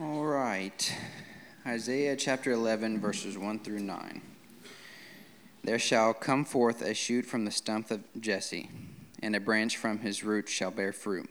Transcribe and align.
All 0.00 0.24
right. 0.24 0.96
Isaiah 1.66 2.16
chapter 2.16 2.52
11, 2.52 3.00
verses 3.00 3.36
1 3.36 3.58
through 3.58 3.80
9. 3.80 4.22
There 5.62 5.78
shall 5.78 6.14
come 6.14 6.46
forth 6.46 6.80
a 6.80 6.94
shoot 6.94 7.26
from 7.26 7.44
the 7.44 7.50
stump 7.50 7.90
of 7.90 8.00
Jesse, 8.18 8.70
and 9.22 9.36
a 9.36 9.40
branch 9.40 9.76
from 9.76 9.98
his 9.98 10.24
roots 10.24 10.50
shall 10.50 10.70
bear 10.70 10.94
fruit. 10.94 11.28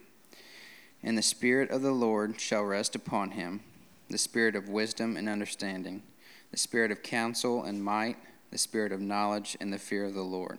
And 1.02 1.18
the 1.18 1.22
Spirit 1.22 1.70
of 1.70 1.82
the 1.82 1.90
Lord 1.90 2.40
shall 2.40 2.62
rest 2.62 2.94
upon 2.94 3.32
him 3.32 3.60
the 4.08 4.18
Spirit 4.18 4.54
of 4.54 4.68
wisdom 4.68 5.16
and 5.16 5.28
understanding, 5.28 6.04
the 6.52 6.56
Spirit 6.56 6.92
of 6.92 7.02
counsel 7.02 7.64
and 7.64 7.82
might, 7.82 8.18
the 8.52 8.58
Spirit 8.58 8.92
of 8.92 9.00
knowledge 9.00 9.56
and 9.60 9.72
the 9.72 9.78
fear 9.78 10.04
of 10.04 10.14
the 10.14 10.22
Lord. 10.22 10.58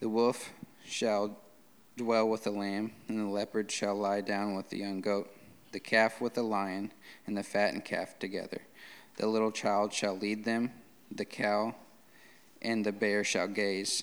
The 0.00 0.08
wolf 0.08 0.52
shall 0.84 1.38
dwell 1.96 2.28
with 2.28 2.44
the 2.44 2.50
lamb, 2.50 2.92
and 3.08 3.18
the 3.18 3.30
leopard 3.30 3.70
shall 3.70 3.94
lie 3.94 4.22
down 4.22 4.56
with 4.56 4.70
the 4.70 4.78
young 4.78 5.00
goat 5.00 5.30
the 5.72 5.80
calf 5.80 6.20
with 6.20 6.34
the 6.34 6.42
lion, 6.42 6.92
and 7.26 7.36
the 7.36 7.42
fattened 7.42 7.84
calf 7.84 8.18
together. 8.18 8.62
The 9.16 9.26
little 9.26 9.52
child 9.52 9.92
shall 9.92 10.16
lead 10.16 10.44
them, 10.44 10.72
the 11.10 11.24
cow 11.24 11.74
and 12.62 12.84
the 12.84 12.92
bear 12.92 13.24
shall 13.24 13.48
gaze. 13.48 14.02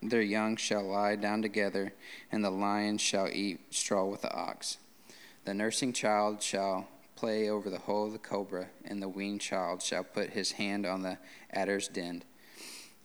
Their 0.00 0.22
young 0.22 0.56
shall 0.56 0.84
lie 0.84 1.16
down 1.16 1.42
together, 1.42 1.92
and 2.30 2.44
the 2.44 2.50
lion 2.50 2.98
shall 2.98 3.28
eat 3.28 3.74
straw 3.74 4.04
with 4.04 4.22
the 4.22 4.32
ox. 4.32 4.78
The 5.44 5.54
nursing 5.54 5.92
child 5.92 6.42
shall 6.42 6.88
play 7.16 7.48
over 7.48 7.68
the 7.68 7.78
hole 7.78 8.06
of 8.06 8.12
the 8.12 8.18
cobra, 8.18 8.68
and 8.84 9.02
the 9.02 9.08
weaned 9.08 9.40
child 9.40 9.82
shall 9.82 10.04
put 10.04 10.30
his 10.30 10.52
hand 10.52 10.86
on 10.86 11.02
the 11.02 11.18
adder's 11.50 11.88
den. 11.88 12.22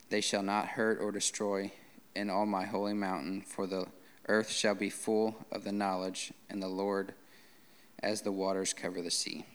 They 0.09 0.22
shall 0.22 0.44
not 0.44 0.68
hurt 0.68 1.00
or 1.02 1.12
destroy 1.12 1.72
in 2.16 2.30
all 2.30 2.45
my 2.45 2.66
holy 2.66 2.94
mountain, 2.94 3.42
for 3.42 3.67
the 3.67 3.86
earth 4.28 4.50
shall 4.50 4.75
be 4.75 4.89
full 4.89 5.36
of 5.52 5.64
the 5.64 5.72
knowledge, 5.72 6.31
and 6.50 6.61
the 6.61 6.67
Lord 6.67 7.14
as 8.02 8.22
the 8.22 8.31
waters 8.31 8.73
cover 8.73 9.02
the 9.02 9.11
sea. 9.11 9.45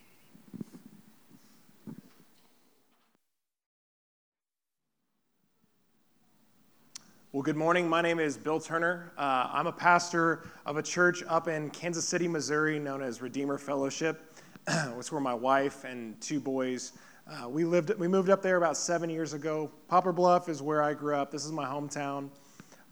Well, 7.30 7.42
good 7.42 7.56
morning. 7.56 7.88
My 7.88 8.00
name 8.00 8.18
is 8.18 8.38
Bill 8.38 8.58
Turner. 8.58 9.12
Uh, 9.18 9.50
I'm 9.52 9.66
a 9.66 9.72
pastor 9.72 10.48
of 10.64 10.78
a 10.78 10.82
church 10.82 11.22
up 11.28 11.46
in 11.46 11.68
Kansas 11.70 12.08
City, 12.08 12.26
Missouri, 12.26 12.78
known 12.78 13.02
as 13.02 13.20
Redeemer 13.20 13.58
Fellowship. 13.58 14.34
It's 14.98 15.12
where 15.12 15.20
my 15.20 15.34
wife 15.34 15.84
and 15.84 16.20
two 16.20 16.40
boys. 16.40 16.92
Uh, 17.30 17.48
we 17.48 17.64
lived. 17.64 17.92
We 17.98 18.08
moved 18.08 18.30
up 18.30 18.42
there 18.42 18.56
about 18.56 18.76
seven 18.76 19.10
years 19.10 19.34
ago. 19.34 19.70
Poplar 19.88 20.12
Bluff 20.12 20.48
is 20.48 20.62
where 20.62 20.82
I 20.82 20.94
grew 20.94 21.14
up. 21.14 21.30
This 21.30 21.44
is 21.44 21.52
my 21.52 21.66
hometown. 21.66 22.30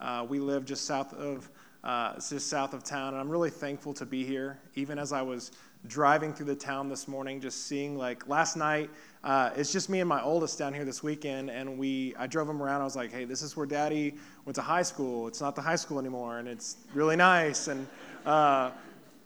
Uh, 0.01 0.27
we 0.29 0.39
live 0.39 0.65
just 0.65 0.85
south 0.85 1.15
of 1.15 1.51
uh, 1.85 2.15
just 2.15 2.49
south 2.49 2.75
of 2.75 2.83
town, 2.83 3.13
and 3.15 3.21
I'm 3.21 3.29
really 3.29 3.51
thankful 3.51 3.95
to 3.95 4.05
be 4.05 4.25
here. 4.25 4.59
Even 4.75 4.99
as 4.99 5.13
I 5.13 5.23
was 5.23 5.53
driving 5.87 6.35
through 6.35 6.47
the 6.47 6.57
town 6.57 6.89
this 6.89 7.07
morning, 7.07 7.41
just 7.41 7.67
seeing 7.67 7.97
like 7.97 8.27
last 8.29 8.56
night, 8.56 8.91
uh, 9.23 9.51
it's 9.55 9.73
just 9.73 9.89
me 9.89 10.01
and 10.01 10.09
my 10.09 10.21
oldest 10.21 10.59
down 10.59 10.75
here 10.75 10.85
this 10.85 11.03
weekend, 11.03 11.49
and 11.49 11.79
we 11.79 12.15
I 12.19 12.27
drove 12.27 12.49
him 12.49 12.61
around. 12.61 12.81
I 12.81 12.85
was 12.85 12.97
like, 12.97 13.12
hey, 13.12 13.25
this 13.25 13.41
is 13.41 13.56
where 13.56 13.67
Daddy 13.67 14.15
went 14.45 14.56
to 14.56 14.62
high 14.62 14.83
school. 14.83 15.29
It's 15.29 15.41
not 15.41 15.55
the 15.55 15.62
high 15.62 15.77
school 15.77 15.99
anymore, 15.99 16.39
and 16.39 16.49
it's 16.49 16.77
really 16.93 17.17
nice. 17.17 17.69
And 17.69 17.87
uh, 18.25 18.73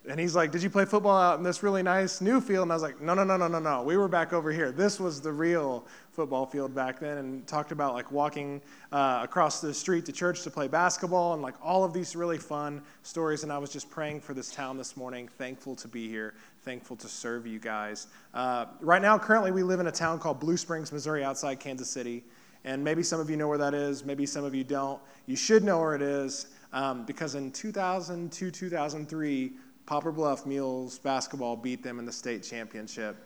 and 0.09 0.19
he's 0.19 0.35
like, 0.35 0.51
Did 0.51 0.63
you 0.63 0.71
play 0.71 0.85
football 0.87 1.17
out 1.17 1.39
in 1.39 1.45
this 1.45 1.63
really 1.63 1.83
nice 1.83 2.21
new 2.21 2.41
field? 2.41 2.63
And 2.63 2.73
I 2.73 2.75
was 2.75 2.83
like, 2.83 3.01
No, 3.01 3.13
no, 3.13 3.23
no, 3.23 3.37
no, 3.37 3.49
no, 3.49 3.59
no. 3.59 3.83
We 3.83 3.97
were 3.97 4.09
back 4.09 4.33
over 4.33 4.51
here. 4.51 4.73
This 4.73 4.99
was 4.99 5.21
the 5.21 5.33
real 5.33 5.87
football 6.13 6.47
field 6.47 6.75
back 6.75 7.01
then. 7.01 7.19
And 7.19 7.47
talked 7.47 7.71
about 7.71 7.93
like 7.93 8.11
walking 8.11 8.63
uh, 8.93 9.21
across 9.23 9.61
the 9.61 9.75
street 9.75 10.07
to 10.07 10.13
church 10.13 10.43
to 10.43 10.51
play 10.51 10.69
basketball 10.69 11.35
and 11.35 11.43
like 11.43 11.55
all 11.63 11.85
of 11.85 11.93
these 11.93 12.17
really 12.17 12.39
fun 12.39 12.83
stories. 13.03 13.43
And 13.43 13.53
I 13.53 13.59
was 13.59 13.71
just 13.71 13.91
praying 13.91 14.21
for 14.21 14.33
this 14.33 14.51
town 14.51 14.79
this 14.79 14.97
morning, 14.97 15.29
thankful 15.29 15.77
to 15.77 15.89
be 15.89 16.09
here, 16.09 16.35
thankful 16.63 16.97
to 16.97 17.09
serve 17.09 17.47
you 17.47 17.59
guys. 17.59 18.07
Uh, 18.33 18.67
right 18.81 19.03
now, 19.03 19.19
currently, 19.19 19.51
we 19.51 19.63
live 19.63 19.81
in 19.81 19.87
a 19.87 19.93
town 19.93 20.19
called 20.19 20.41
Blue 20.41 20.57
Springs, 20.57 20.93
Missouri, 20.93 21.23
outside 21.23 21.61
Kansas 21.61 21.91
City. 21.91 22.25
And 22.65 22.83
maybe 22.85 23.03
some 23.03 23.21
of 23.21 23.31
you 23.31 23.37
know 23.37 23.49
where 23.49 23.59
that 23.59 23.73
is, 23.73 24.05
maybe 24.05 24.27
some 24.27 24.45
of 24.45 24.55
you 24.55 24.65
don't. 24.65 25.01
You 25.27 25.37
should 25.37 25.65
know 25.65 25.79
where 25.79 25.95
it 25.95 26.03
is 26.03 26.49
um, 26.73 27.05
because 27.05 27.35
in 27.35 27.51
2002, 27.51 28.51
2003, 28.51 29.53
Poplar 29.91 30.13
Bluff 30.13 30.47
Mules 30.47 31.01
basketball 31.01 31.57
beat 31.57 31.83
them 31.83 31.99
in 31.99 32.07
the 32.07 32.13
state 32.13 32.45
championship. 32.45 33.17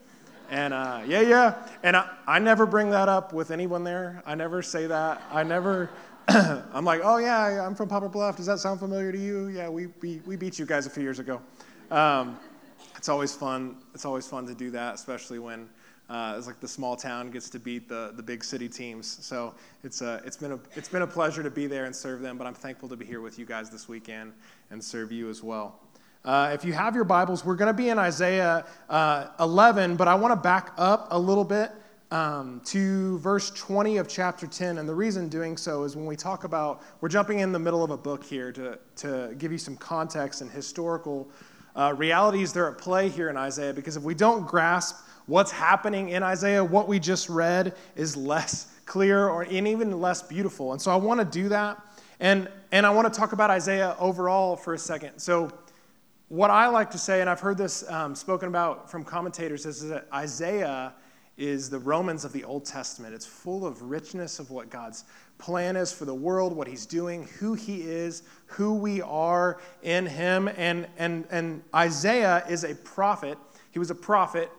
And 0.49 0.73
uh, 0.73 1.03
yeah, 1.07 1.21
yeah. 1.21 1.69
And 1.83 1.95
I, 1.95 2.09
I 2.27 2.39
never 2.39 2.65
bring 2.65 2.89
that 2.89 3.07
up 3.07 3.35
with 3.35 3.51
anyone 3.51 3.85
there. 3.85 4.23
I 4.25 4.35
never 4.35 4.63
say 4.63 4.87
that. 4.87 5.21
I 5.31 5.43
never, 5.43 5.91
I'm 6.29 6.87
like, 6.87 7.03
oh 7.05 7.19
yeah, 7.19 7.67
I'm 7.67 7.75
from 7.75 7.91
Poplar 7.91 8.09
Bluff. 8.09 8.39
Does 8.39 8.47
that 8.47 8.61
sound 8.61 8.81
familiar 8.81 9.13
to 9.13 9.19
you? 9.19 9.49
Yeah, 9.49 9.69
we, 9.69 9.89
we, 10.01 10.23
we 10.25 10.37
beat 10.37 10.59
you 10.59 10.65
guys 10.65 10.87
a 10.87 10.91
few 10.91 11.03
years 11.03 11.19
ago. 11.19 11.39
Um, 11.91 12.39
it's 12.97 13.11
always 13.11 13.35
fun. 13.35 13.77
It's 13.93 14.07
always 14.07 14.27
fun 14.27 14.47
to 14.47 14.55
do 14.55 14.71
that, 14.71 14.95
especially 14.95 15.41
when 15.41 15.69
uh, 16.09 16.37
it's 16.39 16.47
like 16.47 16.61
the 16.61 16.69
small 16.69 16.97
town 16.97 17.31
gets 17.31 17.51
to 17.51 17.59
beat 17.59 17.91
the, 17.91 18.15
the 18.17 18.23
big 18.23 18.43
city 18.43 18.71
teams. 18.71 19.07
So 19.07 19.55
it's, 19.83 20.01
uh, 20.01 20.23
it's, 20.25 20.39
been 20.39 20.53
a, 20.53 20.61
it's 20.77 20.89
been 20.89 21.03
a 21.03 21.07
pleasure 21.07 21.43
to 21.43 21.51
be 21.51 21.67
there 21.67 21.85
and 21.85 21.95
serve 21.95 22.23
them, 22.23 22.39
but 22.39 22.47
I'm 22.47 22.55
thankful 22.55 22.89
to 22.89 22.97
be 22.97 23.05
here 23.05 23.21
with 23.21 23.39
you 23.39 23.45
guys 23.45 23.69
this 23.69 23.87
weekend 23.87 24.33
and 24.71 24.83
serve 24.83 25.13
you 25.13 25.29
as 25.29 25.43
well. 25.43 25.84
Uh, 26.25 26.53
if 26.55 26.65
you 26.65 26.73
have 26.73 26.95
your 26.95 27.05
Bibles, 27.05 27.45
we're 27.45 27.55
going 27.55 27.69
to 27.69 27.77
be 27.77 27.91
in 27.91 27.99
Isaiah 27.99 28.65
uh, 28.89 29.27
11, 29.41 29.97
but 29.97 30.09
I 30.09 30.15
want 30.15 30.33
to 30.33 30.37
back 30.37 30.73
up 30.79 31.09
a 31.11 31.19
little 31.19 31.45
bit 31.45 31.71
um, 32.11 32.63
to 32.65 33.19
verse 33.19 33.51
20 33.51 33.99
of 33.99 34.09
chapter 34.09 34.47
10. 34.47 34.79
And 34.79 34.89
the 34.89 34.95
reason 34.95 35.29
doing 35.29 35.59
so 35.59 35.83
is 35.85 35.97
when 35.97 36.07
we 36.07 36.17
talk 36.17 36.45
about, 36.45 36.83
we're 37.03 37.11
jumping 37.11 37.41
in 37.41 37.53
the 37.53 37.59
middle 37.59 37.85
of 37.85 37.91
a 37.91 37.99
book 37.99 38.25
here 38.25 38.53
to, 38.53 38.79
to 38.97 39.35
give 39.37 39.53
you 39.53 39.59
some 39.59 39.77
context 39.77 40.41
and 40.41 40.51
historical 40.51 41.29
uh, 41.77 41.93
realities 41.95 42.55
that 42.55 42.61
are 42.61 42.71
at 42.71 42.79
play 42.79 43.11
here 43.11 43.29
in 43.29 43.37
Isaiah, 43.37 43.75
because 43.75 43.99
if 43.99 44.03
we 44.03 44.15
don't 44.15 44.47
grasp 44.47 44.97
what's 45.27 45.51
happening 45.51 46.09
in 46.09 46.23
Isaiah, 46.23 46.65
what 46.65 46.89
we 46.89 46.99
just 46.99 47.29
read 47.29 47.75
is 47.97 48.17
less 48.17 48.69
clear 48.87 49.29
or 49.29 49.43
and 49.43 49.69
even 49.69 50.01
less 50.01 50.23
beautiful. 50.23 50.73
And 50.73 50.81
so 50.81 50.91
I 50.91 50.97
want 50.97 51.21
to 51.21 51.27
do 51.27 51.51
that. 51.51 51.79
And, 52.19 52.49
and 52.73 52.87
I 52.87 52.91
want 52.91 53.13
to 53.13 53.21
talk 53.21 53.35
about 53.35 53.51
Isaiah 53.51 53.95
overall 53.99 54.57
for 54.57 54.73
a 54.73 54.79
second. 54.79 55.19
So, 55.19 55.51
what 56.29 56.51
I 56.51 56.69
like 56.69 56.91
to 56.93 56.99
say, 56.99 57.21
and 57.21 57.29
I've 57.29 57.41
heard 57.41 57.59
this 57.59 57.89
um, 57.91 58.15
spoken 58.15 58.49
about 58.49 58.91
from 58.91 59.05
commentators, 59.05 59.67
is 59.67 59.89
that 59.89 60.07
Isaiah 60.13 60.95
is 61.37 61.69
the 61.69 61.79
Romans 61.79 62.25
of 62.25 62.33
the 62.33 62.45
Old 62.45 62.65
Testament. 62.65 63.15
It's 63.15 63.27
full 63.27 63.67
of 63.67 63.83
richness 63.83 64.39
of 64.39 64.51
what 64.51 64.71
God's 64.71 65.05
plan 65.39 65.77
is 65.77 65.93
for 65.93 66.05
the 66.05 66.15
world, 66.15 66.57
what 66.57 66.69
He's 66.69 66.87
doing, 66.87 67.29
who 67.39 67.55
He 67.55 67.83
is, 67.83 68.23
who 68.47 68.75
we 68.75 69.03
are 69.03 69.61
in 69.83 70.07
Him. 70.07 70.49
And, 70.57 70.87
and, 70.97 71.27
and 71.31 71.63
Isaiah 71.75 72.45
is 72.49 72.65
a 72.65 72.75
prophet. 72.77 73.37
He 73.73 73.79
was 73.79 73.91
a 73.91 73.95
prophet 73.95 74.51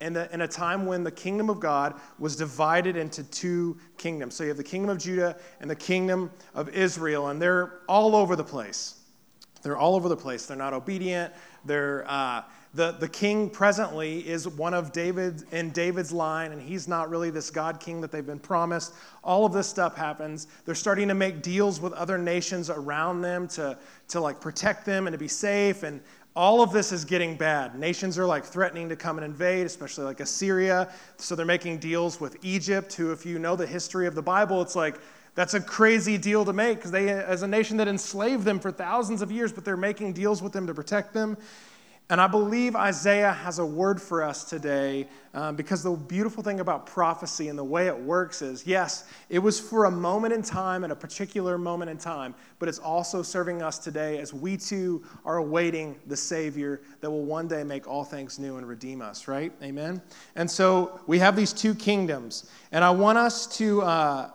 in, 0.00 0.12
the, 0.12 0.32
in 0.34 0.40
a 0.40 0.48
time 0.48 0.86
when 0.86 1.04
the 1.04 1.10
kingdom 1.10 1.48
of 1.48 1.60
God 1.60 1.94
was 2.18 2.36
divided 2.36 2.96
into 2.96 3.22
two 3.22 3.78
kingdoms. 3.96 4.34
So 4.34 4.42
you 4.42 4.48
have 4.48 4.56
the 4.56 4.64
kingdom 4.64 4.90
of 4.90 4.98
Judah 4.98 5.36
and 5.60 5.70
the 5.70 5.76
kingdom 5.76 6.30
of 6.54 6.68
Israel, 6.70 7.28
and 7.28 7.40
they're 7.40 7.80
all 7.88 8.16
over 8.16 8.34
the 8.36 8.44
place. 8.44 8.96
They're 9.64 9.78
all 9.78 9.96
over 9.96 10.08
the 10.08 10.16
place. 10.16 10.46
They're 10.46 10.56
not 10.56 10.74
obedient. 10.74 11.32
They're, 11.64 12.04
uh, 12.06 12.42
the, 12.74 12.92
the 12.92 13.08
king 13.08 13.48
presently 13.48 14.18
is 14.28 14.46
one 14.46 14.74
of 14.74 14.92
David 14.92 15.44
in 15.52 15.70
David's 15.70 16.12
line, 16.12 16.52
and 16.52 16.60
he's 16.60 16.86
not 16.86 17.08
really 17.08 17.30
this 17.30 17.50
God 17.50 17.80
king 17.80 18.00
that 18.02 18.12
they've 18.12 18.26
been 18.26 18.38
promised. 18.38 18.94
All 19.22 19.46
of 19.46 19.52
this 19.52 19.66
stuff 19.66 19.96
happens. 19.96 20.48
They're 20.66 20.74
starting 20.74 21.08
to 21.08 21.14
make 21.14 21.40
deals 21.40 21.80
with 21.80 21.94
other 21.94 22.18
nations 22.18 22.68
around 22.68 23.22
them 23.22 23.48
to, 23.48 23.78
to 24.08 24.20
like 24.20 24.38
protect 24.38 24.84
them 24.84 25.06
and 25.06 25.14
to 25.14 25.18
be 25.18 25.28
safe. 25.28 25.82
And 25.82 26.02
all 26.36 26.60
of 26.60 26.72
this 26.72 26.92
is 26.92 27.04
getting 27.04 27.36
bad. 27.36 27.78
Nations 27.78 28.18
are 28.18 28.26
like 28.26 28.44
threatening 28.44 28.88
to 28.90 28.96
come 28.96 29.16
and 29.16 29.24
invade, 29.24 29.64
especially 29.66 30.04
like 30.04 30.20
Assyria. 30.20 30.92
So 31.16 31.34
they're 31.34 31.46
making 31.46 31.78
deals 31.78 32.20
with 32.20 32.36
Egypt, 32.44 32.92
who, 32.92 33.12
if 33.12 33.24
you 33.24 33.38
know 33.38 33.56
the 33.56 33.66
history 33.66 34.06
of 34.06 34.14
the 34.14 34.22
Bible, 34.22 34.60
it's 34.60 34.76
like 34.76 34.96
that's 35.34 35.54
a 35.54 35.60
crazy 35.60 36.16
deal 36.16 36.44
to 36.44 36.52
make 36.52 36.78
because 36.78 36.90
they, 36.90 37.08
as 37.08 37.42
a 37.42 37.48
nation 37.48 37.76
that 37.78 37.88
enslaved 37.88 38.44
them 38.44 38.60
for 38.60 38.70
thousands 38.70 39.22
of 39.22 39.32
years, 39.32 39.52
but 39.52 39.64
they're 39.64 39.76
making 39.76 40.12
deals 40.12 40.42
with 40.42 40.52
them 40.52 40.66
to 40.66 40.74
protect 40.74 41.12
them. 41.12 41.36
And 42.10 42.20
I 42.20 42.26
believe 42.26 42.76
Isaiah 42.76 43.32
has 43.32 43.58
a 43.58 43.64
word 43.64 44.00
for 44.00 44.22
us 44.22 44.44
today 44.44 45.08
um, 45.32 45.56
because 45.56 45.82
the 45.82 45.92
beautiful 45.92 46.42
thing 46.42 46.60
about 46.60 46.84
prophecy 46.84 47.48
and 47.48 47.58
the 47.58 47.64
way 47.64 47.86
it 47.86 47.98
works 47.98 48.42
is 48.42 48.66
yes, 48.66 49.08
it 49.30 49.38
was 49.38 49.58
for 49.58 49.86
a 49.86 49.90
moment 49.90 50.34
in 50.34 50.42
time 50.42 50.84
and 50.84 50.92
a 50.92 50.96
particular 50.96 51.56
moment 51.56 51.90
in 51.90 51.96
time, 51.96 52.34
but 52.58 52.68
it's 52.68 52.78
also 52.78 53.22
serving 53.22 53.62
us 53.62 53.78
today 53.78 54.18
as 54.18 54.34
we 54.34 54.54
too 54.58 55.02
are 55.24 55.38
awaiting 55.38 55.96
the 56.06 56.16
Savior 56.16 56.82
that 57.00 57.10
will 57.10 57.24
one 57.24 57.48
day 57.48 57.64
make 57.64 57.88
all 57.88 58.04
things 58.04 58.38
new 58.38 58.58
and 58.58 58.68
redeem 58.68 59.00
us, 59.00 59.26
right? 59.26 59.50
Amen? 59.62 60.02
And 60.36 60.48
so 60.48 61.00
we 61.06 61.18
have 61.20 61.36
these 61.36 61.54
two 61.54 61.74
kingdoms, 61.74 62.50
and 62.70 62.84
I 62.84 62.90
want 62.90 63.16
us 63.16 63.46
to. 63.56 63.80
Uh, 63.80 64.30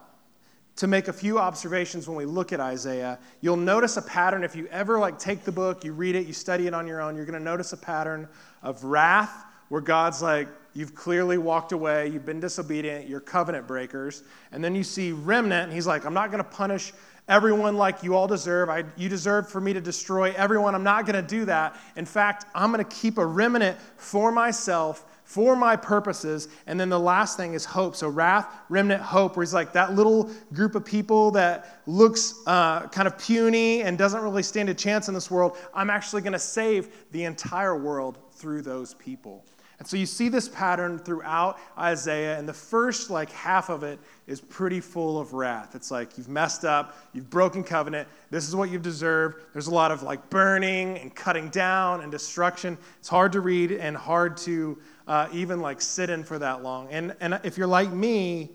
to 0.79 0.87
make 0.87 1.09
a 1.09 1.13
few 1.13 1.37
observations 1.37 2.07
when 2.07 2.15
we 2.15 2.23
look 2.23 2.53
at 2.53 2.61
Isaiah. 2.61 3.19
You'll 3.41 3.57
notice 3.57 3.97
a 3.97 4.01
pattern 4.01 4.45
if 4.45 4.55
you 4.55 4.65
ever 4.67 4.97
like 4.97 5.19
take 5.19 5.43
the 5.43 5.51
book, 5.51 5.83
you 5.83 5.91
read 5.91 6.15
it, 6.15 6.25
you 6.25 6.31
study 6.31 6.67
it 6.67 6.73
on 6.73 6.87
your 6.87 7.01
own, 7.01 7.17
you're 7.17 7.25
going 7.25 7.37
to 7.37 7.43
notice 7.43 7.73
a 7.73 7.77
pattern 7.77 8.29
of 8.63 8.81
wrath 8.85 9.43
where 9.67 9.81
God's 9.81 10.21
like 10.21 10.47
you've 10.73 10.95
clearly 10.95 11.37
walked 11.37 11.73
away, 11.73 12.07
you've 12.07 12.25
been 12.25 12.39
disobedient, 12.39 13.09
you're 13.09 13.19
covenant 13.19 13.67
breakers. 13.67 14.23
And 14.53 14.63
then 14.63 14.73
you 14.73 14.85
see 14.85 15.11
remnant 15.11 15.65
and 15.65 15.73
he's 15.73 15.85
like 15.85 16.05
I'm 16.05 16.13
not 16.13 16.31
going 16.31 16.41
to 16.41 16.49
punish 16.49 16.93
everyone 17.27 17.75
like 17.75 18.01
you 18.01 18.15
all 18.15 18.27
deserve. 18.27 18.69
I, 18.69 18.85
you 18.95 19.09
deserve 19.09 19.49
for 19.49 19.59
me 19.59 19.73
to 19.73 19.81
destroy 19.81 20.31
everyone. 20.31 20.75
I'm 20.75 20.83
not 20.83 21.05
going 21.05 21.21
to 21.21 21.27
do 21.27 21.43
that. 21.43 21.75
In 21.97 22.05
fact, 22.05 22.45
I'm 22.55 22.71
going 22.71 22.83
to 22.83 22.95
keep 22.95 23.17
a 23.17 23.25
remnant 23.25 23.77
for 23.97 24.31
myself 24.31 25.03
for 25.29 25.55
my 25.55 25.75
purposes. 25.75 26.47
And 26.65 26.79
then 26.79 26.89
the 26.89 26.99
last 26.99 27.37
thing 27.37 27.53
is 27.53 27.63
hope. 27.63 27.95
So, 27.95 28.09
wrath, 28.09 28.51
remnant, 28.67 29.03
hope, 29.03 29.37
where 29.37 29.43
he's 29.43 29.53
like 29.53 29.73
that 29.73 29.93
little 29.93 30.31
group 30.53 30.73
of 30.73 30.83
people 30.83 31.29
that 31.31 31.81
looks 31.85 32.33
uh, 32.47 32.87
kind 32.87 33.07
of 33.07 33.15
puny 33.19 33.83
and 33.83 33.95
doesn't 33.95 34.23
really 34.23 34.41
stand 34.41 34.69
a 34.69 34.73
chance 34.73 35.07
in 35.07 35.13
this 35.13 35.29
world. 35.29 35.55
I'm 35.71 35.91
actually 35.91 36.23
going 36.23 36.33
to 36.33 36.39
save 36.39 37.11
the 37.11 37.25
entire 37.25 37.77
world 37.77 38.17
through 38.31 38.63
those 38.63 38.95
people. 38.95 39.45
And 39.79 39.87
so 39.87 39.95
you 39.95 40.05
see 40.05 40.27
this 40.27 40.49
pattern 40.49 40.99
throughout 40.99 41.57
Isaiah, 41.77 42.37
and 42.37 42.49
the 42.49 42.53
first 42.53 43.09
like 43.09 43.31
half 43.31 43.69
of 43.69 43.83
it 43.83 43.97
is 44.27 44.41
pretty 44.41 44.81
full 44.81 45.17
of 45.17 45.33
wrath. 45.33 45.73
It's 45.73 45.89
like 45.89 46.17
you've 46.17 46.27
messed 46.27 46.65
up, 46.65 46.97
you've 47.13 47.29
broken 47.29 47.63
covenant, 47.63 48.09
this 48.29 48.45
is 48.45 48.55
what 48.55 48.69
you've 48.69 48.81
deserved. 48.81 49.41
There's 49.53 49.67
a 49.67 49.73
lot 49.73 49.91
of 49.91 50.03
like 50.03 50.29
burning 50.29 50.97
and 50.97 51.15
cutting 51.15 51.47
down 51.49 52.01
and 52.01 52.11
destruction. 52.11 52.77
It's 52.99 53.07
hard 53.07 53.31
to 53.31 53.39
read 53.39 53.71
and 53.71 53.95
hard 53.95 54.35
to 54.37 54.77
uh, 55.09 55.27
even 55.33 55.59
like 55.59 55.81
sit 55.81 56.11
in 56.11 56.23
for 56.23 56.37
that 56.37 56.61
long. 56.61 56.87
And, 56.91 57.15
and 57.19 57.39
if 57.43 57.57
you're 57.57 57.67
like 57.67 57.91
me, 57.91 58.51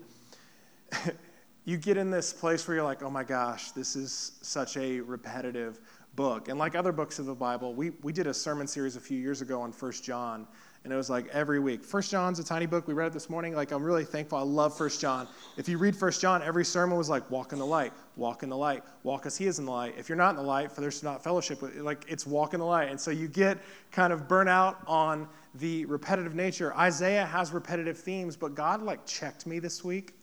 you 1.65 1.75
get 1.75 1.97
in 1.97 2.09
this 2.09 2.31
place 2.31 2.65
where 2.65 2.75
you're 2.75 2.85
like, 2.85 3.03
oh 3.03 3.09
my 3.09 3.25
gosh, 3.25 3.71
this 3.71 3.97
is 3.97 4.31
such 4.41 4.77
a 4.77 5.01
repetitive 5.01 5.81
book. 6.15 6.47
And 6.47 6.57
like 6.57 6.73
other 6.73 6.93
books 6.93 7.19
of 7.19 7.25
the 7.25 7.35
Bible, 7.35 7.73
we, 7.73 7.89
we 8.01 8.13
did 8.13 8.25
a 8.25 8.33
sermon 8.33 8.67
series 8.67 8.95
a 8.95 9.01
few 9.01 9.19
years 9.19 9.41
ago 9.41 9.61
on 9.61 9.73
First 9.73 10.05
John 10.05 10.47
and 10.85 10.93
it 10.93 10.95
was 10.95 11.09
like 11.09 11.27
every 11.29 11.59
week. 11.59 11.83
First 11.83 12.11
John's 12.11 12.37
a 12.37 12.43
tiny 12.43 12.67
book. 12.67 12.87
We 12.87 12.93
read 12.93 13.07
it 13.07 13.13
this 13.13 13.27
morning. 13.27 13.55
Like 13.55 13.71
I'm 13.71 13.83
really 13.83 14.05
thankful. 14.05 14.37
I 14.37 14.43
love 14.43 14.77
First 14.77 15.01
John. 15.01 15.27
If 15.57 15.67
you 15.67 15.79
read 15.79 15.95
First 15.95 16.21
John, 16.21 16.43
every 16.43 16.63
sermon 16.63 16.95
was 16.95 17.09
like 17.09 17.29
walk 17.31 17.53
in 17.53 17.59
the 17.59 17.65
light, 17.65 17.91
walk 18.15 18.43
in 18.43 18.49
the 18.49 18.55
light, 18.55 18.83
walk 19.01 19.25
as 19.25 19.35
He 19.35 19.47
is 19.47 19.57
in 19.57 19.65
the 19.65 19.71
light. 19.71 19.95
If 19.97 20.07
you're 20.07 20.15
not 20.15 20.29
in 20.29 20.35
the 20.35 20.43
light, 20.43 20.71
for 20.71 20.81
there's 20.81 21.01
not 21.01 21.23
fellowship. 21.23 21.59
Like 21.77 22.05
it's 22.07 22.27
walk 22.27 22.53
in 22.53 22.59
the 22.59 22.65
light, 22.67 22.89
and 22.89 23.01
so 23.01 23.09
you 23.09 23.27
get 23.27 23.57
kind 23.91 24.13
of 24.13 24.27
burnt 24.27 24.47
out 24.47 24.77
on 24.85 25.27
the 25.55 25.85
repetitive 25.85 26.35
nature. 26.35 26.71
Isaiah 26.75 27.25
has 27.25 27.51
repetitive 27.51 27.97
themes, 27.97 28.37
but 28.37 28.53
God 28.53 28.83
like 28.83 29.03
checked 29.07 29.47
me 29.47 29.57
this 29.57 29.83
week 29.83 30.13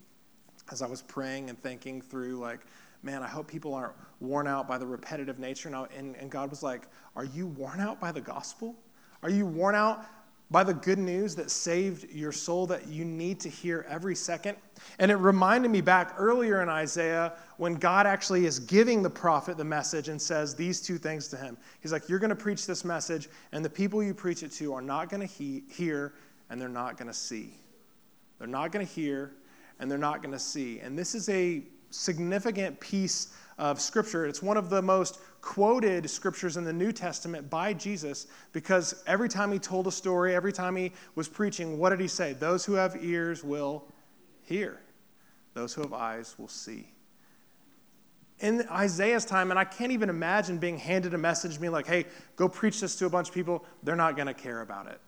as 0.71 0.81
I 0.81 0.87
was 0.87 1.03
praying 1.03 1.51
and 1.51 1.61
thinking 1.61 2.01
through 2.01 2.37
like 2.37 2.61
man, 3.05 3.21
I 3.21 3.27
hope 3.27 3.49
people 3.49 3.75
aren't 3.75 3.95
worn 4.21 4.47
out 4.47 4.69
by 4.69 4.79
the 4.79 4.87
repetitive 4.87 5.41
nature. 5.41 5.69
And, 5.69 5.75
I, 5.75 5.87
and, 5.99 6.15
and, 6.15 6.31
God 6.31 6.51
was 6.51 6.63
like, 6.63 6.83
Are 7.17 7.25
you 7.25 7.49
worn 7.49 7.81
out 7.81 8.01
by 8.01 8.13
the 8.13 8.21
gospel? 8.21 8.77
Are 9.25 9.31
you 9.31 9.45
worn 9.45 9.75
out 9.75 10.07
by 10.53 10.63
the 10.63 10.75
good 10.75 10.99
news 10.99 11.35
that 11.35 11.51
saved 11.51 12.13
your 12.13 12.31
soul 12.31 12.67
that 12.67 12.87
you 12.87 13.05
need 13.05 13.41
to 13.41 13.49
hear 13.49 13.87
every 13.89 14.15
second. 14.15 14.57
And 14.99 15.11
it 15.11 15.17
reminded 15.17 15.71
me 15.71 15.81
back 15.81 16.15
earlier 16.19 16.63
in 16.63 16.69
Isaiah 16.69 17.33
when 17.57 17.75
God 17.75 18.07
actually 18.07 18.45
is 18.45 18.59
giving 18.59 19.03
the 19.03 19.11
prophet 19.11 19.57
the 19.57 19.65
message 19.65 20.09
and 20.09 20.21
says 20.21 20.55
these 20.55 20.81
two 20.81 20.99
things 20.99 21.29
to 21.29 21.37
him. 21.37 21.57
He's 21.81 21.91
like, 21.91 22.09
You're 22.09 22.19
going 22.19 22.31
to 22.31 22.37
preach 22.37 22.67
this 22.67 22.85
message, 22.85 23.31
and 23.53 23.65
the 23.65 23.71
people 23.71 24.03
you 24.03 24.13
preach 24.13 24.43
it 24.43 24.53
to 24.53 24.75
are 24.75 24.83
not 24.83 25.09
going 25.09 25.27
to 25.27 25.27
he- 25.27 25.65
hear 25.71 26.13
and 26.51 26.61
they're 26.61 26.69
not 26.69 26.99
going 26.99 27.09
to 27.09 27.15
see. 27.15 27.55
They're 28.39 28.47
not 28.47 28.73
going 28.73 28.87
to 28.87 28.93
hear 28.93 29.33
and 29.81 29.91
they're 29.91 29.99
not 29.99 30.23
going 30.23 30.33
to 30.33 30.39
see. 30.39 30.81
And 30.81 30.99
this 30.99 31.15
is 31.15 31.29
a 31.31 31.63
significant 31.91 32.79
piece 32.79 33.35
of 33.59 33.81
Scripture. 33.81 34.27
It's 34.27 34.43
one 34.43 34.57
of 34.57 34.69
the 34.69 34.83
most 34.83 35.19
quoted 35.43 36.09
scriptures 36.09 36.57
in 36.57 36.65
the 36.65 36.73
New 36.73 36.93
Testament 36.93 37.51
by 37.51 37.75
Jesus 37.75 38.29
because 38.53 39.03
every 39.07 39.29
time 39.29 39.53
he 39.53 39.59
told 39.59 39.87
a 39.89 39.93
story, 39.93 40.35
every 40.35 40.53
time 40.53 40.77
he 40.77 40.93
was 41.17 41.29
preaching, 41.29 41.79
what 41.79 41.91
did 41.91 42.01
he 42.01 42.09
say? 42.09 42.33
Those 42.33 42.65
who 42.65 42.75
have 42.75 43.05
ears 43.05 43.45
will 43.45 43.85
hear, 44.43 44.81
those 45.53 45.75
who 45.75 45.83
have 45.83 45.93
eyes 45.93 46.37
will 46.39 46.49
see. 46.49 46.89
In 48.39 48.67
Isaiah's 48.71 49.25
time, 49.25 49.51
and 49.51 49.59
I 49.59 49.65
can't 49.65 49.93
even 49.93 50.09
imagine 50.09 50.59
being 50.59 50.79
handed 50.79 51.13
a 51.13 51.19
message 51.19 51.61
being 51.61 51.73
like, 51.73 51.87
hey, 51.87 52.07
go 52.37 52.49
preach 52.49 52.81
this 52.81 52.97
to 52.97 53.07
a 53.07 53.11
bunch 53.11 53.29
of 53.29 53.35
people, 53.35 53.65
they're 53.83 53.95
not 53.97 54.17
going 54.17 54.29
to 54.29 54.35
care 54.35 54.63
about 54.63 54.87
it. 54.87 55.01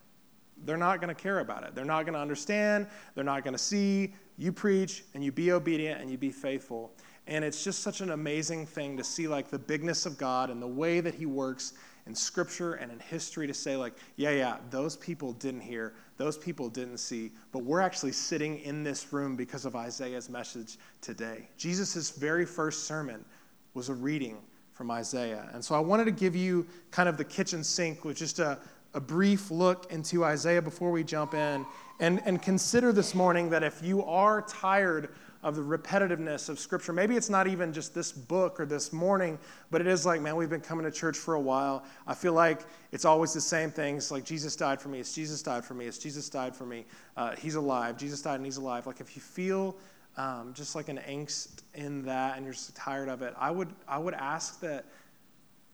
They're 0.65 0.77
not 0.77 1.01
going 1.01 1.15
to 1.15 1.21
care 1.21 1.41
about 1.41 1.65
it. 1.65 1.75
They're 1.75 1.85
not 1.85 2.05
going 2.05 2.15
to 2.15 2.21
understand. 2.21 2.87
They're 3.15 3.25
not 3.25 3.43
going 3.45 3.55
to 3.55 3.59
see. 3.59 4.15
You 4.37 4.53
preach 4.53 5.05
and 5.15 5.25
you 5.25 5.33
be 5.33 5.53
obedient 5.53 6.01
and 6.01 6.11
you 6.11 6.19
be 6.19 6.31
faithful. 6.31 6.93
And 7.27 7.45
it's 7.45 7.65
just 7.65 7.83
such 7.83 8.01
an 8.01 8.11
amazing 8.11 8.67
thing 8.67 8.97
to 8.99 9.05
see 9.05 9.27
like 9.29 9.49
the 9.49 9.59
bigness 9.59 10.05
of 10.05 10.19
God 10.19 10.51
and 10.51 10.61
the 10.61 10.67
way 10.67 11.01
that 11.01 11.15
he 11.15 11.27
works 11.27 11.73
in 12.07 12.15
scripture 12.15 12.75
and 12.75 12.93
in 12.93 12.99
history 12.99 13.47
to 13.47 13.55
say 13.55 13.77
like, 13.77 13.95
yeah, 14.17 14.31
yeah, 14.31 14.57
those 14.71 14.97
people 14.97 15.33
didn't 15.33 15.63
hear, 15.63 15.95
those 16.19 16.37
people 16.37 16.69
didn't 16.69 16.99
see, 16.99 17.31
but 17.51 17.65
we're 17.65 17.81
actually 17.81 18.13
sitting 18.13 18.59
in 18.61 18.85
this 18.85 19.13
room 19.13 19.37
because 19.37 19.65
of 19.65 19.75
Isaiah's 19.75 20.29
message 20.29 20.77
today. 21.01 21.49
Jesus' 21.57 22.11
very 22.11 22.45
first 22.45 22.85
sermon 22.85 23.25
was 23.73 23.89
a 23.89 23.95
reading 23.95 24.37
from 24.73 24.91
Isaiah. 24.91 25.49
And 25.55 25.65
so 25.65 25.75
I 25.75 25.79
wanted 25.79 26.05
to 26.05 26.11
give 26.11 26.37
you 26.37 26.67
kind 26.91 27.09
of 27.09 27.17
the 27.17 27.25
kitchen 27.25 27.65
sink 27.65 28.05
with 28.05 28.19
just 28.19 28.39
a, 28.39 28.59
a 28.93 29.01
brief 29.01 29.51
look 29.51 29.91
into 29.91 30.25
Isaiah 30.25 30.61
before 30.61 30.91
we 30.91 31.05
jump 31.05 31.33
in. 31.33 31.65
And, 32.01 32.21
and 32.27 32.43
consider 32.43 32.93
this 32.93 33.15
morning 33.15 33.49
that 33.51 33.63
if 33.63 33.83
you 33.83 34.05
are 34.05 34.43
tired 34.43 35.11
of 35.45 35.55
the 35.55 35.63
repetitiveness 35.63 36.49
of 36.49 36.59
Scripture. 36.59 36.95
Maybe 36.95 37.17
it's 37.17 37.29
not 37.29 37.47
even 37.47 37.71
just 37.71 37.95
this 37.95 38.11
book 38.11 38.59
or 38.59 38.65
this 38.65 38.95
morning, 38.95 39.39
but 39.71 39.83
it 39.83 39.87
is 39.87 40.07
like, 40.07 40.23
man, 40.23 40.37
we've 40.37 40.49
been 40.49 40.63
coming 40.63 40.85
to 40.87 40.91
church 40.91 41.19
for 41.19 41.35
a 41.35 41.41
while. 41.41 41.85
I 42.07 42.15
feel 42.15 42.33
like 42.33 42.63
it's 42.93 43.05
always 43.05 43.35
the 43.35 43.43
same 43.43 43.71
things 43.71 44.11
like 44.11 44.25
Jesus 44.25 44.57
died 44.57 44.81
for 44.81 44.89
me, 44.89 45.01
it's 45.01 45.15
Jesus 45.15 45.43
died 45.43 45.63
for 45.63 45.75
me, 45.75 45.85
it's 45.85 45.99
Jesus 45.99 46.31
died 46.31 46.57
for 46.57 46.65
me, 46.65 46.87
uh, 47.19 47.37
he's 47.37 47.57
alive, 47.57 47.99
Jesus 47.99 48.23
died 48.23 48.37
and 48.37 48.47
he's 48.47 48.57
alive. 48.57 48.87
Like 48.87 49.01
if 49.01 49.15
you 49.15 49.21
feel 49.21 49.77
um, 50.17 50.55
just 50.55 50.75
like 50.75 50.89
an 50.89 50.99
angst 51.07 51.63
in 51.75 52.03
that 52.07 52.37
and 52.37 52.47
you're 52.47 52.55
just 52.55 52.75
tired 52.75 53.11
of 53.11 53.21
it, 53.21 53.35
I 53.39 53.51
would, 53.51 53.69
I 53.87 53.99
would 53.99 54.15
ask 54.15 54.59
that. 54.61 54.87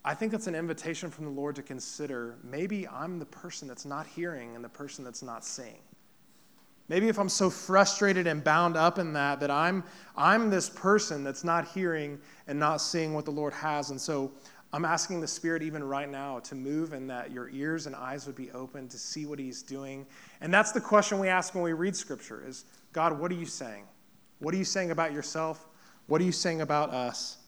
I 0.03 0.15
think 0.15 0.33
that's 0.33 0.47
an 0.47 0.55
invitation 0.55 1.11
from 1.11 1.27
the 1.27 1.31
Lord 1.31 1.55
to 1.57 1.63
consider 1.63 2.37
maybe 2.43 2.89
I'm 2.89 3.19
the 3.19 3.27
person 3.27 3.69
that's 3.69 3.85
not 3.85 4.07
hearing 4.07 4.57
and 4.57 4.65
the 4.65 4.69
person 4.71 5.05
that's 5.05 5.23
not 5.23 5.45
seeing. 5.45 5.83
Maybe 6.91 7.07
if 7.07 7.21
I'm 7.21 7.29
so 7.29 7.51
frustrated 7.51 8.27
and 8.27 8.43
bound 8.43 8.77
up 8.77 8.99
in 8.99 9.13
that, 9.13 9.39
that 9.39 9.51
I'm, 9.51 9.85
I'm 10.17 10.51
this 10.51 10.69
person 10.69 11.23
that's 11.23 11.45
not 11.45 11.69
hearing 11.69 12.19
and 12.49 12.59
not 12.59 12.79
seeing 12.79 13.15
what 13.15 13.25
the 13.25 13.31
Lord 13.31 13.53
has. 13.53 13.91
And 13.91 14.01
so 14.01 14.33
I'm 14.73 14.85
asking 14.85 15.21
the 15.21 15.29
Spirit 15.29 15.63
even 15.63 15.85
right 15.85 16.11
now 16.11 16.41
to 16.41 16.57
move 16.57 16.93
and 16.93 17.09
that 17.09 17.31
your 17.31 17.49
ears 17.51 17.87
and 17.87 17.95
eyes 17.95 18.27
would 18.27 18.35
be 18.35 18.51
open 18.51 18.89
to 18.89 18.99
see 18.99 19.25
what 19.25 19.39
He's 19.39 19.63
doing. 19.63 20.05
And 20.41 20.53
that's 20.53 20.73
the 20.73 20.81
question 20.81 21.21
we 21.21 21.29
ask 21.29 21.55
when 21.55 21.63
we 21.63 21.75
read 21.75 21.95
Scripture 21.95 22.43
is, 22.45 22.65
God, 22.93 23.17
what 23.17 23.31
are 23.31 23.37
you 23.37 23.47
saying? 23.47 23.85
What 24.41 24.53
are 24.53 24.59
you 24.59 24.65
saying 24.65 24.91
about 24.91 25.13
yourself? 25.13 25.69
What 26.09 26.21
are 26.21 26.25
you 26.25 26.33
saying 26.33 26.61
about 26.61 26.91
us? 26.91 27.39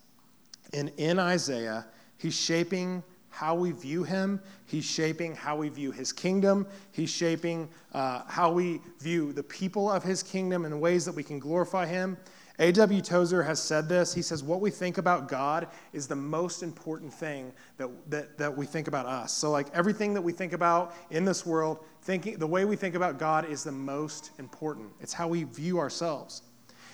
And 0.72 0.92
in 0.98 1.18
Isaiah, 1.18 1.86
He's 2.16 2.38
shaping 2.38 3.02
how 3.32 3.54
we 3.54 3.72
view 3.72 4.04
him. 4.04 4.40
He's 4.66 4.84
shaping 4.84 5.34
how 5.34 5.56
we 5.56 5.70
view 5.70 5.90
his 5.90 6.12
kingdom. 6.12 6.66
He's 6.92 7.10
shaping 7.10 7.68
uh, 7.92 8.22
how 8.28 8.52
we 8.52 8.80
view 9.00 9.32
the 9.32 9.42
people 9.42 9.90
of 9.90 10.04
his 10.04 10.22
kingdom 10.22 10.66
in 10.66 10.78
ways 10.78 11.06
that 11.06 11.14
we 11.14 11.24
can 11.24 11.38
glorify 11.38 11.86
him. 11.86 12.18
A.W. 12.58 13.00
Tozer 13.00 13.42
has 13.42 13.60
said 13.60 13.88
this. 13.88 14.12
He 14.12 14.20
says, 14.20 14.42
What 14.44 14.60
we 14.60 14.70
think 14.70 14.98
about 14.98 15.28
God 15.28 15.68
is 15.94 16.06
the 16.06 16.14
most 16.14 16.62
important 16.62 17.12
thing 17.12 17.52
that, 17.78 17.88
that, 18.10 18.36
that 18.36 18.54
we 18.54 18.66
think 18.66 18.86
about 18.86 19.06
us. 19.06 19.32
So, 19.32 19.50
like 19.50 19.68
everything 19.72 20.12
that 20.12 20.22
we 20.22 20.32
think 20.32 20.52
about 20.52 20.94
in 21.10 21.24
this 21.24 21.46
world, 21.46 21.78
thinking, 22.02 22.38
the 22.38 22.46
way 22.46 22.66
we 22.66 22.76
think 22.76 22.94
about 22.94 23.18
God 23.18 23.48
is 23.48 23.64
the 23.64 23.72
most 23.72 24.32
important. 24.38 24.90
It's 25.00 25.14
how 25.14 25.26
we 25.26 25.44
view 25.44 25.78
ourselves. 25.78 26.42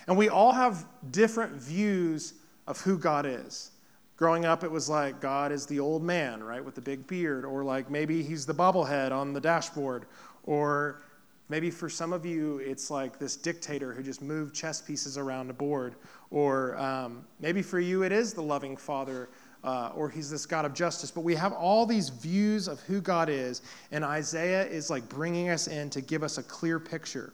And 0.07 0.17
we 0.17 0.29
all 0.29 0.53
have 0.53 0.85
different 1.11 1.53
views 1.53 2.35
of 2.65 2.79
who 2.79 2.97
God 2.97 3.25
is. 3.25 3.71
Growing 4.19 4.43
up, 4.43 4.65
it 4.65 4.69
was 4.69 4.89
like 4.89 5.21
God 5.21 5.53
is 5.53 5.65
the 5.65 5.79
old 5.79 6.03
man, 6.03 6.43
right, 6.43 6.61
with 6.63 6.75
the 6.75 6.81
big 6.81 7.07
beard, 7.07 7.45
or 7.45 7.63
like 7.63 7.89
maybe 7.89 8.21
he's 8.21 8.45
the 8.45 8.53
bobblehead 8.53 9.13
on 9.13 9.31
the 9.31 9.39
dashboard, 9.39 10.07
or 10.43 11.03
maybe 11.47 11.71
for 11.71 11.87
some 11.87 12.11
of 12.11 12.25
you, 12.25 12.57
it's 12.57 12.91
like 12.91 13.17
this 13.17 13.37
dictator 13.37 13.93
who 13.93 14.03
just 14.03 14.21
moved 14.21 14.53
chess 14.53 14.81
pieces 14.81 15.17
around 15.17 15.49
a 15.49 15.53
board, 15.53 15.95
or 16.31 16.77
um, 16.77 17.25
maybe 17.39 17.61
for 17.61 17.79
you, 17.79 18.03
it 18.03 18.11
is 18.11 18.33
the 18.33 18.43
loving 18.43 18.75
father 18.75 19.29
uh, 19.63 19.93
or 19.95 20.09
he's 20.09 20.29
this 20.29 20.45
God 20.45 20.65
of 20.65 20.73
justice. 20.73 21.11
But 21.11 21.21
we 21.21 21.33
have 21.35 21.53
all 21.53 21.85
these 21.85 22.09
views 22.09 22.67
of 22.67 22.81
who 22.81 22.99
God 22.99 23.29
is, 23.29 23.61
and 23.93 24.03
Isaiah 24.03 24.65
is 24.65 24.89
like 24.89 25.07
bringing 25.07 25.47
us 25.47 25.67
in 25.67 25.89
to 25.91 26.01
give 26.01 26.23
us 26.23 26.37
a 26.37 26.43
clear 26.43 26.77
picture. 26.77 27.31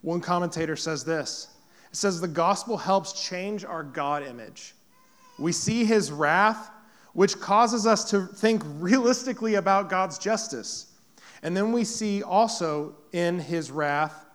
One 0.00 0.22
commentator 0.22 0.76
says 0.76 1.04
this 1.04 1.48
it 1.90 1.96
says, 1.96 2.22
The 2.22 2.26
gospel 2.28 2.78
helps 2.78 3.28
change 3.28 3.66
our 3.66 3.82
God 3.82 4.22
image. 4.22 4.74
We 5.38 5.52
see 5.52 5.84
his 5.84 6.12
wrath, 6.12 6.70
which 7.12 7.40
causes 7.40 7.86
us 7.86 8.10
to 8.10 8.26
think 8.26 8.62
realistically 8.78 9.56
about 9.56 9.88
God's 9.88 10.18
justice. 10.18 10.92
And 11.42 11.56
then 11.56 11.72
we 11.72 11.84
see 11.84 12.22
also 12.22 12.94
in 13.12 13.38
his 13.38 13.70
wrath, 13.70 14.26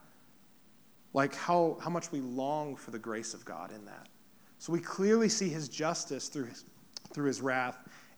like 1.13 1.33
how, 1.33 1.77
how 1.81 1.89
much 1.89 2.11
we 2.11 2.19
long 2.19 2.75
for 2.75 2.91
the 2.91 2.99
grace 2.99 3.33
of 3.33 3.45
God 3.45 3.71
in 3.71 3.85
that. 3.85 4.09
So 4.59 4.73
we 4.73 4.79
clearly 4.79 5.29
see 5.29 5.49
his 5.49 5.69
justice 5.69 6.27
through 6.27 6.45
his, 6.45 6.65
through 7.13 7.27
his 7.27 7.41
wrath, 7.41 7.77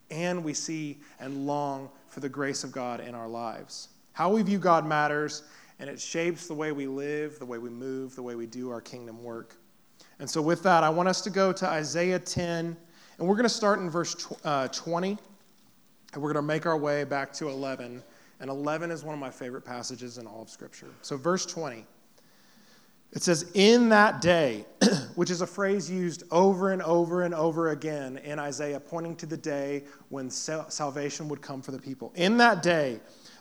and 0.09 0.43
we 0.43 0.53
see 0.53 0.99
and 1.19 1.45
long 1.45 1.89
for 2.07 2.19
the 2.19 2.29
grace 2.29 2.63
of 2.63 2.71
God 2.71 2.99
in 2.99 3.13
our 3.13 3.27
lives. 3.27 3.89
How 4.13 4.31
we 4.33 4.41
view 4.41 4.57
God 4.57 4.85
matters, 4.85 5.43
and 5.79 5.89
it 5.89 5.99
shapes 5.99 6.47
the 6.47 6.53
way 6.53 6.71
we 6.71 6.87
live, 6.87 7.39
the 7.39 7.45
way 7.45 7.57
we 7.57 7.69
move, 7.69 8.15
the 8.15 8.23
way 8.23 8.35
we 8.35 8.47
do 8.47 8.69
our 8.69 8.81
kingdom 8.81 9.23
work. 9.23 9.55
And 10.19 10.29
so, 10.29 10.41
with 10.41 10.61
that, 10.63 10.83
I 10.83 10.89
want 10.89 11.07
us 11.07 11.21
to 11.21 11.29
go 11.29 11.53
to 11.53 11.67
Isaiah 11.67 12.19
10, 12.19 12.75
and 13.17 13.27
we're 13.27 13.35
going 13.35 13.43
to 13.43 13.49
start 13.49 13.79
in 13.79 13.89
verse 13.89 14.27
uh, 14.43 14.67
20, 14.67 15.17
and 16.13 16.21
we're 16.21 16.33
going 16.33 16.43
to 16.43 16.47
make 16.47 16.65
our 16.65 16.77
way 16.77 17.05
back 17.05 17.31
to 17.33 17.47
11. 17.47 18.03
And 18.41 18.49
11 18.49 18.91
is 18.91 19.03
one 19.03 19.13
of 19.13 19.19
my 19.19 19.29
favorite 19.29 19.63
passages 19.63 20.17
in 20.17 20.27
all 20.27 20.41
of 20.41 20.49
Scripture. 20.49 20.89
So, 21.01 21.15
verse 21.15 21.45
20. 21.45 21.85
It 23.11 23.23
says, 23.23 23.49
in 23.55 23.89
that 23.89 24.21
day, 24.21 24.65
which 25.15 25.31
is 25.31 25.41
a 25.41 25.47
phrase 25.47 25.89
used 25.89 26.23
over 26.29 26.73
and 26.73 26.81
over 26.83 27.23
and 27.23 27.33
over 27.33 27.69
again 27.69 28.17
in 28.17 28.37
Isaiah, 28.37 28.79
pointing 28.79 29.15
to 29.15 29.25
the 29.25 29.37
day 29.37 29.83
when 30.09 30.29
salvation 30.29 31.27
would 31.27 31.41
come 31.41 31.61
for 31.61 31.71
the 31.71 31.79
people. 31.79 32.11
In 32.15 32.37
that 32.37 32.61
day, 32.61 32.99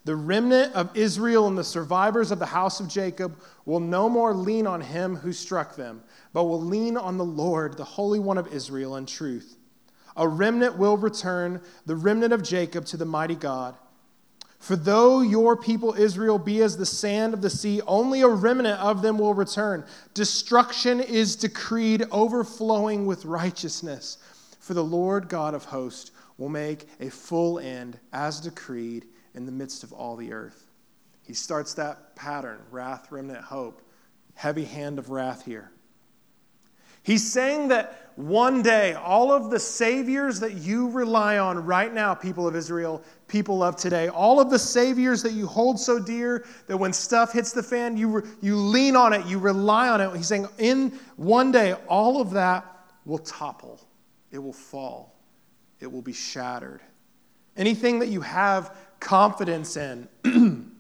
the 0.08 0.16
remnant 0.16 0.72
of 0.72 0.96
Israel 0.96 1.48
and 1.48 1.58
the 1.58 1.62
survivors 1.62 2.30
of 2.30 2.38
the 2.38 2.46
house 2.46 2.80
of 2.80 2.88
Jacob 2.88 3.38
will 3.66 3.78
no 3.78 4.08
more 4.08 4.32
lean 4.32 4.66
on 4.66 4.80
him 4.80 5.14
who 5.14 5.34
struck 5.34 5.76
them, 5.76 6.02
but 6.32 6.44
will 6.44 6.62
lean 6.62 6.96
on 6.96 7.18
the 7.18 7.24
Lord, 7.26 7.76
the 7.76 7.84
Holy 7.84 8.18
One 8.18 8.38
of 8.38 8.50
Israel, 8.50 8.96
in 8.96 9.04
truth. 9.04 9.58
A 10.16 10.26
remnant 10.26 10.78
will 10.78 10.96
return, 10.96 11.60
the 11.84 11.94
remnant 11.94 12.32
of 12.32 12.42
Jacob, 12.42 12.86
to 12.86 12.96
the 12.96 13.04
mighty 13.04 13.34
God. 13.34 13.74
For 14.58 14.76
though 14.76 15.20
your 15.20 15.58
people 15.58 15.92
Israel 15.92 16.38
be 16.38 16.62
as 16.62 16.78
the 16.78 16.86
sand 16.86 17.34
of 17.34 17.42
the 17.42 17.50
sea, 17.50 17.82
only 17.86 18.22
a 18.22 18.28
remnant 18.28 18.80
of 18.80 19.02
them 19.02 19.18
will 19.18 19.34
return. 19.34 19.84
Destruction 20.14 21.00
is 21.00 21.36
decreed, 21.36 22.06
overflowing 22.10 23.04
with 23.04 23.26
righteousness. 23.26 24.16
For 24.58 24.72
the 24.72 24.82
Lord 24.82 25.28
God 25.28 25.52
of 25.52 25.66
hosts 25.66 26.12
will 26.38 26.48
make 26.48 26.88
a 26.98 27.10
full 27.10 27.58
end, 27.58 27.98
as 28.14 28.40
decreed, 28.40 29.04
in 29.34 29.46
the 29.46 29.52
midst 29.52 29.82
of 29.82 29.92
all 29.92 30.16
the 30.16 30.32
earth. 30.32 30.66
He 31.22 31.34
starts 31.34 31.74
that 31.74 32.16
pattern 32.16 32.60
wrath, 32.70 33.12
remnant, 33.12 33.44
hope. 33.44 33.82
Heavy 34.34 34.64
hand 34.64 34.98
of 34.98 35.10
wrath 35.10 35.44
here. 35.44 35.70
He's 37.02 37.30
saying 37.30 37.68
that 37.68 38.12
one 38.16 38.62
day, 38.62 38.92
all 38.92 39.32
of 39.32 39.50
the 39.50 39.58
saviors 39.58 40.40
that 40.40 40.54
you 40.54 40.90
rely 40.90 41.38
on 41.38 41.64
right 41.64 41.92
now, 41.92 42.14
people 42.14 42.46
of 42.46 42.54
Israel, 42.54 43.02
people 43.28 43.62
of 43.62 43.76
today, 43.76 44.08
all 44.08 44.40
of 44.40 44.50
the 44.50 44.58
saviors 44.58 45.22
that 45.22 45.32
you 45.32 45.46
hold 45.46 45.80
so 45.80 45.98
dear 45.98 46.44
that 46.66 46.76
when 46.76 46.92
stuff 46.92 47.32
hits 47.32 47.52
the 47.52 47.62
fan, 47.62 47.96
you, 47.96 48.26
you 48.40 48.56
lean 48.56 48.94
on 48.94 49.12
it, 49.12 49.24
you 49.26 49.38
rely 49.38 49.88
on 49.88 50.00
it. 50.00 50.14
He's 50.16 50.26
saying, 50.26 50.48
in 50.58 50.98
one 51.16 51.50
day, 51.50 51.74
all 51.88 52.20
of 52.20 52.30
that 52.32 52.66
will 53.04 53.18
topple, 53.18 53.80
it 54.30 54.38
will 54.38 54.52
fall, 54.52 55.18
it 55.80 55.90
will 55.90 56.02
be 56.02 56.12
shattered. 56.12 56.82
Anything 57.58 57.98
that 57.98 58.08
you 58.08 58.22
have 58.22 58.74
confidence 59.00 59.76
in, 59.76 60.08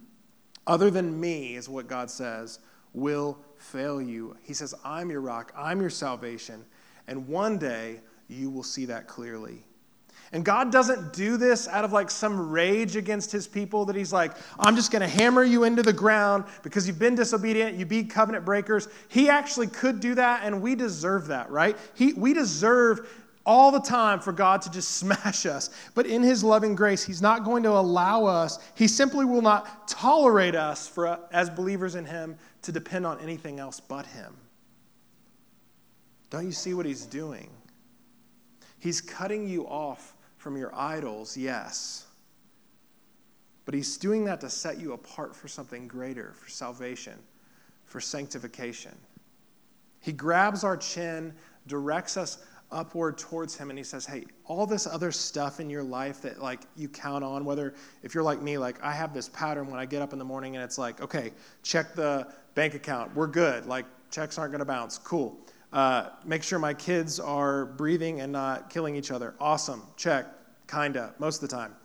other 0.66 0.90
than 0.90 1.20
me, 1.20 1.56
is 1.56 1.68
what 1.68 1.88
God 1.88 2.10
says, 2.10 2.60
will 2.94 3.38
fail 3.56 4.00
you. 4.00 4.36
He 4.42 4.54
says, 4.54 4.74
I'm 4.84 5.10
your 5.10 5.20
rock, 5.20 5.52
I'm 5.56 5.80
your 5.80 5.90
salvation. 5.90 6.64
And 7.06 7.26
one 7.28 7.58
day 7.58 8.00
you 8.28 8.48
will 8.48 8.62
see 8.62 8.86
that 8.86 9.08
clearly. 9.08 9.64
And 10.32 10.44
God 10.44 10.70
doesn't 10.70 11.14
do 11.14 11.38
this 11.38 11.66
out 11.68 11.84
of 11.84 11.92
like 11.92 12.10
some 12.10 12.50
rage 12.50 12.96
against 12.96 13.32
his 13.32 13.48
people 13.48 13.86
that 13.86 13.96
he's 13.96 14.12
like, 14.12 14.32
I'm 14.58 14.76
just 14.76 14.92
going 14.92 15.00
to 15.00 15.08
hammer 15.08 15.42
you 15.42 15.64
into 15.64 15.82
the 15.82 15.92
ground 15.92 16.44
because 16.62 16.86
you've 16.86 16.98
been 16.98 17.14
disobedient, 17.14 17.78
you 17.78 17.86
be 17.86 18.04
covenant 18.04 18.44
breakers. 18.44 18.88
He 19.08 19.30
actually 19.30 19.68
could 19.68 20.00
do 20.00 20.14
that, 20.16 20.42
and 20.44 20.60
we 20.60 20.74
deserve 20.74 21.28
that, 21.28 21.50
right? 21.50 21.78
He, 21.94 22.12
we 22.12 22.34
deserve 22.34 23.08
all 23.48 23.72
the 23.72 23.80
time 23.80 24.20
for 24.20 24.32
God 24.32 24.62
to 24.62 24.70
just 24.70 24.90
smash 24.98 25.46
us. 25.46 25.70
But 25.96 26.06
in 26.06 26.22
his 26.22 26.44
loving 26.44 26.76
grace, 26.76 27.02
he's 27.02 27.22
not 27.22 27.42
going 27.42 27.64
to 27.64 27.70
allow 27.70 28.26
us, 28.26 28.60
he 28.76 28.86
simply 28.86 29.24
will 29.24 29.42
not 29.42 29.88
tolerate 29.88 30.54
us 30.54 30.86
for, 30.86 31.18
as 31.32 31.50
believers 31.50 31.96
in 31.96 32.04
him 32.04 32.36
to 32.62 32.72
depend 32.72 33.06
on 33.06 33.18
anything 33.20 33.58
else 33.58 33.80
but 33.80 34.06
Him. 34.06 34.36
Don't 36.30 36.44
you 36.44 36.52
see 36.52 36.74
what 36.74 36.86
He's 36.86 37.06
doing? 37.06 37.50
He's 38.78 39.00
cutting 39.00 39.48
you 39.48 39.66
off 39.66 40.14
from 40.36 40.56
your 40.56 40.74
idols, 40.74 41.36
yes. 41.36 42.06
But 43.64 43.74
He's 43.74 43.96
doing 43.96 44.24
that 44.26 44.40
to 44.42 44.50
set 44.50 44.78
you 44.78 44.92
apart 44.92 45.34
for 45.34 45.48
something 45.48 45.88
greater, 45.88 46.34
for 46.34 46.48
salvation, 46.48 47.18
for 47.86 48.00
sanctification. 48.00 48.94
He 50.00 50.12
grabs 50.12 50.64
our 50.64 50.76
chin, 50.76 51.34
directs 51.66 52.16
us 52.16 52.38
upward 52.70 53.16
towards 53.16 53.56
him 53.56 53.70
and 53.70 53.78
he 53.78 53.84
says 53.84 54.04
hey 54.04 54.24
all 54.44 54.66
this 54.66 54.86
other 54.86 55.10
stuff 55.10 55.58
in 55.58 55.70
your 55.70 55.82
life 55.82 56.20
that 56.20 56.40
like 56.42 56.60
you 56.76 56.86
count 56.86 57.24
on 57.24 57.44
whether 57.44 57.72
if 58.02 58.14
you're 58.14 58.22
like 58.22 58.42
me 58.42 58.58
like 58.58 58.82
i 58.82 58.92
have 58.92 59.14
this 59.14 59.30
pattern 59.30 59.70
when 59.70 59.80
i 59.80 59.86
get 59.86 60.02
up 60.02 60.12
in 60.12 60.18
the 60.18 60.24
morning 60.24 60.54
and 60.54 60.62
it's 60.62 60.76
like 60.76 61.00
okay 61.00 61.32
check 61.62 61.94
the 61.94 62.26
bank 62.58 62.74
account. 62.74 63.14
We're 63.14 63.28
good. 63.28 63.66
Like 63.66 63.86
checks 64.10 64.36
aren't 64.36 64.50
going 64.50 64.58
to 64.58 64.64
bounce. 64.64 64.98
Cool. 64.98 65.38
Uh, 65.72 66.08
make 66.24 66.42
sure 66.42 66.58
my 66.58 66.74
kids 66.74 67.20
are 67.20 67.66
breathing 67.66 68.20
and 68.20 68.32
not 68.32 68.68
killing 68.68 68.96
each 68.96 69.12
other. 69.12 69.36
Awesome. 69.38 69.84
Check. 69.96 70.26
Kinda. 70.66 71.14
Most 71.20 71.40
of 71.40 71.48
the 71.48 71.56
time. 71.56 71.76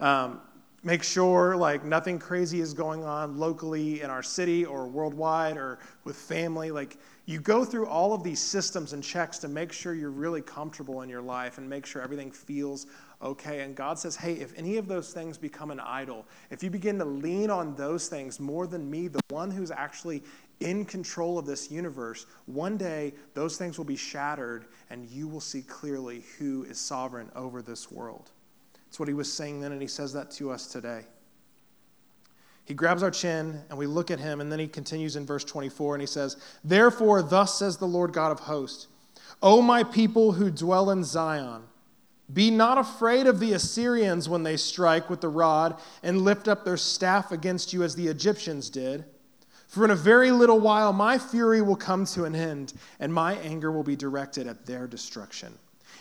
Um, 0.00 0.40
make 0.86 1.02
sure 1.02 1.56
like 1.56 1.84
nothing 1.84 2.16
crazy 2.16 2.60
is 2.60 2.72
going 2.72 3.02
on 3.02 3.36
locally 3.36 4.02
in 4.02 4.08
our 4.08 4.22
city 4.22 4.64
or 4.64 4.86
worldwide 4.86 5.56
or 5.56 5.80
with 6.04 6.14
family 6.14 6.70
like 6.70 6.96
you 7.24 7.40
go 7.40 7.64
through 7.64 7.88
all 7.88 8.14
of 8.14 8.22
these 8.22 8.38
systems 8.38 8.92
and 8.92 9.02
checks 9.02 9.38
to 9.38 9.48
make 9.48 9.72
sure 9.72 9.94
you're 9.94 10.12
really 10.12 10.40
comfortable 10.40 11.02
in 11.02 11.08
your 11.08 11.20
life 11.20 11.58
and 11.58 11.68
make 11.68 11.84
sure 11.84 12.00
everything 12.00 12.30
feels 12.30 12.86
okay. 13.20 13.62
And 13.62 13.74
God 13.74 13.98
says, 13.98 14.14
hey, 14.14 14.34
if 14.34 14.56
any 14.56 14.76
of 14.76 14.86
those 14.86 15.12
things 15.12 15.36
become 15.36 15.72
an 15.72 15.80
idol, 15.80 16.24
if 16.52 16.62
you 16.62 16.70
begin 16.70 16.98
to 17.00 17.04
lean 17.04 17.50
on 17.50 17.74
those 17.74 18.06
things 18.06 18.38
more 18.38 18.68
than 18.68 18.88
me, 18.88 19.08
the 19.08 19.18
one 19.28 19.50
who's 19.50 19.72
actually 19.72 20.22
in 20.60 20.84
control 20.84 21.36
of 21.36 21.46
this 21.46 21.68
universe, 21.68 22.26
one 22.44 22.76
day 22.76 23.12
those 23.34 23.56
things 23.56 23.76
will 23.76 23.84
be 23.84 23.96
shattered 23.96 24.66
and 24.90 25.04
you 25.08 25.26
will 25.26 25.40
see 25.40 25.62
clearly 25.62 26.22
who 26.38 26.62
is 26.62 26.78
sovereign 26.78 27.28
over 27.34 27.60
this 27.60 27.90
world. 27.90 28.30
That's 28.86 28.98
what 28.98 29.08
he 29.08 29.14
was 29.14 29.32
saying 29.32 29.60
then, 29.60 29.72
and 29.72 29.82
he 29.82 29.88
says 29.88 30.12
that 30.14 30.30
to 30.32 30.50
us 30.50 30.66
today. 30.66 31.04
He 32.66 32.74
grabs 32.74 33.02
our 33.04 33.12
chin 33.12 33.62
and 33.70 33.78
we 33.78 33.86
look 33.86 34.10
at 34.10 34.18
him, 34.18 34.40
and 34.40 34.50
then 34.50 34.58
he 34.58 34.66
continues 34.66 35.16
in 35.16 35.24
verse 35.24 35.44
24 35.44 35.94
and 35.94 36.02
he 36.02 36.06
says, 36.06 36.36
Therefore, 36.64 37.22
thus 37.22 37.58
says 37.58 37.76
the 37.76 37.86
Lord 37.86 38.12
God 38.12 38.32
of 38.32 38.40
hosts, 38.40 38.88
O 39.40 39.62
my 39.62 39.84
people 39.84 40.32
who 40.32 40.50
dwell 40.50 40.90
in 40.90 41.04
Zion, 41.04 41.62
be 42.32 42.50
not 42.50 42.76
afraid 42.76 43.28
of 43.28 43.38
the 43.38 43.52
Assyrians 43.52 44.28
when 44.28 44.42
they 44.42 44.56
strike 44.56 45.08
with 45.08 45.20
the 45.20 45.28
rod 45.28 45.78
and 46.02 46.22
lift 46.22 46.48
up 46.48 46.64
their 46.64 46.76
staff 46.76 47.30
against 47.30 47.72
you 47.72 47.84
as 47.84 47.94
the 47.94 48.08
Egyptians 48.08 48.68
did. 48.68 49.04
For 49.68 49.84
in 49.84 49.92
a 49.92 49.96
very 49.96 50.32
little 50.32 50.58
while 50.58 50.92
my 50.92 51.18
fury 51.18 51.62
will 51.62 51.76
come 51.76 52.04
to 52.06 52.24
an 52.24 52.34
end, 52.34 52.72
and 52.98 53.14
my 53.14 53.34
anger 53.34 53.70
will 53.70 53.84
be 53.84 53.94
directed 53.94 54.48
at 54.48 54.66
their 54.66 54.88
destruction. 54.88 55.56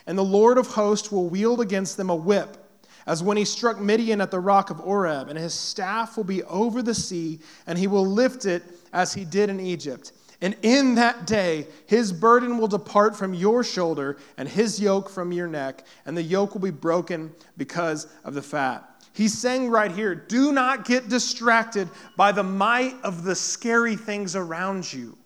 And 0.07 0.17
the 0.17 0.23
Lord 0.23 0.57
of 0.57 0.67
hosts 0.67 1.11
will 1.11 1.29
wield 1.29 1.61
against 1.61 1.97
them 1.97 2.09
a 2.09 2.15
whip 2.15 2.64
as 3.05 3.21
when 3.21 3.37
he 3.37 3.45
struck 3.45 3.79
Midian 3.79 4.21
at 4.21 4.31
the 4.31 4.39
rock 4.39 4.69
of 4.69 4.79
Oreb, 4.81 5.29
and 5.29 5.37
his 5.37 5.53
staff 5.53 6.17
will 6.17 6.23
be 6.23 6.43
over 6.43 6.81
the 6.81 6.95
sea, 6.95 7.39
and 7.67 7.77
he 7.77 7.87
will 7.87 8.05
lift 8.05 8.45
it 8.45 8.63
as 8.93 9.13
he 9.13 9.25
did 9.25 9.49
in 9.49 9.59
Egypt. 9.59 10.11
And 10.41 10.55
in 10.63 10.95
that 10.95 11.25
day, 11.25 11.67
his 11.85 12.11
burden 12.11 12.57
will 12.57 12.67
depart 12.67 13.15
from 13.15 13.33
your 13.33 13.63
shoulder, 13.63 14.17
and 14.37 14.49
his 14.49 14.79
yoke 14.79 15.09
from 15.09 15.31
your 15.31 15.47
neck, 15.47 15.85
and 16.05 16.15
the 16.15 16.23
yoke 16.23 16.53
will 16.53 16.61
be 16.61 16.71
broken 16.71 17.31
because 17.57 18.07
of 18.23 18.33
the 18.33 18.41
fat. 18.41 18.89
He's 19.13 19.37
saying 19.37 19.69
right 19.69 19.91
here 19.91 20.13
do 20.13 20.51
not 20.51 20.83
get 20.83 21.07
distracted 21.07 21.89
by 22.17 22.33
the 22.33 22.43
might 22.43 22.95
of 23.01 23.23
the 23.23 23.35
scary 23.35 23.95
things 23.95 24.35
around 24.35 24.91
you. 24.91 25.17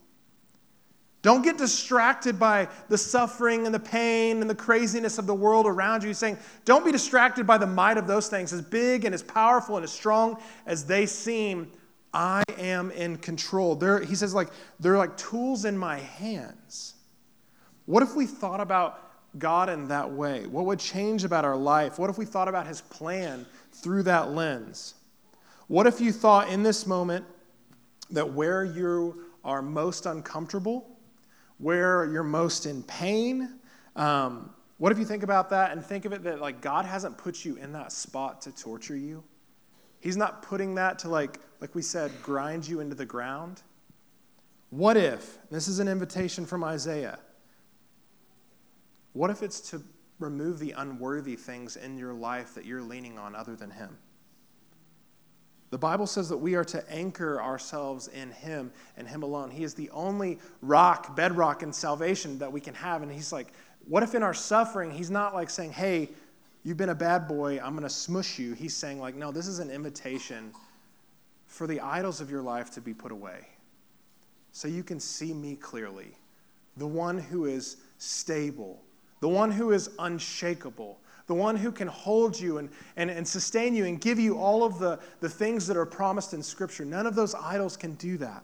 Don't 1.22 1.42
get 1.42 1.58
distracted 1.58 2.40
by 2.40 2.70
the 2.88 2.98
suffering 2.98 3.66
and 3.66 3.76
the 3.76 3.80
pain 3.80 4.40
and 4.40 4.50
the 4.50 4.56
craziness 4.56 5.18
of 5.18 5.28
the 5.28 5.36
world 5.36 5.66
around 5.66 6.02
you. 6.02 6.08
He's 6.08 6.18
saying, 6.18 6.38
don't 6.64 6.86
be 6.86 6.94
distracted 6.94 7.46
by 7.46 7.58
the 7.58 7.68
might 7.68 7.98
of 7.98 8.08
those 8.08 8.30
things, 8.30 8.54
as 8.54 8.62
big 8.62 9.04
and 9.04 9.14
as 9.14 9.22
powerful 9.22 9.76
and 9.76 9.84
as 9.84 9.92
strong 9.92 10.42
as 10.66 10.86
they 10.86 11.06
seem. 11.06 11.72
I 12.14 12.44
am 12.58 12.90
in 12.92 13.18
control. 13.18 13.76
They're, 13.76 14.00
he 14.00 14.16
says, 14.16 14.34
like, 14.34 14.50
they're 14.80 14.98
like 14.98 15.18
tools 15.18 15.66
in 15.66 15.78
my 15.78 16.00
hands. 16.00 16.96
What 17.86 18.02
if 18.02 18.16
we 18.16 18.26
thought 18.26 18.62
about 18.62 19.12
God 19.38 19.70
in 19.70 19.90
that 19.90 20.10
way? 20.10 20.48
What 20.48 20.66
would 20.66 20.80
change 20.80 21.24
about 21.24 21.44
our 21.44 21.58
life? 21.58 22.00
What 22.00 22.10
if 22.10 22.18
we 22.18 22.26
thought 22.26 22.48
about 22.48 22.66
his 22.66 22.82
plan 22.82 23.46
through 23.74 24.04
that 24.04 24.32
lens? 24.32 24.96
What 25.68 25.86
if 25.86 26.00
you 26.02 26.12
thought 26.12 26.50
in 26.50 26.64
this 26.64 26.88
moment 26.88 27.26
that 28.10 28.34
where 28.34 28.64
you 28.64 29.26
are 29.44 29.62
most 29.62 30.06
uncomfortable, 30.06 30.89
where 31.60 32.06
you're 32.06 32.24
most 32.24 32.66
in 32.66 32.82
pain, 32.84 33.60
um, 33.96 34.50
what 34.78 34.92
if 34.92 34.98
you 34.98 35.06
think 35.06 35.24
about 35.24 35.50
that 35.52 35.72
and 35.72 35.86
think 35.86 36.06
of 36.06 36.14
it 36.14 36.24
that 36.24 36.42
like 36.42 36.62
God 36.62 36.86
hasn't 36.86 37.18
put 37.18 37.46
you 37.46 37.58
in 37.58 37.74
that 37.74 37.92
spot 37.92 38.42
to 38.42 38.52
torture 38.52 38.96
you? 38.96 39.24
He's 40.00 40.18
not 40.18 40.42
putting 40.42 40.76
that 40.76 41.00
to 41.00 41.10
like, 41.10 41.40
like 41.60 41.76
we 41.76 41.82
said, 41.82 42.12
grind 42.24 42.68
you 42.68 42.80
into 42.80 42.96
the 42.96 43.06
ground. 43.06 43.62
What 44.70 44.96
if, 44.96 45.38
this 45.52 45.68
is 45.68 45.80
an 45.80 45.88
invitation 45.88 46.46
from 46.46 46.64
Isaiah, 46.64 47.20
what 49.14 49.30
if 49.30 49.44
it's 49.44 49.60
to 49.72 49.82
remove 50.20 50.60
the 50.60 50.72
unworthy 50.72 51.36
things 51.36 51.76
in 51.76 51.98
your 51.98 52.14
life 52.14 52.54
that 52.56 52.66
you're 52.66 52.82
leaning 52.82 53.18
on 53.18 53.36
other 53.36 53.56
than 53.56 53.72
Him? 53.72 53.98
The 55.70 55.78
Bible 55.78 56.08
says 56.08 56.30
that 56.30 56.38
we 56.38 56.56
are 56.56 56.66
to 56.66 56.92
anchor 56.92 57.42
ourselves 57.42 58.08
in 58.08 58.32
Him 58.32 58.72
and 58.98 59.08
Him 59.08 59.24
alone. 59.24 59.52
He 59.52 59.64
is 59.64 59.74
the 59.74 59.90
only 59.92 60.40
rock, 60.62 61.16
bedrock 61.16 61.62
in 61.62 61.72
salvation 61.72 62.40
that 62.40 62.52
we 62.52 62.60
can 62.60 62.74
have. 62.74 63.04
And 63.04 63.12
He's 63.12 63.32
like, 63.32 63.54
what 63.88 64.02
if 64.02 64.16
in 64.16 64.24
our 64.24 64.34
suffering, 64.34 64.90
He's 64.92 65.12
not 65.12 65.34
like 65.34 65.50
saying, 65.50 65.72
hey, 65.72 66.10
you've 66.64 66.78
been 66.78 66.90
a 66.90 66.96
bad 66.96 67.28
boy, 67.28 67.60
I'm 67.60 67.72
going 67.74 67.84
to 67.84 67.90
smush 67.90 68.40
you. 68.40 68.54
He's 68.54 68.76
saying, 68.76 69.00
like, 69.00 69.16
no, 69.16 69.32
this 69.32 69.48
is 69.48 69.60
an 69.60 69.70
invitation 69.70 70.52
for 71.46 71.68
the 71.68 71.80
idols 71.80 72.20
of 72.20 72.32
your 72.32 72.42
life 72.42 72.72
to 72.72 72.82
be 72.82 72.94
put 72.94 73.12
away 73.12 73.48
so 74.52 74.68
you 74.68 74.84
can 74.84 75.00
see 75.00 75.34
me 75.34 75.56
clearly, 75.56 76.12
the 76.78 76.88
one 76.88 77.18
who 77.18 77.46
is 77.46 77.78
stable, 77.98 78.82
the 79.20 79.28
one 79.28 79.52
who 79.52 79.72
is 79.72 79.90
unshakable, 80.00 81.00
the 81.30 81.36
one 81.36 81.56
who 81.56 81.72
can 81.72 81.88
hold 81.88 82.40
you 82.40 82.58
and, 82.58 82.68
and, 82.98 83.12
and 83.12 83.26
sustain 83.26 83.76
you 83.76 83.86
and 83.86 84.02
give 84.02 84.20
you 84.20 84.36
all 84.36 84.64
of 84.64 84.80
the, 84.80 84.98
the 85.20 85.30
things 85.30 85.68
that 85.68 85.78
are 85.78 85.86
promised 85.86 86.34
in 86.34 86.42
Scripture. 86.42 86.84
None 86.84 87.06
of 87.06 87.14
those 87.14 87.36
idols 87.36 87.78
can 87.78 87.94
do 87.94 88.18
that. 88.18 88.44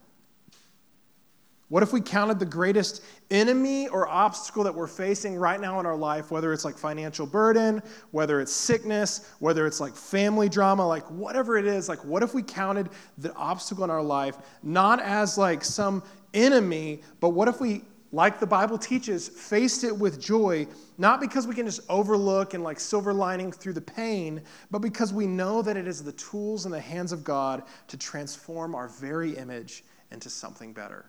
What 1.70 1.82
if 1.82 1.92
we 1.92 2.00
counted 2.00 2.38
the 2.38 2.46
greatest 2.46 3.02
enemy 3.32 3.88
or 3.88 4.08
obstacle 4.08 4.64
that 4.66 4.76
we're 4.76 4.86
facing 4.86 5.36
right 5.36 5.60
now 5.60 5.80
in 5.80 5.88
our 5.88 5.96
life, 5.96 6.30
whether 6.30 6.54
it's 6.54 6.64
like 6.64 6.78
financial 6.78 7.26
burden, 7.26 7.82
whether 8.12 8.40
it's 8.40 8.54
sickness, 8.54 9.32
whether 9.40 9.66
it's 9.66 9.80
like 9.80 9.96
family 9.96 10.48
drama, 10.48 10.88
like 10.88 11.10
whatever 11.10 11.58
it 11.58 11.66
is, 11.66 11.90
like 11.90 12.06
what 12.06 12.22
if 12.22 12.36
we 12.36 12.44
counted 12.44 12.90
the 13.18 13.34
obstacle 13.34 13.84
in 13.84 13.90
our 13.90 14.04
life 14.04 14.38
not 14.62 15.02
as 15.02 15.40
like 15.40 15.64
some 15.64 16.04
enemy, 16.36 17.02
but 17.20 17.30
what 17.30 17.48
if 17.48 17.60
we 17.60 17.82
like 18.16 18.40
the 18.40 18.48
Bible 18.48 18.78
teaches, 18.78 19.28
faced 19.28 19.84
it 19.84 19.94
with 19.94 20.22
joy, 20.22 20.66
not 20.98 21.20
because 21.20 21.46
we 21.46 21.54
can 21.54 21.66
just 21.66 21.82
overlook 21.90 22.54
and 22.54 22.64
like 22.64 22.80
silver 22.80 23.14
lining 23.14 23.52
through 23.52 23.74
the 23.74 23.82
pain, 23.82 24.42
but 24.72 24.80
because 24.80 25.12
we 25.12 25.28
know 25.28 25.62
that 25.62 25.76
it 25.76 25.86
is 25.86 26.02
the 26.02 26.14
tools 26.14 26.66
in 26.66 26.72
the 26.72 26.80
hands 26.80 27.12
of 27.12 27.26
God 27.26 27.64
to 27.90 27.98
transform 27.98 28.74
our 28.74 28.88
very 28.88 29.36
image 29.36 29.84
into 30.12 30.30
something 30.30 30.72
better. 30.72 31.04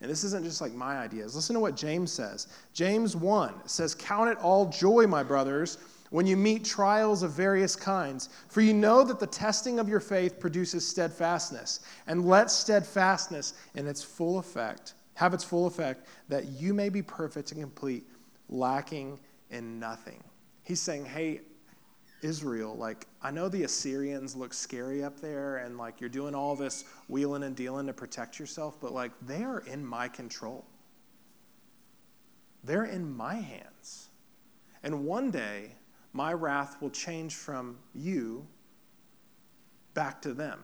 And 0.00 0.08
this 0.08 0.22
isn't 0.22 0.44
just 0.44 0.60
like 0.60 0.72
my 0.72 0.98
ideas. 0.98 1.34
Listen 1.34 1.54
to 1.54 1.60
what 1.60 1.74
James 1.74 2.12
says. 2.12 2.46
James 2.72 3.16
1 3.16 3.66
says, 3.66 3.96
Count 3.96 4.30
it 4.30 4.38
all 4.38 4.66
joy, 4.66 5.04
my 5.08 5.24
brothers, 5.24 5.78
when 6.10 6.28
you 6.28 6.36
meet 6.36 6.64
trials 6.64 7.24
of 7.24 7.32
various 7.32 7.74
kinds, 7.74 8.28
for 8.46 8.60
you 8.60 8.72
know 8.72 9.02
that 9.02 9.18
the 9.18 9.26
testing 9.26 9.80
of 9.80 9.88
your 9.88 9.98
faith 9.98 10.38
produces 10.38 10.86
steadfastness. 10.86 11.80
And 12.06 12.24
let 12.24 12.52
steadfastness 12.52 13.54
in 13.74 13.88
its 13.88 14.04
full 14.04 14.38
effect 14.38 14.94
have 15.16 15.34
its 15.34 15.42
full 15.42 15.66
effect, 15.66 16.06
that 16.28 16.44
you 16.46 16.72
may 16.72 16.88
be 16.88 17.02
perfect 17.02 17.50
and 17.50 17.60
complete, 17.60 18.06
lacking 18.48 19.18
in 19.50 19.80
nothing. 19.80 20.22
He's 20.62 20.80
saying, 20.80 21.06
hey, 21.06 21.40
Israel, 22.22 22.76
like, 22.76 23.06
I 23.22 23.30
know 23.30 23.48
the 23.48 23.64
Assyrians 23.64 24.36
look 24.36 24.52
scary 24.52 25.02
up 25.02 25.18
there, 25.20 25.58
and 25.58 25.78
like 25.78 26.00
you're 26.00 26.10
doing 26.10 26.34
all 26.34 26.54
this 26.54 26.84
wheeling 27.08 27.42
and 27.44 27.56
dealing 27.56 27.86
to 27.86 27.92
protect 27.92 28.38
yourself, 28.38 28.78
but 28.80 28.92
like 28.92 29.10
they 29.22 29.42
are 29.42 29.60
in 29.60 29.84
my 29.84 30.06
control. 30.06 30.66
They're 32.62 32.84
in 32.84 33.16
my 33.16 33.36
hands. 33.36 34.08
And 34.82 35.04
one 35.04 35.30
day, 35.30 35.72
my 36.12 36.32
wrath 36.32 36.76
will 36.80 36.90
change 36.90 37.34
from 37.34 37.78
you 37.94 38.46
back 39.94 40.20
to 40.22 40.34
them. 40.34 40.60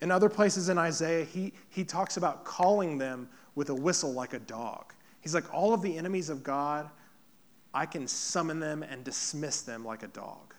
In 0.00 0.10
other 0.10 0.28
places 0.28 0.68
in 0.68 0.78
Isaiah, 0.78 1.24
he, 1.24 1.52
he 1.68 1.84
talks 1.84 2.16
about 2.16 2.44
calling 2.44 2.98
them 2.98 3.28
with 3.54 3.70
a 3.70 3.74
whistle 3.74 4.12
like 4.12 4.34
a 4.34 4.38
dog. 4.38 4.92
He's 5.20 5.34
like, 5.34 5.52
all 5.52 5.72
of 5.72 5.82
the 5.82 5.96
enemies 5.96 6.28
of 6.28 6.42
God, 6.42 6.88
I 7.74 7.86
can 7.86 8.06
summon 8.06 8.60
them 8.60 8.82
and 8.82 9.04
dismiss 9.04 9.62
them 9.62 9.84
like 9.84 10.02
a 10.02 10.08
dog. 10.08 10.54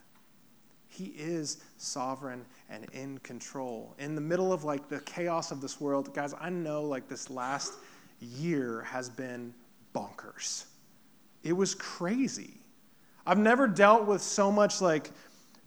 He 0.87 1.13
is 1.17 1.57
sovereign 1.77 2.45
and 2.69 2.85
in 2.93 3.17
control. 3.19 3.95
In 3.97 4.15
the 4.15 4.21
middle 4.21 4.53
of 4.53 4.63
like 4.63 4.89
the 4.89 4.99
chaos 5.01 5.51
of 5.51 5.59
this 5.59 5.81
world, 5.81 6.13
guys, 6.13 6.33
I 6.39 6.49
know 6.49 6.83
like 6.83 7.07
this 7.07 7.29
last 7.29 7.73
year 8.19 8.81
has 8.83 9.09
been 9.09 9.53
bonkers. 9.93 10.65
It 11.43 11.53
was 11.53 11.75
crazy. 11.75 12.53
I've 13.25 13.39
never 13.39 13.67
dealt 13.67 14.05
with 14.05 14.21
so 14.21 14.51
much 14.51 14.81
like 14.81 15.09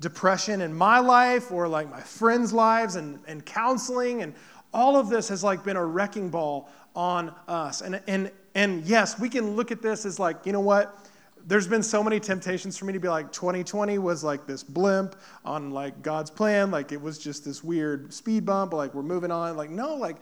depression 0.00 0.60
in 0.60 0.74
my 0.74 0.98
life 0.98 1.50
or 1.50 1.66
like 1.68 1.90
my 1.90 2.00
friends' 2.00 2.52
lives 2.52 2.96
and, 2.96 3.18
and 3.26 3.44
counseling 3.44 4.22
and 4.22 4.34
all 4.76 4.96
of 4.96 5.08
this 5.08 5.28
has 5.30 5.42
like 5.42 5.64
been 5.64 5.76
a 5.76 5.84
wrecking 5.84 6.28
ball 6.28 6.68
on 6.94 7.34
us. 7.48 7.80
And, 7.80 8.00
and, 8.06 8.30
and 8.54 8.84
yes, 8.84 9.18
we 9.18 9.30
can 9.30 9.56
look 9.56 9.72
at 9.72 9.80
this 9.80 10.04
as 10.04 10.20
like, 10.20 10.44
you 10.44 10.52
know 10.52 10.60
what? 10.60 10.98
There's 11.46 11.66
been 11.66 11.82
so 11.82 12.02
many 12.02 12.20
temptations 12.20 12.76
for 12.76 12.84
me 12.84 12.92
to 12.92 13.00
be 13.00 13.08
like, 13.08 13.32
2020 13.32 13.98
was 13.98 14.22
like 14.22 14.46
this 14.46 14.62
blimp 14.62 15.16
on 15.44 15.70
like 15.70 16.02
God's 16.02 16.30
plan. 16.30 16.70
Like 16.70 16.92
it 16.92 17.00
was 17.00 17.18
just 17.18 17.44
this 17.44 17.64
weird 17.64 18.12
speed 18.12 18.44
bump. 18.44 18.74
Like 18.74 18.92
we're 18.92 19.02
moving 19.02 19.30
on. 19.30 19.56
Like, 19.56 19.70
no, 19.70 19.94
like 19.94 20.16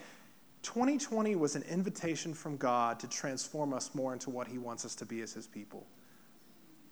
2020 0.62 1.34
was 1.34 1.56
an 1.56 1.62
invitation 1.62 2.32
from 2.32 2.56
God 2.56 3.00
to 3.00 3.08
transform 3.08 3.74
us 3.74 3.90
more 3.92 4.12
into 4.12 4.30
what 4.30 4.46
He 4.46 4.58
wants 4.58 4.84
us 4.84 4.94
to 4.96 5.04
be 5.04 5.20
as 5.20 5.32
His 5.32 5.48
people. 5.48 5.84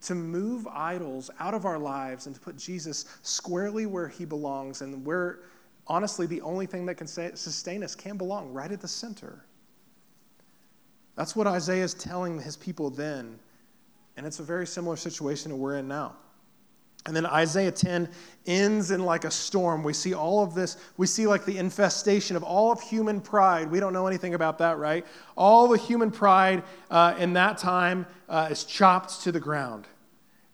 To 0.06 0.16
move 0.16 0.66
idols 0.66 1.30
out 1.38 1.54
of 1.54 1.64
our 1.64 1.78
lives 1.78 2.26
and 2.26 2.34
to 2.34 2.40
put 2.40 2.56
Jesus 2.56 3.04
squarely 3.22 3.86
where 3.86 4.08
He 4.08 4.24
belongs 4.24 4.82
and 4.82 5.06
where, 5.06 5.40
honestly, 5.86 6.26
the 6.26 6.40
only 6.42 6.66
thing 6.66 6.86
that 6.86 6.96
can 6.96 7.06
sustain 7.06 7.82
us 7.82 7.94
can 7.94 8.16
belong 8.16 8.52
right 8.52 8.70
at 8.70 8.80
the 8.80 8.88
center. 8.88 9.44
That's 11.14 11.36
what 11.36 11.46
Isaiah 11.46 11.84
is 11.84 11.94
telling 11.94 12.40
his 12.40 12.56
people 12.56 12.90
then. 12.90 13.38
And 14.16 14.26
it's 14.26 14.40
a 14.40 14.42
very 14.42 14.66
similar 14.66 14.96
situation 14.96 15.50
that 15.50 15.56
we're 15.56 15.76
in 15.76 15.88
now. 15.88 16.16
And 17.04 17.16
then 17.16 17.26
Isaiah 17.26 17.72
10 17.72 18.08
ends 18.46 18.92
in 18.92 19.04
like 19.04 19.24
a 19.24 19.30
storm. 19.30 19.82
We 19.82 19.92
see 19.92 20.14
all 20.14 20.44
of 20.44 20.54
this. 20.54 20.76
We 20.96 21.08
see 21.08 21.26
like 21.26 21.44
the 21.44 21.58
infestation 21.58 22.36
of 22.36 22.44
all 22.44 22.70
of 22.70 22.80
human 22.80 23.20
pride. 23.20 23.70
We 23.70 23.80
don't 23.80 23.92
know 23.92 24.06
anything 24.06 24.34
about 24.34 24.58
that, 24.58 24.78
right? 24.78 25.04
All 25.36 25.66
the 25.66 25.78
human 25.78 26.12
pride 26.12 26.62
uh, 26.90 27.16
in 27.18 27.32
that 27.32 27.58
time 27.58 28.06
uh, 28.28 28.48
is 28.50 28.62
chopped 28.62 29.22
to 29.22 29.32
the 29.32 29.40
ground. 29.40 29.88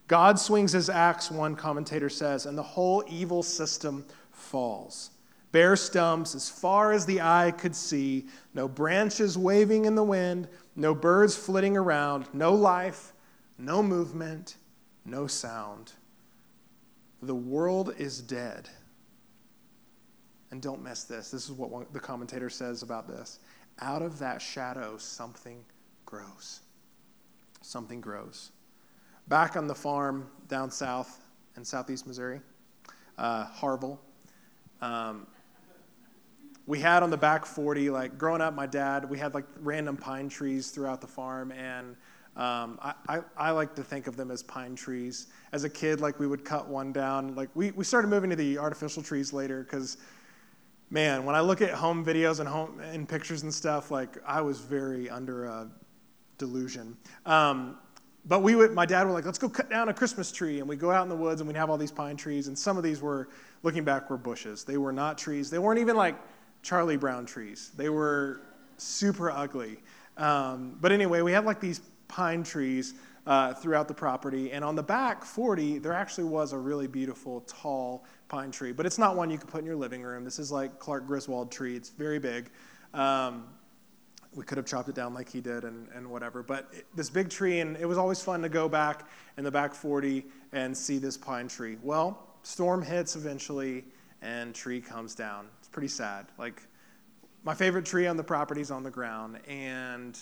God 0.07 0.39
swings 0.39 0.73
his 0.73 0.89
axe, 0.89 1.31
one 1.31 1.55
commentator 1.55 2.09
says, 2.09 2.47
and 2.47 2.57
the 2.57 2.63
whole 2.63 3.05
evil 3.07 3.43
system 3.43 4.07
falls 4.33 5.11
bare 5.53 5.77
stumps 5.77 6.35
as 6.35 6.49
far 6.49 6.93
as 6.93 7.07
the 7.07 7.21
eye 7.21 7.53
could 7.57 7.75
see, 7.75 8.27
no 8.55 8.69
branches 8.69 9.39
waving 9.39 9.85
in 9.85 9.95
the 9.95 10.03
wind, 10.03 10.49
no 10.77 10.95
birds 10.95 11.37
flitting 11.37 11.77
around, 11.77 12.27
no 12.33 12.53
life, 12.53 13.13
no 13.59 13.83
movement, 13.83 14.57
no 15.05 15.27
sound. 15.27 15.93
The 17.23 17.35
world 17.35 17.95
is 17.99 18.21
dead. 18.21 18.69
And 20.51 20.63
don't 20.63 20.83
miss 20.83 21.05
this. 21.05 21.31
This 21.31 21.45
is 21.45 21.53
what 21.53 21.71
one, 21.71 21.87
the 21.93 22.01
commentator 22.01 22.49
says 22.49 22.83
about 22.83 23.09
this. 23.09 23.41
Out 23.81 24.03
of 24.03 24.19
that 24.19 24.41
shadow, 24.41 24.97
something 24.97 25.65
grows. 26.07 26.61
Something 27.61 28.01
grows. 28.01 28.53
Back 29.29 29.57
on 29.57 29.67
the 29.67 29.75
farm 29.75 30.29
down 30.49 30.71
south 30.71 31.21
in 31.57 31.65
southeast 31.65 32.07
Missouri, 32.07 32.41
uh, 33.19 33.47
Harviell, 33.49 33.99
um, 34.81 35.27
we 36.69 36.79
had 36.79 37.03
on 37.03 37.09
the 37.09 37.17
back 37.17 37.47
40, 37.47 37.89
like 37.89 38.19
growing 38.19 38.43
up, 38.43 38.55
my 38.55 38.67
dad, 38.67 39.09
we 39.09 39.17
had 39.19 39.33
like 39.33 39.47
random 39.61 39.97
pine 39.97 40.29
trees 40.29 40.71
throughout 40.71 41.01
the 41.01 41.07
farm. 41.07 41.51
And 41.51 41.97
um, 42.37 42.79
I, 42.83 42.93
I, 43.09 43.21
I, 43.39 43.51
like 43.53 43.75
to 43.77 43.83
think 43.83 44.07
of 44.07 44.17
them 44.17 44.31
as 44.31 44.43
pine 44.43 44.77
trees. 44.77 45.29
As 45.53 45.65
a 45.65 45.71
kid, 45.71 46.03
like 46.03 46.21
we 46.21 46.27
would 46.27 46.45
cut 46.45 46.69
one 46.69 46.93
down. 46.93 47.35
Like 47.35 47.49
we, 47.55 47.71
we 47.71 47.85
started 47.85 48.09
moving 48.09 48.29
to 48.29 48.37
the 48.37 48.59
artificial 48.59 49.03
trees 49.03 49.33
later 49.33 49.63
because, 49.65 49.97
man, 50.91 51.25
when 51.25 51.35
I 51.35 51.41
look 51.41 51.63
at 51.63 51.71
home 51.71 52.05
videos 52.05 52.39
and 52.39 52.47
home 52.47 52.81
and 52.81 53.09
pictures 53.09 53.45
and 53.45 53.53
stuff, 53.53 53.91
like 53.91 54.19
I 54.27 54.43
was 54.43 54.61
very 54.61 55.09
under 55.09 55.47
a 55.47 55.71
delusion. 56.37 56.99
Um, 57.25 57.79
but 58.27 58.43
we 58.43 58.55
would, 58.55 58.73
my 58.75 58.85
dad 58.85 59.07
would 59.07 59.15
like, 59.15 59.25
let's 59.25 59.39
go 59.39 59.49
cut 59.49 59.71
down 59.71 59.89
a 59.89 59.95
Christmas 59.95 60.31
tree. 60.31 60.61
And 60.61 60.69
we 60.69 60.77
go 60.77 60.91
out 60.91 61.03
in 61.03 61.09
the 61.09 61.17
woods 61.17 61.41
and 61.41 61.49
we'd 61.49 61.57
have 61.57 61.71
all 61.71 61.79
these 61.79 61.91
pine 61.91 62.19
trees. 62.19 62.47
And 62.47 62.59
some 62.59 62.77
of 62.77 62.83
these 62.83 63.01
were, 63.01 63.31
looking 63.63 63.85
back, 63.85 64.11
were 64.11 64.19
bushes. 64.19 64.65
They 64.65 64.77
were 64.77 64.93
not 64.93 65.17
trees. 65.17 65.49
They 65.49 65.59
weren't 65.59 65.81
even 65.81 65.97
like 65.97 66.15
Charlie 66.63 66.97
Brown 66.97 67.27
trees. 67.27 67.71
They 67.77 67.89
were 67.89 68.43
super 68.77 69.31
ugly. 69.31 69.79
Um, 70.17 70.77
but 70.81 70.93
anyway, 70.93 71.23
we 71.23 71.33
had 71.33 71.45
like 71.45 71.61
these 71.61 71.81
pine 72.09 72.43
trees 72.43 72.95
uh, 73.27 73.53
throughout 73.55 73.87
the 73.89 73.95
property. 73.95 74.53
And 74.53 74.65
on 74.65 74.75
the 74.75 74.83
back 74.83 75.25
40, 75.25 75.79
there 75.79 75.93
actually 75.93 76.25
was 76.25 76.53
a 76.53 76.59
really 76.59 76.87
beautiful, 76.87 77.43
tall 77.43 78.05
pine 78.29 78.51
tree. 78.51 78.73
But 78.73 78.87
it's 78.87 78.99
not 78.99 79.17
one 79.17 79.31
you 79.31 79.39
could 79.39 79.49
put 79.49 79.61
in 79.61 79.67
your 79.67 79.77
living 79.77 80.03
room. 80.03 80.25
This 80.25 80.39
is 80.39 80.51
like 80.51 80.79
Clark 80.79 81.07
Griswold 81.07 81.53
tree, 81.53 81.77
it's 81.77 81.91
very 81.91 82.19
big. 82.19 82.51
Um, 82.95 83.45
we 84.35 84.45
could 84.45 84.57
have 84.57 84.67
chopped 84.67 84.89
it 84.89 84.95
down 84.95 85.15
like 85.15 85.29
he 85.29 85.41
did 85.41 85.65
and, 85.65 85.89
and 85.95 86.09
whatever. 86.09 86.43
But 86.43 86.69
it, 86.73 86.87
this 86.95 87.11
big 87.11 87.29
tree, 87.29 87.61
and 87.61 87.77
it 87.77 87.87
was 87.87 87.99
always 87.99 88.23
fun 88.23 88.41
to 88.43 88.49
go 88.49 88.69
back 88.69 89.09
in 89.37 89.45
the 89.45 89.51
back 89.51 89.75
40 89.75 90.25
and 90.53 90.77
see 90.77 90.99
this 90.99 91.17
pine 91.17 91.49
tree. 91.49 91.77
Well, 91.83 92.39
storm 92.43 92.83
hits 92.83 93.17
eventually, 93.17 93.85
and 94.23 94.55
tree 94.55 94.81
comes 94.81 95.15
down. 95.15 95.47
It's 95.69 95.75
pretty 95.75 95.89
sad. 95.89 96.27
Like, 96.39 96.63
my 97.45 97.55
favorite 97.55 97.85
tree 97.85 98.07
on 98.07 98.17
the 98.17 98.25
property 98.25 98.63
is 98.63 98.71
on 98.71 98.83
the 98.83 98.91
ground 98.91 99.39
and 99.47 100.19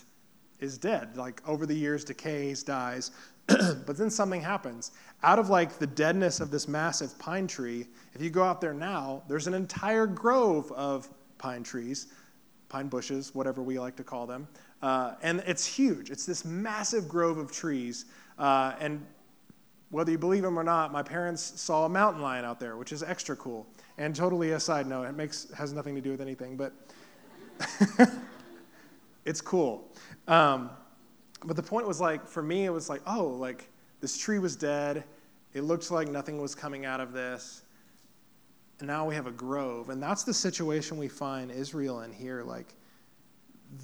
is 0.59 0.77
dead. 0.77 1.17
Like, 1.17 1.41
over 1.49 1.67
the 1.67 1.75
years, 1.75 2.05
decays, 2.05 2.65
dies. 2.65 3.13
but 3.47 3.97
then 3.97 4.11
something 4.11 4.41
happens. 4.41 4.91
Out 5.23 5.39
of 5.39 5.49
like 5.49 5.79
the 5.79 5.87
deadness 5.87 6.41
of 6.41 6.51
this 6.51 6.67
massive 6.67 7.17
pine 7.21 7.47
tree, 7.47 7.87
if 8.13 8.21
you 8.21 8.29
go 8.29 8.43
out 8.43 8.61
there 8.61 8.75
now, 8.75 9.23
there's 9.29 9.47
an 9.47 9.55
entire 9.55 10.07
grove 10.07 10.73
of 10.73 11.09
pine 11.39 11.63
trees 11.63 12.09
pine 12.69 12.89
bushes, 12.89 13.35
whatever 13.35 13.63
we 13.63 13.79
like 13.79 13.97
to 13.97 14.05
call 14.05 14.27
them. 14.27 14.49
Uh, 14.83 15.15
and 15.23 15.43
it's 15.47 15.65
huge. 15.65 16.11
It's 16.11 16.27
this 16.27 16.45
massive 16.45 17.09
grove 17.09 17.39
of 17.39 17.53
trees. 17.53 18.07
Uh, 18.39 18.75
and 18.81 19.07
whether 19.91 20.11
you 20.11 20.19
believe 20.19 20.43
them 20.43 20.59
or 20.59 20.65
not, 20.65 20.93
my 20.93 21.03
parents 21.03 21.61
saw 21.61 21.87
a 21.87 21.89
mountain 21.89 22.23
lion 22.23 22.45
out 22.45 22.59
there, 22.59 22.77
which 22.77 22.93
is 22.93 23.03
extra 23.03 23.37
cool. 23.37 23.67
And 23.99 24.15
totally 24.15 24.53
a 24.53 24.61
side 24.61 24.87
note, 24.87 25.05
it 25.05 25.17
makes 25.17 25.51
has 25.53 25.73
nothing 25.73 25.95
to 25.95 26.01
do 26.01 26.11
with 26.11 26.21
anything, 26.21 26.57
but 26.57 26.73
it's 29.25 29.41
cool. 29.41 29.89
Um, 30.29 30.71
but 31.45 31.57
the 31.57 31.63
point 31.63 31.87
was 31.87 32.01
like, 32.01 32.27
for 32.27 32.43
me, 32.43 32.67
it 32.67 32.71
was 32.71 32.89
like, 32.89 33.03
oh, 33.07 33.27
like 33.27 33.71
this 34.01 34.19
tree 34.19 34.39
was 34.39 34.57
dead. 34.57 35.05
It 35.55 35.63
looked 35.63 35.91
like 35.91 36.09
nothing 36.09 36.41
was 36.41 36.55
coming 36.55 36.85
out 36.85 37.01
of 37.01 37.13
this 37.13 37.63
and 38.79 38.87
now 38.87 39.07
we 39.07 39.15
have 39.15 39.27
a 39.27 39.33
grove. 39.33 39.91
And 39.91 40.03
that's 40.03 40.23
the 40.23 40.35
situation 40.35 40.99
we 40.99 41.09
find 41.09 41.51
Israel 41.51 42.03
in 42.03 42.13
here. 42.13 42.43
Like 42.43 42.75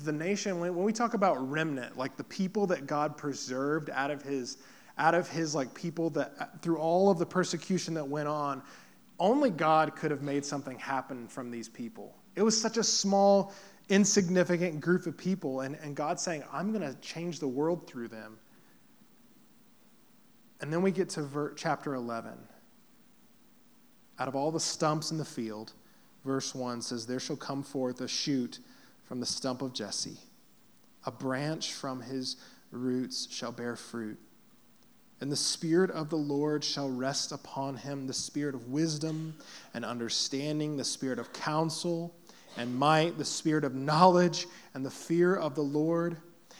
the 0.04 0.12
nation, 0.12 0.60
when 0.60 0.74
we 0.76 0.92
talk 0.92 1.14
about 1.14 1.50
remnant, 1.50 1.96
like 1.96 2.16
the 2.16 2.24
people 2.24 2.66
that 2.68 2.86
God 2.86 3.16
preserved 3.16 3.90
out 3.90 4.10
of 4.10 4.22
his 4.22 4.58
out 4.98 5.14
of 5.14 5.26
his 5.26 5.54
like 5.54 5.72
people 5.72 6.10
that 6.10 6.60
through 6.60 6.76
all 6.76 7.10
of 7.10 7.18
the 7.18 7.24
persecution 7.24 7.94
that 7.94 8.06
went 8.06 8.28
on, 8.28 8.62
only 9.22 9.50
God 9.50 9.94
could 9.94 10.10
have 10.10 10.22
made 10.22 10.44
something 10.44 10.76
happen 10.80 11.28
from 11.28 11.50
these 11.50 11.68
people. 11.68 12.16
It 12.34 12.42
was 12.42 12.60
such 12.60 12.76
a 12.76 12.82
small, 12.82 13.54
insignificant 13.88 14.80
group 14.80 15.06
of 15.06 15.16
people, 15.16 15.60
and, 15.60 15.76
and 15.76 15.94
God 15.94 16.18
saying, 16.18 16.42
I'm 16.52 16.72
going 16.72 16.82
to 16.82 17.00
change 17.00 17.38
the 17.38 17.46
world 17.46 17.86
through 17.86 18.08
them. 18.08 18.36
And 20.60 20.72
then 20.72 20.82
we 20.82 20.90
get 20.90 21.08
to 21.10 21.22
ver- 21.22 21.54
chapter 21.54 21.94
11 21.94 22.32
out 24.18 24.26
of 24.28 24.34
all 24.34 24.50
the 24.50 24.60
stumps 24.60 25.12
in 25.12 25.18
the 25.18 25.24
field, 25.24 25.72
verse 26.24 26.52
1 26.52 26.82
says, 26.82 27.06
There 27.06 27.20
shall 27.20 27.36
come 27.36 27.62
forth 27.62 28.00
a 28.00 28.08
shoot 28.08 28.58
from 29.04 29.20
the 29.20 29.26
stump 29.26 29.62
of 29.62 29.72
Jesse, 29.72 30.18
a 31.06 31.12
branch 31.12 31.74
from 31.74 32.00
his 32.00 32.36
roots 32.72 33.28
shall 33.30 33.52
bear 33.52 33.76
fruit. 33.76 34.18
And 35.22 35.32
the 35.32 35.36
Spirit 35.36 35.90
of 35.92 36.10
the 36.10 36.16
Lord 36.16 36.62
shall 36.62 36.90
rest 36.90 37.32
upon 37.32 37.76
him 37.76 38.06
the 38.06 38.12
Spirit 38.12 38.54
of 38.54 38.68
wisdom 38.68 39.34
and 39.72 39.84
understanding, 39.84 40.76
the 40.76 40.84
Spirit 40.84 41.18
of 41.18 41.32
counsel 41.32 42.14
and 42.58 42.76
might, 42.76 43.16
the 43.16 43.24
Spirit 43.24 43.64
of 43.64 43.74
knowledge 43.74 44.46
and 44.74 44.84
the 44.84 44.90
fear 44.90 45.36
of 45.36 45.54
the 45.54 45.62
Lord 45.62 46.18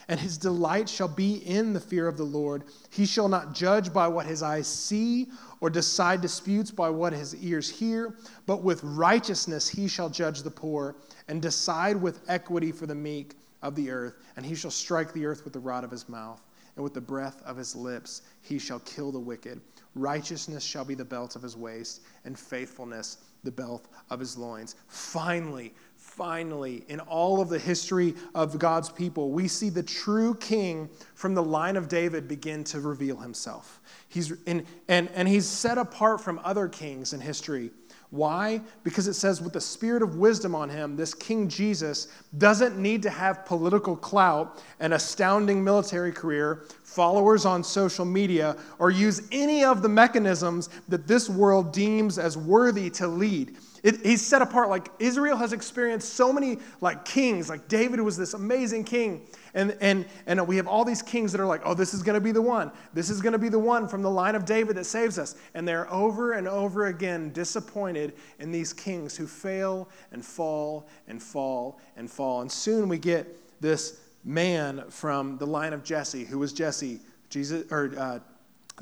and 0.09 0.19
his 0.19 0.37
delight 0.37 0.89
shall 0.89 1.09
be 1.09 1.37
in 1.37 1.73
the 1.73 1.81
fear 1.81 2.09
of 2.09 2.17
the 2.17 2.25
Lord. 2.25 2.65
He 2.91 3.07
shall 3.07 3.29
not 3.29 3.55
judge 3.55 3.93
by 3.93 4.09
what 4.09 4.27
his 4.27 4.43
eyes 4.43 4.67
see, 4.67 5.29
or 5.61 5.71
decide 5.71 6.21
disputes 6.21 6.71
by 6.71 6.91
what 6.91 7.13
his 7.13 7.35
ears 7.37 7.71
hear, 7.71 8.17
but 8.47 8.63
with 8.63 8.83
righteousness 8.83 9.69
he 9.69 9.87
shall 9.89 10.11
judge 10.11 10.43
the 10.43 10.51
poor, 10.51 10.97
and 11.29 11.41
decide 11.41 11.97
with 11.97 12.21
equity 12.29 12.73
for 12.73 12.87
the 12.87 12.95
meek 12.95 13.37
of 13.63 13.75
the 13.75 13.91
earth. 13.91 14.17
And 14.37 14.45
he 14.45 14.55
shall 14.55 14.71
strike 14.71 15.13
the 15.13 15.25
earth 15.25 15.45
with 15.45 15.53
the 15.53 15.61
rod 15.61 15.85
of 15.85 15.91
his 15.91 16.09
mouth, 16.09 16.43
and 16.77 16.83
with 16.83 16.95
the 16.95 17.01
breath 17.01 17.43
of 17.45 17.57
his 17.57 17.77
lips 17.77 18.23
he 18.41 18.59
shall 18.59 18.81
kill 18.81 19.13
the 19.13 19.19
wicked. 19.19 19.61
Righteousness 19.95 20.65
shall 20.65 20.85
be 20.85 20.95
the 20.95 21.05
belt 21.05 21.37
of 21.37 21.43
his 21.43 21.57
waist, 21.57 22.01
and 22.25 22.39
faithfulness 22.39 23.19
the 23.45 23.51
belt 23.51 23.89
of 24.11 24.21
his 24.21 24.39
loins. 24.39 24.77
Finally, 24.89 25.75
finally, 25.97 26.85
in 26.89 27.01
all 27.01 27.41
of 27.41 27.49
the 27.49 27.59
history 27.59 28.15
of 28.35 28.59
God's 28.59 28.89
people, 28.89 29.31
we 29.31 29.49
see 29.49 29.69
the 29.69 29.83
true 29.83 30.35
king 30.37 30.89
from 31.15 31.35
the 31.35 31.43
line 31.43 31.77
of 31.77 31.89
David 31.89 32.29
begin 32.29 32.65
to 32.65 32.81
reveal 32.81 33.17
himself. 33.17 33.81
He's 34.09 34.33
in, 34.47 34.67
and, 34.89 35.11
and 35.15 35.29
he's 35.29 35.47
set 35.47 35.79
apart 35.79 36.21
from 36.21 36.41
other 36.45 36.69
kings 36.69 37.13
in 37.13 37.21
history. 37.21 37.71
Why? 38.13 38.61
Because 38.85 39.09
it 39.09 39.15
says, 39.15 39.41
with 39.41 39.55
the 39.55 39.61
spirit 39.61 40.03
of 40.03 40.17
wisdom 40.17 40.55
on 40.55 40.69
him, 40.69 40.97
this 40.97 41.15
King 41.15 41.49
Jesus 41.49 42.09
doesn't 42.37 42.77
need 42.77 43.03
to 43.05 43.11
have 43.11 43.47
political 43.47 43.97
clout, 43.97 44.63
an 44.81 44.93
astounding 44.93 45.65
military 45.65 46.13
career, 46.13 46.65
followers 46.85 47.47
on 47.47 47.65
social 47.65 48.05
media, 48.05 48.55
or 48.79 48.91
use 48.91 49.27
any 49.33 49.65
of 49.65 49.81
the 49.81 49.89
mechanisms 49.89 50.69
that 50.89 51.07
this 51.07 51.31
world 51.31 51.73
deems 51.73 52.19
as 52.19 52.37
worthy 52.37 52.91
to 52.91 53.09
lead. 53.09 53.57
It, 53.83 54.07
he's 54.07 54.25
set 54.25 54.43
apart. 54.43 54.69
Like 54.69 54.91
Israel 55.01 55.37
has 55.37 55.53
experienced 55.53 56.15
so 56.15 56.33
many 56.33 56.59
like 56.81 57.05
kings. 57.05 57.49
Like 57.49 57.67
David 57.67 58.01
was 58.01 58.17
this 58.17 58.35
amazing 58.35 58.85
king. 58.85 59.27
And, 59.55 59.77
and, 59.81 60.07
and 60.27 60.47
we 60.47 60.57
have 60.57 60.69
all 60.69 60.85
these 60.85 61.03
kings 61.03 61.33
that 61.33 61.41
are 61.41 61.47
like, 61.47 61.63
oh, 61.65 61.75
this 61.75 61.93
is 61.93 62.03
going 62.03 62.15
to 62.15 62.21
be 62.21 62.33
the 62.33 62.43
one. 62.43 62.71
This 62.95 63.11
is 63.11 63.21
going 63.21 63.33
to 63.33 63.39
be 63.39 63.49
the 63.49 63.59
one 63.59 63.89
from 63.89 64.03
the 64.03 64.11
line 64.11 64.35
of 64.35 64.45
David 64.45 64.77
that 64.77 64.85
saves 64.85 65.19
us. 65.19 65.35
And 65.55 65.67
they're 65.67 65.93
over 65.93 66.33
and 66.33 66.47
over 66.47 66.87
again 66.87 67.33
disappointed 67.33 68.15
in 68.39 68.53
these 68.53 68.73
kings 68.73 69.17
who 69.17 69.27
fail 69.27 69.89
and 70.13 70.25
fall 70.25 70.89
and 71.09 71.21
fall 71.21 71.81
and 71.97 72.09
fall. 72.11 72.41
And 72.41 72.51
soon 72.51 72.89
we 72.89 72.99
get 72.99 73.61
this 73.61 74.01
man 74.25 74.85
from 74.91 75.39
the 75.39 75.47
line 75.47 75.73
of 75.73 75.83
Jesse, 75.83 76.25
who 76.25 76.39
was 76.39 76.53
Jesse, 76.53 77.01
Jesus, 77.29 77.71
or 77.73 77.93
uh, 77.99 78.19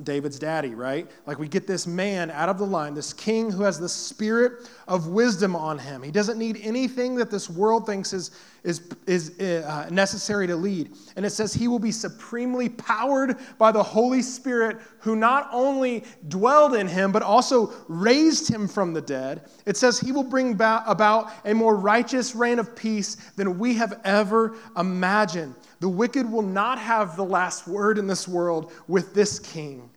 David's 0.05 0.39
daddy, 0.39 0.75
right? 0.75 1.11
Like 1.27 1.39
we 1.39 1.49
get 1.49 1.67
this 1.67 1.87
man 1.87 2.31
out 2.31 2.49
of 2.49 2.59
the 2.59 2.67
line, 2.67 2.95
this 2.95 3.13
king 3.13 3.51
who 3.51 3.63
has 3.63 3.79
the 3.79 3.89
spirit 3.89 4.69
of 4.89 5.09
wisdom 5.09 5.55
on 5.55 5.79
him. 5.79 6.03
He 6.03 6.11
doesn't 6.11 6.39
need 6.39 6.59
anything 6.63 7.15
that 7.17 7.31
this 7.31 7.49
world 7.51 7.87
thinks 7.87 8.13
is, 8.13 8.31
is, 8.63 8.95
is 9.07 9.39
uh, 9.41 9.89
necessary 9.91 10.47
to 10.47 10.57
lead. 10.57 10.93
And 11.17 11.25
it 11.25 11.31
says 11.31 11.53
he 11.53 11.69
will 11.69 11.79
be 11.79 11.93
supremely 11.93 12.69
powered 12.69 13.37
by 13.59 13.73
the 13.73 13.83
Holy 13.83 14.23
Spirit 14.23 14.79
who 15.01 15.17
not 15.17 15.49
only 15.53 16.05
dwelled 16.29 16.75
in 16.75 16.87
him, 16.87 17.13
but 17.13 17.23
also 17.23 17.73
raised 17.89 18.51
him 18.51 18.69
from 18.69 18.93
the 18.93 19.01
dead. 19.01 19.49
It 19.67 19.77
says 19.77 19.99
he 19.99 20.13
will 20.13 20.25
bring 20.25 20.55
about 20.55 21.33
a 21.45 21.55
more 21.55 21.77
righteous 21.77 22.35
reign 22.35 22.59
of 22.59 22.77
peace 22.77 23.17
than 23.37 23.59
we 23.59 23.75
have 23.75 24.01
ever 24.05 24.57
imagined. 24.77 25.55
The 25.81 25.89
wicked 25.89 26.31
will 26.31 26.43
not 26.43 26.79
have 26.79 27.17
the 27.17 27.25
last 27.25 27.67
word 27.67 27.97
in 27.99 28.07
this 28.07 28.29
world 28.29 28.73
with 28.87 29.15
this 29.15 29.39
king. 29.39 29.89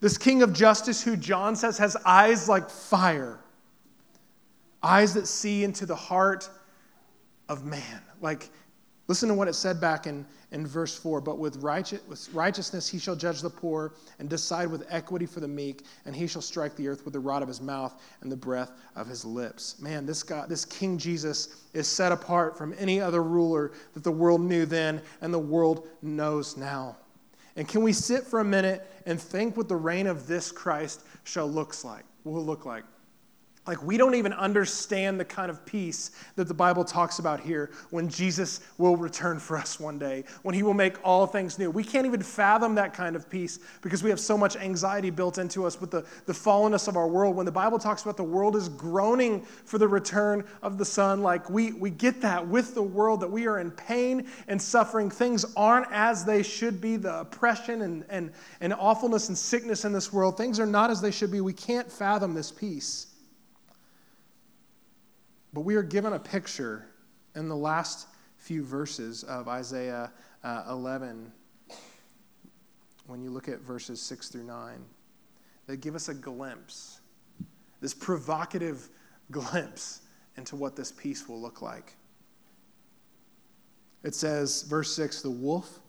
This 0.00 0.18
king 0.18 0.42
of 0.42 0.52
justice, 0.52 1.02
who 1.02 1.16
John 1.16 1.56
says 1.56 1.78
has 1.78 1.96
eyes 2.04 2.48
like 2.48 2.68
fire, 2.68 3.40
eyes 4.82 5.14
that 5.14 5.26
see 5.26 5.64
into 5.64 5.86
the 5.86 5.96
heart 5.96 6.48
of 7.48 7.64
man. 7.64 8.02
Like, 8.20 8.50
listen 9.08 9.28
to 9.28 9.34
what 9.34 9.48
it 9.48 9.54
said 9.54 9.80
back 9.80 10.06
in, 10.06 10.26
in 10.52 10.66
verse 10.66 10.96
4 10.96 11.20
But 11.20 11.38
with, 11.38 11.56
righteous, 11.56 12.00
with 12.08 12.28
righteousness 12.32 12.88
he 12.88 12.98
shall 12.98 13.16
judge 13.16 13.40
the 13.40 13.50
poor 13.50 13.94
and 14.18 14.28
decide 14.28 14.70
with 14.70 14.86
equity 14.88 15.26
for 15.26 15.40
the 15.40 15.48
meek, 15.48 15.84
and 16.04 16.14
he 16.14 16.26
shall 16.26 16.42
strike 16.42 16.76
the 16.76 16.88
earth 16.88 17.04
with 17.04 17.14
the 17.14 17.20
rod 17.20 17.42
of 17.42 17.48
his 17.48 17.60
mouth 17.60 18.00
and 18.20 18.30
the 18.30 18.36
breath 18.36 18.72
of 18.94 19.06
his 19.06 19.24
lips. 19.24 19.80
Man, 19.80 20.06
this, 20.06 20.22
God, 20.22 20.48
this 20.48 20.64
King 20.64 20.98
Jesus 20.98 21.64
is 21.72 21.86
set 21.86 22.12
apart 22.12 22.56
from 22.56 22.74
any 22.78 23.00
other 23.00 23.22
ruler 23.22 23.72
that 23.94 24.04
the 24.04 24.12
world 24.12 24.40
knew 24.40 24.66
then 24.66 25.00
and 25.20 25.32
the 25.32 25.38
world 25.38 25.88
knows 26.02 26.56
now. 26.56 26.96
And 27.56 27.66
can 27.66 27.82
we 27.82 27.92
sit 27.92 28.24
for 28.24 28.40
a 28.40 28.44
minute 28.44 28.86
and 29.06 29.20
think 29.20 29.56
what 29.56 29.68
the 29.68 29.76
reign 29.76 30.06
of 30.06 30.26
this 30.26 30.52
Christ 30.52 31.02
shall 31.24 31.50
looks 31.50 31.84
like, 31.84 32.04
will 32.24 32.44
look 32.44 32.66
like? 32.66 32.84
Like, 33.66 33.82
we 33.82 33.96
don't 33.96 34.14
even 34.14 34.32
understand 34.32 35.18
the 35.18 35.24
kind 35.24 35.50
of 35.50 35.64
peace 35.66 36.12
that 36.36 36.46
the 36.46 36.54
Bible 36.54 36.84
talks 36.84 37.18
about 37.18 37.40
here 37.40 37.70
when 37.90 38.08
Jesus 38.08 38.60
will 38.78 38.96
return 38.96 39.40
for 39.40 39.56
us 39.56 39.80
one 39.80 39.98
day, 39.98 40.24
when 40.42 40.54
he 40.54 40.62
will 40.62 40.74
make 40.74 40.96
all 41.04 41.26
things 41.26 41.58
new. 41.58 41.70
We 41.70 41.82
can't 41.82 42.06
even 42.06 42.22
fathom 42.22 42.76
that 42.76 42.94
kind 42.94 43.16
of 43.16 43.28
peace 43.28 43.58
because 43.82 44.04
we 44.04 44.10
have 44.10 44.20
so 44.20 44.38
much 44.38 44.56
anxiety 44.56 45.10
built 45.10 45.38
into 45.38 45.66
us 45.66 45.80
with 45.80 45.90
the, 45.90 46.04
the 46.26 46.32
fallenness 46.32 46.86
of 46.86 46.96
our 46.96 47.08
world. 47.08 47.34
When 47.34 47.46
the 47.46 47.52
Bible 47.52 47.78
talks 47.78 48.02
about 48.02 48.16
the 48.16 48.22
world 48.24 48.54
is 48.54 48.68
groaning 48.68 49.42
for 49.42 49.78
the 49.78 49.88
return 49.88 50.44
of 50.62 50.78
the 50.78 50.84
Son, 50.84 51.22
like, 51.22 51.50
we, 51.50 51.72
we 51.72 51.90
get 51.90 52.20
that 52.20 52.46
with 52.46 52.74
the 52.74 52.82
world, 52.82 53.20
that 53.20 53.30
we 53.30 53.48
are 53.48 53.58
in 53.58 53.72
pain 53.72 54.28
and 54.46 54.62
suffering. 54.62 55.10
Things 55.10 55.44
aren't 55.56 55.90
as 55.90 56.24
they 56.24 56.44
should 56.44 56.80
be. 56.80 56.96
The 56.96 57.20
oppression 57.20 57.82
and, 57.82 58.04
and, 58.08 58.30
and 58.60 58.72
awfulness 58.74 59.28
and 59.28 59.36
sickness 59.36 59.84
in 59.84 59.92
this 59.92 60.12
world, 60.12 60.36
things 60.36 60.60
are 60.60 60.66
not 60.66 60.90
as 60.90 61.00
they 61.00 61.10
should 61.10 61.32
be. 61.32 61.40
We 61.40 61.52
can't 61.52 61.90
fathom 61.90 62.32
this 62.32 62.52
peace. 62.52 63.05
But 65.56 65.62
we 65.62 65.76
are 65.76 65.82
given 65.82 66.12
a 66.12 66.18
picture 66.18 66.84
in 67.34 67.48
the 67.48 67.56
last 67.56 68.08
few 68.36 68.62
verses 68.62 69.24
of 69.24 69.48
Isaiah 69.48 70.12
uh, 70.44 70.64
11 70.68 71.32
when 73.06 73.22
you 73.22 73.30
look 73.30 73.48
at 73.48 73.60
verses 73.60 73.98
6 74.02 74.28
through 74.28 74.44
9 74.44 74.84
that 75.66 75.78
give 75.78 75.94
us 75.94 76.10
a 76.10 76.14
glimpse, 76.14 77.00
this 77.80 77.94
provocative 77.94 78.90
glimpse 79.30 80.02
into 80.36 80.56
what 80.56 80.76
this 80.76 80.92
peace 80.92 81.26
will 81.26 81.40
look 81.40 81.62
like. 81.62 81.96
It 84.02 84.14
says, 84.14 84.60
verse 84.60 84.94
6 84.94 85.22
the 85.22 85.30
wolf 85.30 85.80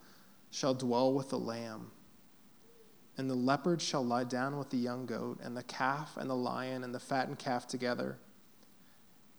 shall 0.50 0.76
dwell 0.76 1.14
with 1.14 1.28
the 1.28 1.40
lamb, 1.40 1.92
and 3.18 3.30
the 3.30 3.36
leopard 3.36 3.82
shall 3.82 4.06
lie 4.06 4.24
down 4.24 4.58
with 4.58 4.70
the 4.70 4.78
young 4.78 5.06
goat, 5.06 5.40
and 5.44 5.58
the 5.58 5.64
calf 5.64 6.16
and 6.16 6.30
the 6.30 6.36
lion 6.36 6.86
and 6.86 6.96
the 6.96 7.02
fattened 7.02 7.38
calf 7.38 7.68
together. 7.68 8.18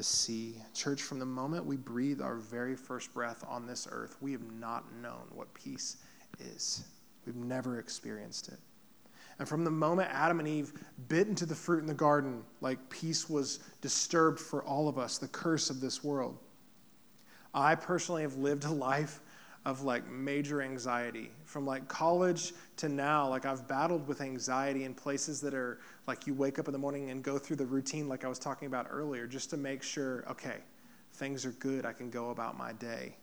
the 0.00 0.04
sea. 0.04 0.54
Church, 0.72 1.02
from 1.02 1.18
the 1.18 1.26
moment 1.26 1.66
we 1.66 1.76
breathe 1.76 2.22
our 2.22 2.36
very 2.36 2.74
first 2.74 3.12
breath 3.12 3.44
on 3.46 3.66
this 3.66 3.86
earth, 3.90 4.16
we 4.22 4.32
have 4.32 4.50
not 4.52 4.90
known 5.02 5.28
what 5.34 5.52
peace 5.52 5.98
is. 6.38 6.84
We've 7.26 7.36
never 7.36 7.78
experienced 7.78 8.48
it. 8.48 8.58
And 9.38 9.46
from 9.46 9.62
the 9.62 9.70
moment 9.70 10.08
Adam 10.10 10.38
and 10.38 10.48
Eve 10.48 10.72
bit 11.08 11.28
into 11.28 11.44
the 11.44 11.54
fruit 11.54 11.80
in 11.80 11.86
the 11.86 11.92
garden, 11.92 12.42
like 12.62 12.78
peace 12.88 13.28
was 13.28 13.58
disturbed 13.82 14.40
for 14.40 14.62
all 14.62 14.88
of 14.88 14.96
us, 14.96 15.18
the 15.18 15.28
curse 15.28 15.68
of 15.68 15.82
this 15.82 16.02
world. 16.02 16.38
I 17.52 17.74
personally 17.74 18.22
have 18.22 18.36
lived 18.36 18.64
a 18.64 18.70
life 18.70 19.20
of 19.64 19.82
like 19.82 20.08
major 20.10 20.62
anxiety. 20.62 21.30
From 21.44 21.66
like 21.66 21.88
college 21.88 22.52
to 22.80 22.88
now 22.88 23.28
like 23.28 23.44
i've 23.44 23.68
battled 23.68 24.08
with 24.08 24.22
anxiety 24.22 24.84
in 24.84 24.94
places 24.94 25.38
that 25.42 25.52
are 25.52 25.80
like 26.06 26.26
you 26.26 26.32
wake 26.32 26.58
up 26.58 26.66
in 26.66 26.72
the 26.72 26.78
morning 26.78 27.10
and 27.10 27.22
go 27.22 27.36
through 27.36 27.56
the 27.56 27.66
routine 27.66 28.08
like 28.08 28.24
i 28.24 28.28
was 28.28 28.38
talking 28.38 28.66
about 28.66 28.86
earlier 28.90 29.26
just 29.26 29.50
to 29.50 29.58
make 29.58 29.82
sure 29.82 30.24
okay 30.30 30.56
things 31.12 31.44
are 31.44 31.52
good 31.52 31.84
i 31.84 31.92
can 31.92 32.08
go 32.08 32.30
about 32.30 32.56
my 32.56 32.72
day. 32.72 33.14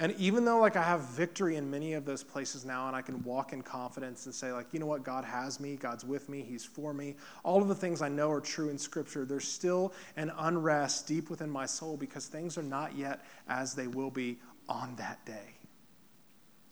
And 0.00 0.10
even 0.18 0.44
though 0.44 0.58
like 0.58 0.74
i 0.74 0.82
have 0.82 1.02
victory 1.02 1.54
in 1.54 1.70
many 1.70 1.92
of 1.92 2.04
those 2.04 2.24
places 2.24 2.64
now 2.64 2.88
and 2.88 2.96
i 2.96 3.00
can 3.00 3.22
walk 3.22 3.52
in 3.52 3.62
confidence 3.62 4.26
and 4.26 4.34
say 4.34 4.50
like 4.50 4.66
you 4.72 4.80
know 4.80 4.86
what? 4.86 5.04
God 5.04 5.24
has 5.24 5.60
me. 5.60 5.76
God's 5.76 6.04
with 6.04 6.28
me. 6.28 6.42
He's 6.42 6.64
for 6.64 6.92
me. 6.92 7.14
All 7.44 7.62
of 7.62 7.68
the 7.68 7.76
things 7.76 8.02
i 8.02 8.08
know 8.08 8.28
are 8.28 8.40
true 8.40 8.70
in 8.70 8.76
scripture. 8.76 9.24
There's 9.24 9.46
still 9.46 9.92
an 10.16 10.32
unrest 10.38 11.06
deep 11.06 11.30
within 11.30 11.48
my 11.48 11.66
soul 11.66 11.96
because 11.96 12.26
things 12.26 12.58
are 12.58 12.62
not 12.64 12.96
yet 12.96 13.24
as 13.48 13.72
they 13.74 13.86
will 13.86 14.10
be 14.10 14.38
on 14.68 14.96
that 14.96 15.24
day. 15.24 15.56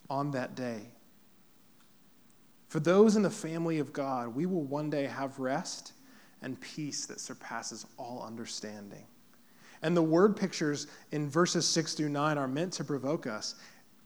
On 0.08 0.30
that 0.32 0.54
day. 0.54 0.82
For 2.68 2.80
those 2.80 3.16
in 3.16 3.22
the 3.22 3.30
family 3.30 3.78
of 3.78 3.92
God, 3.92 4.34
we 4.34 4.46
will 4.46 4.62
one 4.62 4.88
day 4.88 5.04
have 5.04 5.38
rest 5.38 5.92
and 6.40 6.60
peace 6.60 7.06
that 7.06 7.20
surpasses 7.20 7.86
all 7.98 8.24
understanding. 8.26 9.04
And 9.82 9.96
the 9.96 10.02
word 10.02 10.36
pictures 10.36 10.86
in 11.10 11.28
verses 11.28 11.66
6 11.68 11.94
through 11.94 12.08
9 12.08 12.38
are 12.38 12.48
meant 12.48 12.72
to 12.74 12.84
provoke 12.84 13.26
us. 13.26 13.56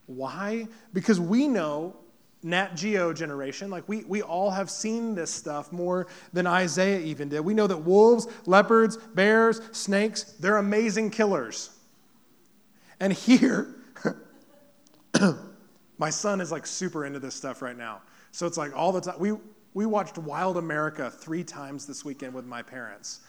Why? 0.07 0.67
Because 0.93 1.19
we 1.19 1.47
know 1.47 1.95
Nat 2.43 2.75
Geo 2.75 3.13
generation, 3.13 3.69
like 3.69 3.87
we, 3.87 4.03
we 4.03 4.21
all 4.21 4.51
have 4.51 4.69
seen 4.69 5.15
this 5.15 5.31
stuff 5.31 5.71
more 5.71 6.07
than 6.33 6.45
Isaiah 6.45 6.99
even 6.99 7.29
did. 7.29 7.41
We 7.41 7.53
know 7.53 7.67
that 7.67 7.77
wolves, 7.77 8.27
leopards, 8.45 8.97
bears, 8.97 9.61
snakes, 9.71 10.23
they're 10.23 10.57
amazing 10.57 11.11
killers. 11.11 11.69
And 12.99 13.13
here, 13.13 13.75
my 15.97 16.09
son 16.09 16.41
is 16.41 16.51
like 16.51 16.65
super 16.65 17.05
into 17.05 17.19
this 17.19 17.35
stuff 17.35 17.61
right 17.61 17.77
now. 17.77 18.01
So 18.31 18.45
it's 18.45 18.57
like 18.57 18.75
all 18.75 18.91
the 18.91 19.01
time. 19.01 19.19
We, 19.19 19.33
we 19.73 19.85
watched 19.85 20.17
Wild 20.17 20.57
America 20.57 21.09
three 21.09 21.43
times 21.43 21.85
this 21.85 22.03
weekend 22.03 22.33
with 22.33 22.45
my 22.45 22.61
parents. 22.61 23.21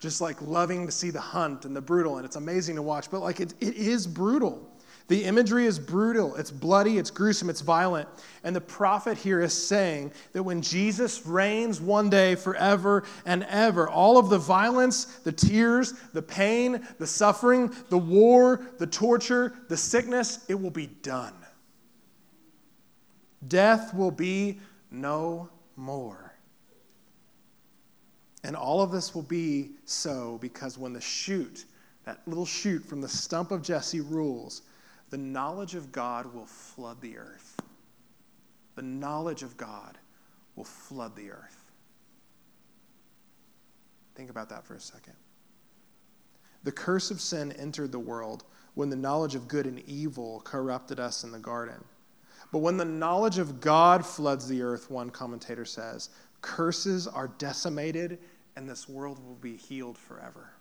Just 0.00 0.20
like 0.20 0.40
loving 0.42 0.86
to 0.86 0.92
see 0.92 1.10
the 1.10 1.20
hunt 1.20 1.64
and 1.64 1.74
the 1.74 1.80
brutal, 1.80 2.16
and 2.16 2.26
it's 2.26 2.36
amazing 2.36 2.76
to 2.76 2.82
watch. 2.82 3.10
But 3.10 3.20
like 3.20 3.40
it, 3.40 3.54
it 3.60 3.74
is 3.76 4.06
brutal. 4.06 4.70
The 5.06 5.24
imagery 5.24 5.66
is 5.66 5.78
brutal, 5.78 6.34
it's 6.36 6.50
bloody, 6.50 6.96
it's 6.96 7.10
gruesome, 7.10 7.50
it's 7.50 7.60
violent. 7.60 8.08
And 8.42 8.56
the 8.56 8.60
prophet 8.60 9.18
here 9.18 9.42
is 9.42 9.52
saying 9.52 10.12
that 10.32 10.42
when 10.42 10.62
Jesus 10.62 11.26
reigns 11.26 11.78
one 11.78 12.08
day 12.08 12.34
forever 12.36 13.04
and 13.26 13.44
ever, 13.50 13.86
all 13.88 14.16
of 14.16 14.30
the 14.30 14.38
violence, 14.38 15.04
the 15.04 15.32
tears, 15.32 15.92
the 16.14 16.22
pain, 16.22 16.86
the 16.98 17.06
suffering, 17.06 17.70
the 17.90 17.98
war, 17.98 18.66
the 18.78 18.86
torture, 18.86 19.52
the 19.68 19.76
sickness, 19.76 20.46
it 20.48 20.54
will 20.54 20.70
be 20.70 20.86
done. 20.86 21.34
Death 23.46 23.92
will 23.94 24.10
be 24.10 24.58
no 24.90 25.50
more. 25.76 26.34
And 28.42 28.56
all 28.56 28.80
of 28.80 28.90
this 28.90 29.14
will 29.14 29.22
be 29.22 29.72
so 29.84 30.38
because 30.40 30.78
when 30.78 30.94
the 30.94 31.00
shoot, 31.00 31.66
that 32.04 32.20
little 32.26 32.46
shoot 32.46 32.82
from 32.84 33.02
the 33.02 33.08
stump 33.08 33.50
of 33.50 33.60
Jesse 33.62 34.00
rules, 34.00 34.62
the 35.14 35.18
knowledge 35.18 35.76
of 35.76 35.92
God 35.92 36.34
will 36.34 36.44
flood 36.44 37.00
the 37.00 37.18
earth. 37.18 37.62
The 38.74 38.82
knowledge 38.82 39.44
of 39.44 39.56
God 39.56 39.96
will 40.56 40.64
flood 40.64 41.14
the 41.14 41.30
earth. 41.30 41.70
Think 44.16 44.28
about 44.28 44.48
that 44.48 44.64
for 44.64 44.74
a 44.74 44.80
second. 44.80 45.12
The 46.64 46.72
curse 46.72 47.12
of 47.12 47.20
sin 47.20 47.52
entered 47.52 47.92
the 47.92 47.98
world 48.00 48.42
when 48.74 48.90
the 48.90 48.96
knowledge 48.96 49.36
of 49.36 49.46
good 49.46 49.66
and 49.66 49.88
evil 49.88 50.40
corrupted 50.40 50.98
us 50.98 51.22
in 51.22 51.30
the 51.30 51.38
garden. 51.38 51.84
But 52.50 52.58
when 52.58 52.76
the 52.76 52.84
knowledge 52.84 53.38
of 53.38 53.60
God 53.60 54.04
floods 54.04 54.48
the 54.48 54.62
earth, 54.62 54.90
one 54.90 55.10
commentator 55.10 55.64
says, 55.64 56.10
curses 56.40 57.06
are 57.06 57.28
decimated 57.38 58.18
and 58.56 58.68
this 58.68 58.88
world 58.88 59.24
will 59.24 59.36
be 59.36 59.56
healed 59.56 59.96
forever. 59.96 60.53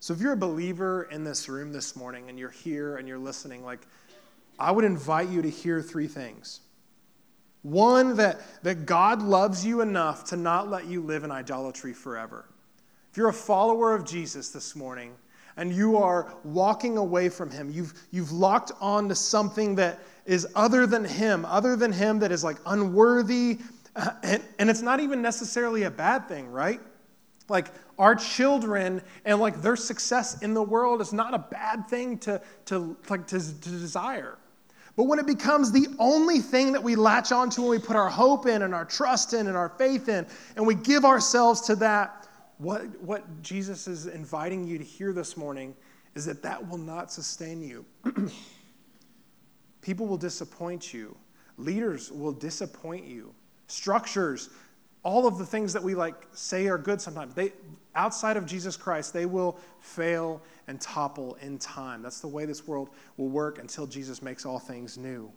So 0.00 0.14
if 0.14 0.20
you're 0.20 0.32
a 0.32 0.36
believer 0.36 1.08
in 1.10 1.24
this 1.24 1.48
room 1.48 1.72
this 1.72 1.96
morning 1.96 2.28
and 2.28 2.38
you're 2.38 2.50
here 2.50 2.96
and 2.96 3.08
you're 3.08 3.18
listening, 3.18 3.64
like, 3.64 3.80
I 4.58 4.70
would 4.70 4.84
invite 4.84 5.28
you 5.28 5.42
to 5.42 5.50
hear 5.50 5.82
three 5.82 6.06
things. 6.06 6.60
One, 7.62 8.16
that, 8.16 8.40
that 8.62 8.86
God 8.86 9.22
loves 9.22 9.66
you 9.66 9.80
enough 9.80 10.24
to 10.26 10.36
not 10.36 10.70
let 10.70 10.86
you 10.86 11.02
live 11.02 11.24
in 11.24 11.30
idolatry 11.30 11.92
forever. 11.92 12.48
If 13.10 13.16
you're 13.16 13.28
a 13.28 13.32
follower 13.32 13.94
of 13.94 14.04
Jesus 14.04 14.50
this 14.50 14.76
morning 14.76 15.14
and 15.56 15.72
you 15.72 15.96
are 15.96 16.32
walking 16.44 16.96
away 16.96 17.28
from 17.28 17.50
Him, 17.50 17.68
you've, 17.68 17.94
you've 18.12 18.30
locked 18.30 18.70
on 18.80 19.08
to 19.08 19.14
something 19.16 19.74
that 19.74 19.98
is 20.24 20.46
other 20.54 20.86
than 20.86 21.04
Him, 21.04 21.44
other 21.44 21.74
than 21.74 21.92
Him 21.92 22.20
that 22.20 22.30
is 22.30 22.44
like 22.44 22.58
unworthy, 22.66 23.58
uh, 23.96 24.10
and, 24.22 24.42
and 24.60 24.70
it's 24.70 24.82
not 24.82 25.00
even 25.00 25.20
necessarily 25.20 25.82
a 25.82 25.90
bad 25.90 26.28
thing, 26.28 26.50
right? 26.52 26.80
Like 27.48 27.68
our 27.98 28.14
children 28.14 29.02
and 29.24 29.40
like 29.40 29.62
their 29.62 29.76
success 29.76 30.42
in 30.42 30.54
the 30.54 30.62
world 30.62 31.00
is 31.00 31.12
not 31.12 31.34
a 31.34 31.38
bad 31.38 31.88
thing 31.88 32.18
to, 32.18 32.40
to 32.66 32.96
like 33.08 33.26
to, 33.28 33.38
to 33.38 33.70
desire. 33.70 34.38
But 34.96 35.04
when 35.04 35.20
it 35.20 35.26
becomes 35.26 35.70
the 35.70 35.86
only 36.00 36.40
thing 36.40 36.72
that 36.72 36.82
we 36.82 36.96
latch 36.96 37.30
onto 37.30 37.60
and 37.62 37.70
we 37.70 37.78
put 37.78 37.94
our 37.94 38.08
hope 38.08 38.46
in 38.46 38.62
and 38.62 38.74
our 38.74 38.84
trust 38.84 39.32
in 39.32 39.46
and 39.46 39.56
our 39.56 39.68
faith 39.68 40.08
in, 40.08 40.26
and 40.56 40.66
we 40.66 40.74
give 40.74 41.04
ourselves 41.04 41.60
to 41.62 41.76
that, 41.76 42.26
what, 42.58 42.82
what 43.00 43.40
Jesus 43.40 43.86
is 43.86 44.06
inviting 44.06 44.66
you 44.66 44.76
to 44.76 44.82
hear 44.82 45.12
this 45.12 45.36
morning 45.36 45.76
is 46.16 46.24
that 46.24 46.42
that 46.42 46.68
will 46.68 46.78
not 46.78 47.12
sustain 47.12 47.62
you. 47.62 47.84
People 49.82 50.08
will 50.08 50.16
disappoint 50.16 50.92
you. 50.92 51.16
Leaders 51.58 52.10
will 52.10 52.32
disappoint 52.32 53.06
you. 53.06 53.32
Structures 53.68 54.50
all 55.02 55.26
of 55.26 55.38
the 55.38 55.46
things 55.46 55.72
that 55.72 55.82
we 55.82 55.94
like 55.94 56.14
say 56.32 56.66
are 56.66 56.78
good 56.78 57.00
sometimes 57.00 57.34
they 57.34 57.52
outside 57.94 58.36
of 58.36 58.46
jesus 58.46 58.76
christ 58.76 59.12
they 59.12 59.26
will 59.26 59.58
fail 59.80 60.42
and 60.68 60.80
topple 60.80 61.36
in 61.40 61.58
time. 61.58 62.02
That's 62.02 62.20
the 62.20 62.28
way 62.28 62.44
this 62.44 62.68
world 62.68 62.90
will 63.16 63.30
work 63.30 63.58
until 63.58 63.86
jesus 63.86 64.22
makes 64.22 64.46
all 64.46 64.58
things 64.58 64.96
new. 64.96 65.32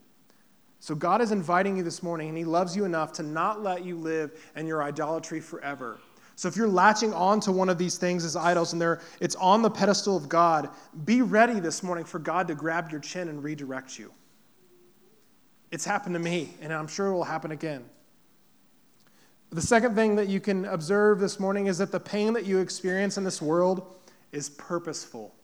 So 0.79 0.93
god 0.93 1.21
is 1.21 1.31
inviting 1.31 1.77
you 1.77 1.83
this 1.83 2.03
morning 2.03 2.29
and 2.29 2.37
he 2.37 2.43
loves 2.43 2.75
you 2.75 2.85
enough 2.85 3.13
to 3.13 3.23
not 3.23 3.63
let 3.63 3.83
you 3.83 3.95
live 3.95 4.39
in 4.55 4.67
your 4.67 4.83
idolatry 4.83 5.39
forever. 5.39 5.99
So 6.35 6.47
if 6.47 6.55
you're 6.55 6.67
latching 6.67 7.13
on 7.13 7.39
to 7.41 7.51
one 7.51 7.69
of 7.69 7.77
these 7.77 7.97
things 7.97 8.25
as 8.25 8.35
idols 8.35 8.73
and 8.73 8.99
it's 9.19 9.35
on 9.35 9.61
the 9.61 9.69
pedestal 9.69 10.17
of 10.17 10.29
god 10.29 10.69
be 11.05 11.21
ready 11.21 11.59
this 11.59 11.81
morning 11.81 12.03
for 12.03 12.19
god 12.19 12.47
to 12.49 12.55
grab 12.55 12.91
your 12.91 12.99
chin 12.99 13.29
and 13.29 13.43
redirect 13.43 13.97
you. 13.97 14.11
It's 15.71 15.85
happened 15.85 16.15
to 16.15 16.19
me 16.19 16.53
and 16.61 16.73
i'm 16.73 16.87
sure 16.87 17.07
it 17.07 17.13
will 17.13 17.23
happen 17.23 17.51
again 17.51 17.85
the 19.51 19.61
second 19.61 19.95
thing 19.95 20.15
that 20.15 20.29
you 20.29 20.39
can 20.39 20.65
observe 20.65 21.19
this 21.19 21.39
morning 21.39 21.67
is 21.67 21.77
that 21.79 21.91
the 21.91 21.99
pain 21.99 22.33
that 22.33 22.45
you 22.45 22.59
experience 22.59 23.17
in 23.17 23.23
this 23.23 23.41
world 23.41 23.95
is 24.31 24.49
purposeful. 24.49 25.35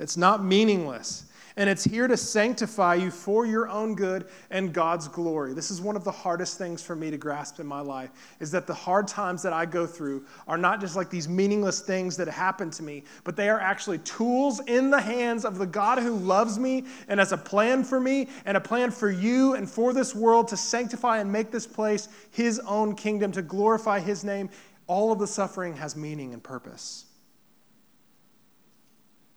It's 0.00 0.16
not 0.16 0.44
meaningless. 0.44 1.29
And 1.56 1.68
it's 1.68 1.84
here 1.84 2.06
to 2.06 2.16
sanctify 2.16 2.94
you 2.94 3.10
for 3.10 3.44
your 3.44 3.68
own 3.68 3.94
good 3.94 4.26
and 4.50 4.72
God's 4.72 5.08
glory. 5.08 5.52
This 5.52 5.70
is 5.70 5.80
one 5.80 5.96
of 5.96 6.04
the 6.04 6.10
hardest 6.12 6.58
things 6.58 6.82
for 6.82 6.94
me 6.94 7.10
to 7.10 7.16
grasp 7.16 7.60
in 7.60 7.66
my 7.66 7.80
life 7.80 8.10
is 8.40 8.50
that 8.52 8.66
the 8.66 8.74
hard 8.74 9.08
times 9.08 9.42
that 9.42 9.52
I 9.52 9.66
go 9.66 9.86
through 9.86 10.24
are 10.46 10.58
not 10.58 10.80
just 10.80 10.96
like 10.96 11.10
these 11.10 11.28
meaningless 11.28 11.80
things 11.80 12.16
that 12.16 12.28
happen 12.28 12.70
to 12.70 12.82
me, 12.82 13.04
but 13.24 13.36
they 13.36 13.48
are 13.48 13.60
actually 13.60 13.98
tools 13.98 14.60
in 14.66 14.90
the 14.90 15.00
hands 15.00 15.44
of 15.44 15.58
the 15.58 15.66
God 15.66 15.98
who 15.98 16.16
loves 16.16 16.58
me 16.58 16.84
and 17.08 17.18
has 17.18 17.32
a 17.32 17.38
plan 17.38 17.84
for 17.84 18.00
me 18.00 18.28
and 18.44 18.56
a 18.56 18.60
plan 18.60 18.90
for 18.90 19.10
you 19.10 19.54
and 19.54 19.68
for 19.68 19.92
this 19.92 20.14
world 20.14 20.48
to 20.48 20.56
sanctify 20.56 21.18
and 21.18 21.30
make 21.30 21.50
this 21.50 21.66
place 21.66 22.08
his 22.30 22.60
own 22.60 22.94
kingdom, 22.94 23.32
to 23.32 23.42
glorify 23.42 23.98
his 23.98 24.24
name. 24.24 24.48
All 24.86 25.12
of 25.12 25.18
the 25.18 25.26
suffering 25.26 25.74
has 25.74 25.96
meaning 25.96 26.32
and 26.32 26.42
purpose. 26.42 27.06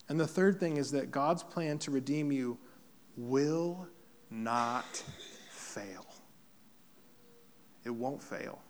And 0.09 0.19
the 0.19 0.27
third 0.27 0.59
thing 0.59 0.77
is 0.77 0.91
that 0.91 1.11
God's 1.11 1.43
plan 1.43 1.79
to 1.79 1.91
redeem 1.91 2.31
you 2.31 2.57
will 3.15 3.87
not 4.29 5.03
fail. 5.49 6.05
It 7.85 7.89
won't 7.89 8.21
fail. 8.21 8.61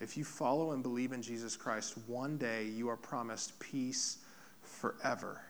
If 0.00 0.16
you 0.16 0.24
follow 0.24 0.72
and 0.72 0.82
believe 0.82 1.12
in 1.12 1.22
Jesus 1.22 1.56
Christ, 1.56 1.96
one 2.06 2.38
day 2.38 2.66
you 2.66 2.88
are 2.88 2.96
promised 2.96 3.58
peace 3.58 4.18
forever. 4.62 5.42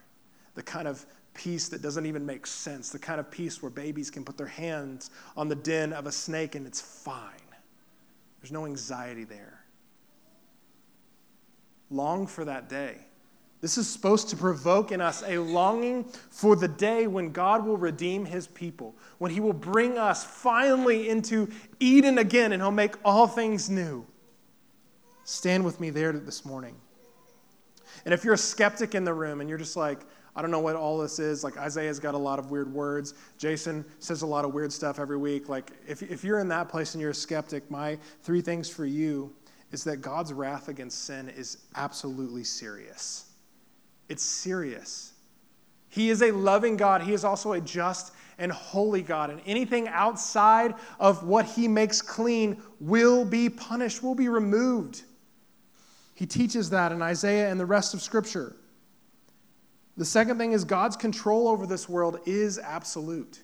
The 0.55 0.63
kind 0.63 0.89
of 0.89 1.05
peace 1.35 1.69
that 1.69 1.83
doesn't 1.83 2.07
even 2.07 2.25
make 2.25 2.47
sense, 2.47 2.91
the 2.91 2.99
kind 2.99 3.21
of 3.21 3.31
peace 3.31 3.63
where 3.63 3.71
babies 3.71 4.11
can 4.11 4.25
put 4.25 4.37
their 4.37 4.47
hands 4.47 5.11
on 5.37 5.49
the 5.49 5.55
den 5.55 5.93
of 5.93 6.07
a 6.07 6.13
snake 6.13 6.55
and 6.55 6.67
it's 6.67 6.81
fine. 6.81 7.33
There's 8.41 8.53
no 8.53 8.67
anxiety 8.67 9.25
there. 9.25 9.65
Long 11.91 12.27
for 12.27 12.45
that 12.45 12.69
day. 12.69 12.97
This 13.61 13.77
is 13.77 13.89
supposed 13.89 14.29
to 14.29 14.37
provoke 14.37 14.93
in 14.93 15.01
us 15.01 15.25
a 15.27 15.39
longing 15.39 16.05
for 16.31 16.55
the 16.55 16.69
day 16.69 17.09
when 17.09 17.33
God 17.33 17.67
will 17.67 17.77
redeem 17.77 18.25
his 18.25 18.47
people, 18.47 18.95
when 19.19 19.33
he 19.33 19.41
will 19.41 19.53
bring 19.53 19.99
us 19.99 20.25
finally 20.25 21.09
into 21.09 21.49
Eden 21.81 22.19
again 22.19 22.53
and 22.53 22.63
he'll 22.63 22.71
make 22.71 22.95
all 23.05 23.27
things 23.27 23.69
new. 23.69 24.07
Stand 25.25 25.65
with 25.65 25.81
me 25.81 25.91
there 25.91 26.13
this 26.13 26.45
morning. 26.45 26.77
And 28.05 28.15
if 28.15 28.25
you're 28.25 28.35
a 28.35 28.39
skeptic 28.39 28.95
in 28.95 29.05
the 29.05 29.13
room 29.13 29.41
and 29.41 29.49
you're 29.49 29.59
just 29.59 29.77
like, 29.77 30.01
I 30.37 30.41
don't 30.41 30.53
know 30.53 30.61
what 30.61 30.77
all 30.77 30.99
this 30.99 31.19
is, 31.19 31.43
like 31.43 31.57
Isaiah's 31.59 31.99
got 31.99 32.15
a 32.15 32.19
lot 32.19 32.39
of 32.39 32.53
weird 32.53 32.73
words, 32.73 33.15
Jason 33.39 33.85
says 33.99 34.23
a 34.23 34.27
lot 34.27 34.45
of 34.45 34.55
weird 34.55 34.73
stuff 34.73 35.01
every 35.01 35.17
week. 35.17 35.49
Like, 35.49 35.73
if, 35.87 36.01
if 36.01 36.23
you're 36.23 36.39
in 36.39 36.47
that 36.49 36.69
place 36.69 36.95
and 36.95 37.01
you're 37.01 37.11
a 37.11 37.15
skeptic, 37.15 37.69
my 37.73 37.99
three 38.23 38.41
things 38.41 38.71
for 38.71 38.87
you 38.87 39.35
is 39.73 39.83
that 39.83 39.97
God's 39.97 40.33
wrath 40.33 40.69
against 40.69 41.05
sin 41.05 41.29
is 41.29 41.59
absolutely 41.75 42.45
serious. 42.45 43.28
It's 44.09 44.23
serious. 44.23 45.13
He 45.89 46.11
is 46.11 46.23
a 46.23 46.31
loving 46.31 46.77
God. 46.77 47.03
He 47.03 47.13
is 47.13 47.25
also 47.25 47.53
a 47.53 47.61
just 47.61 48.13
and 48.39 48.53
holy 48.53 49.03
God. 49.03 49.31
And 49.31 49.41
anything 49.47 49.89
outside 49.89 50.75
of 51.01 51.25
what 51.25 51.45
He 51.45 51.69
makes 51.69 52.01
clean 52.01 52.63
will 52.81 53.25
be 53.25 53.49
punished, 53.49 54.03
will 54.03 54.15
be 54.15 54.29
removed. 54.29 55.03
He 56.15 56.27
teaches 56.27 56.71
that 56.71 56.93
in 56.93 57.03
Isaiah 57.03 57.51
and 57.51 57.59
the 57.59 57.67
rest 57.67 57.95
of 57.95 58.03
Scripture. 58.03 58.57
The 59.97 60.05
second 60.05 60.39
thing 60.39 60.53
is 60.53 60.65
God's 60.65 60.97
control 60.97 61.49
over 61.49 61.67
this 61.67 61.89
world 61.89 62.21
is 62.27 62.59
absolute. 62.59 63.43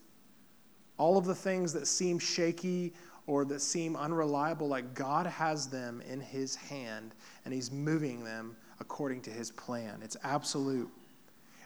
All 0.96 1.18
of 1.18 1.24
the 1.24 1.35
things 1.35 1.72
that 1.72 1.87
seem 1.87 2.18
shaky 2.18 2.94
or 3.27 3.44
that 3.46 3.61
seem 3.61 3.96
unreliable, 3.96 4.68
like 4.68 4.94
God 4.94 5.27
has 5.27 5.66
them 5.66 6.00
in 6.09 6.20
His 6.20 6.55
hand 6.55 7.14
and 7.44 7.53
He's 7.53 7.72
moving 7.72 8.22
them 8.22 8.57
according 8.80 9.22
to 9.22 9.30
his 9.30 9.50
plan. 9.50 10.00
It's 10.02 10.16
absolute. 10.22 10.90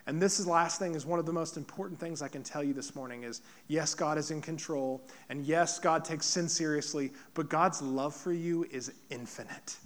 And 0.07 0.23
this 0.23 0.41
is 0.41 0.47
last 0.47 0.79
thing 0.79 0.95
is 0.95 1.05
one 1.05 1.19
of 1.19 1.27
the 1.27 1.33
most 1.33 1.59
important 1.59 2.01
things 2.01 2.23
I 2.23 2.29
can 2.29 2.43
tell 2.43 2.65
you 2.65 2.73
this 2.73 2.95
morning 2.95 3.25
is 3.25 3.43
yes, 3.67 3.95
God 3.95 4.17
is 4.17 4.31
in 4.31 4.41
control, 4.41 5.03
and 5.29 5.45
yes, 5.45 5.79
God 5.79 6.03
takes 6.03 6.25
sin 6.25 6.49
seriously, 6.49 7.13
but 7.35 7.51
God's 7.51 7.83
love 7.83 8.15
for 8.15 8.33
you 8.33 8.67
is 8.71 8.91
infinite. 9.11 9.77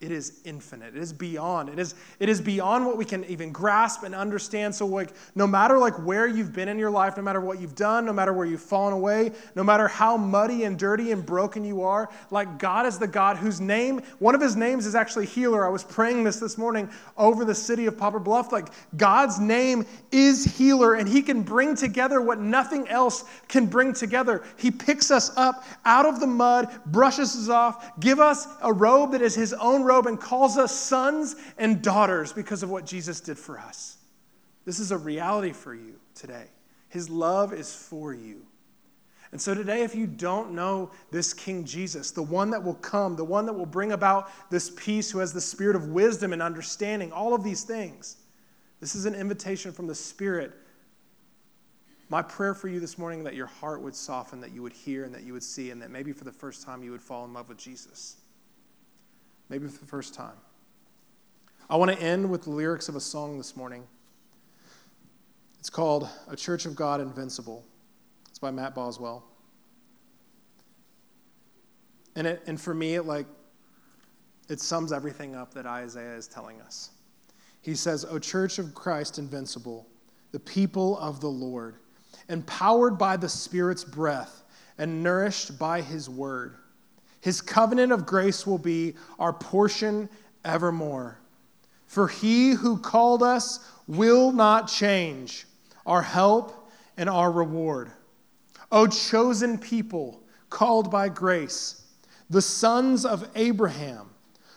It 0.00 0.12
is 0.12 0.40
infinite. 0.44 0.94
It 0.94 1.02
is 1.02 1.12
beyond. 1.12 1.70
It 1.70 1.80
is, 1.80 1.96
it 2.20 2.28
is 2.28 2.40
beyond 2.40 2.86
what 2.86 2.96
we 2.96 3.04
can 3.04 3.24
even 3.24 3.50
grasp 3.50 4.04
and 4.04 4.14
understand. 4.14 4.72
So, 4.72 4.86
like, 4.86 5.10
no 5.34 5.44
matter 5.44 5.76
like 5.76 5.94
where 6.06 6.28
you've 6.28 6.52
been 6.52 6.68
in 6.68 6.78
your 6.78 6.90
life, 6.90 7.16
no 7.16 7.22
matter 7.24 7.40
what 7.40 7.60
you've 7.60 7.74
done, 7.74 8.06
no 8.06 8.12
matter 8.12 8.32
where 8.32 8.46
you've 8.46 8.62
fallen 8.62 8.92
away, 8.92 9.32
no 9.56 9.64
matter 9.64 9.88
how 9.88 10.16
muddy 10.16 10.62
and 10.62 10.78
dirty 10.78 11.10
and 11.10 11.26
broken 11.26 11.64
you 11.64 11.82
are, 11.82 12.08
like 12.30 12.60
God 12.60 12.86
is 12.86 12.98
the 13.00 13.08
God 13.08 13.38
whose 13.38 13.60
name, 13.60 14.00
one 14.20 14.36
of 14.36 14.40
his 14.40 14.54
names 14.54 14.86
is 14.86 14.94
actually 14.94 15.26
healer. 15.26 15.66
I 15.66 15.68
was 15.68 15.82
praying 15.82 16.22
this 16.22 16.36
this 16.36 16.56
morning 16.56 16.88
over 17.16 17.44
the 17.44 17.54
city 17.54 17.86
of 17.86 17.98
Poplar 17.98 18.20
Bluff. 18.20 18.52
Like, 18.52 18.68
God's 18.96 19.40
name 19.40 19.84
is 20.12 20.44
healer, 20.44 20.94
and 20.94 21.08
he 21.08 21.22
can 21.22 21.42
bring 21.42 21.74
together 21.74 22.20
what 22.22 22.38
nothing 22.38 22.86
else 22.86 23.24
can 23.48 23.66
bring 23.66 23.94
together. 23.94 24.44
He 24.58 24.70
picks 24.70 25.10
us 25.10 25.36
up 25.36 25.64
out 25.84 26.06
of 26.06 26.20
the 26.20 26.28
mud, 26.28 26.68
brushes 26.86 27.34
us 27.34 27.48
off, 27.48 27.98
give 27.98 28.20
us 28.20 28.46
a 28.62 28.72
robe 28.72 29.10
that 29.10 29.22
is 29.22 29.34
his 29.34 29.52
own 29.54 29.87
robe 29.88 30.06
and 30.06 30.20
calls 30.20 30.56
us 30.58 30.74
sons 30.74 31.36
and 31.56 31.82
daughters 31.82 32.32
because 32.32 32.62
of 32.62 32.70
what 32.70 32.84
Jesus 32.84 33.20
did 33.20 33.38
for 33.38 33.58
us. 33.58 33.96
This 34.64 34.78
is 34.78 34.92
a 34.92 34.98
reality 34.98 35.52
for 35.52 35.74
you 35.74 35.94
today. 36.14 36.44
His 36.90 37.08
love 37.08 37.52
is 37.52 37.74
for 37.74 38.12
you. 38.12 38.42
And 39.32 39.40
so 39.40 39.54
today, 39.54 39.82
if 39.82 39.94
you 39.94 40.06
don't 40.06 40.52
know 40.52 40.90
this 41.10 41.34
King 41.34 41.64
Jesus, 41.64 42.10
the 42.10 42.22
one 42.22 42.50
that 42.50 42.62
will 42.62 42.74
come, 42.74 43.14
the 43.14 43.24
one 43.24 43.44
that 43.46 43.52
will 43.52 43.66
bring 43.66 43.92
about 43.92 44.30
this 44.50 44.70
peace, 44.70 45.10
who 45.10 45.18
has 45.18 45.32
the 45.32 45.40
spirit 45.40 45.76
of 45.76 45.88
wisdom 45.88 46.32
and 46.32 46.40
understanding, 46.40 47.12
all 47.12 47.34
of 47.34 47.44
these 47.44 47.62
things, 47.62 48.16
this 48.80 48.94
is 48.94 49.04
an 49.04 49.14
invitation 49.14 49.72
from 49.72 49.86
the 49.86 49.94
Spirit. 49.94 50.52
My 52.08 52.22
prayer 52.22 52.54
for 52.54 52.68
you 52.68 52.80
this 52.80 52.96
morning 52.96 53.24
that 53.24 53.34
your 53.34 53.46
heart 53.46 53.82
would 53.82 53.94
soften, 53.94 54.40
that 54.40 54.52
you 54.52 54.62
would 54.62 54.72
hear 54.72 55.04
and 55.04 55.14
that 55.14 55.24
you 55.24 55.34
would 55.34 55.42
see, 55.42 55.72
and 55.72 55.82
that 55.82 55.90
maybe 55.90 56.12
for 56.12 56.24
the 56.24 56.32
first 56.32 56.64
time 56.64 56.82
you 56.82 56.90
would 56.90 57.02
fall 57.02 57.26
in 57.26 57.34
love 57.34 57.50
with 57.50 57.58
Jesus 57.58 58.16
maybe 59.48 59.66
for 59.66 59.78
the 59.78 59.86
first 59.86 60.14
time. 60.14 60.36
I 61.70 61.76
want 61.76 61.90
to 61.90 62.00
end 62.00 62.30
with 62.30 62.44
the 62.44 62.50
lyrics 62.50 62.88
of 62.88 62.96
a 62.96 63.00
song 63.00 63.36
this 63.36 63.56
morning. 63.56 63.84
It's 65.58 65.70
called 65.70 66.08
A 66.28 66.36
Church 66.36 66.66
of 66.66 66.74
God 66.74 67.00
Invincible. 67.00 67.64
It's 68.28 68.38
by 68.38 68.50
Matt 68.50 68.74
Boswell. 68.74 69.24
And, 72.16 72.26
it, 72.26 72.42
and 72.46 72.60
for 72.60 72.74
me, 72.74 72.94
it 72.94 73.04
like 73.04 73.26
it 74.48 74.60
sums 74.60 74.92
everything 74.92 75.34
up 75.34 75.52
that 75.54 75.66
Isaiah 75.66 76.14
is 76.14 76.26
telling 76.26 76.60
us. 76.62 76.90
He 77.60 77.74
says, 77.74 78.04
O 78.04 78.18
church 78.18 78.58
of 78.58 78.74
Christ 78.74 79.18
invincible, 79.18 79.86
the 80.32 80.40
people 80.40 80.98
of 80.98 81.20
the 81.20 81.28
Lord, 81.28 81.76
empowered 82.28 82.96
by 82.96 83.16
the 83.16 83.28
Spirit's 83.28 83.84
breath 83.84 84.42
and 84.78 85.02
nourished 85.02 85.58
by 85.58 85.82
his 85.82 86.08
word 86.08 86.56
his 87.20 87.40
covenant 87.40 87.92
of 87.92 88.06
grace 88.06 88.46
will 88.46 88.58
be 88.58 88.94
our 89.18 89.32
portion 89.32 90.08
evermore. 90.44 91.18
For 91.86 92.08
he 92.08 92.50
who 92.50 92.78
called 92.78 93.22
us 93.22 93.60
will 93.86 94.30
not 94.30 94.68
change, 94.68 95.46
our 95.86 96.02
help 96.02 96.70
and 96.96 97.08
our 97.08 97.32
reward. 97.32 97.90
O 98.70 98.86
chosen 98.86 99.58
people, 99.58 100.22
called 100.50 100.90
by 100.90 101.08
grace, 101.08 101.82
the 102.28 102.42
sons 102.42 103.06
of 103.06 103.28
Abraham, 103.34 104.10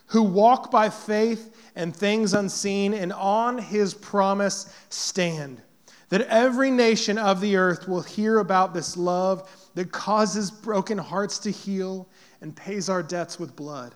who 0.07 0.23
walk 0.23 0.69
by 0.69 0.89
faith 0.89 1.55
and 1.75 1.95
things 1.95 2.33
unseen, 2.33 2.93
and 2.93 3.13
on 3.13 3.57
his 3.57 3.93
promise 3.93 4.73
stand, 4.89 5.61
that 6.09 6.21
every 6.23 6.69
nation 6.69 7.17
of 7.17 7.39
the 7.39 7.55
earth 7.55 7.87
will 7.87 8.01
hear 8.01 8.39
about 8.39 8.73
this 8.73 8.97
love 8.97 9.49
that 9.75 9.93
causes 9.93 10.51
broken 10.51 10.97
hearts 10.97 11.39
to 11.39 11.49
heal 11.49 12.09
and 12.41 12.55
pays 12.55 12.89
our 12.89 13.03
debts 13.03 13.39
with 13.39 13.55
blood. 13.55 13.93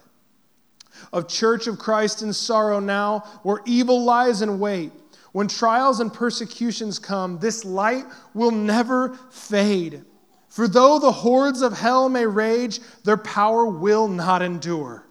Of 1.12 1.28
Church 1.28 1.68
of 1.68 1.78
Christ 1.78 2.22
in 2.22 2.32
sorrow 2.32 2.80
now, 2.80 3.20
where 3.44 3.60
evil 3.66 4.04
lies 4.04 4.42
in 4.42 4.60
wait, 4.60 4.92
when 5.34 5.48
trials 5.48 6.00
and 6.00 6.14
persecutions 6.14 6.98
come, 6.98 7.40
this 7.40 7.66
light 7.66 8.06
will 8.34 8.52
never 8.52 9.18
fade. 9.30 10.06
For 10.48 10.68
though 10.68 11.00
the 11.00 11.12
hordes 11.12 11.62
of 11.62 11.78
hell 11.78 12.08
may 12.08 12.26
rage, 12.26 12.80
their 13.04 13.18
power 13.18 13.66
will 13.66 14.08
not 14.08 14.42
endure. 14.42 15.06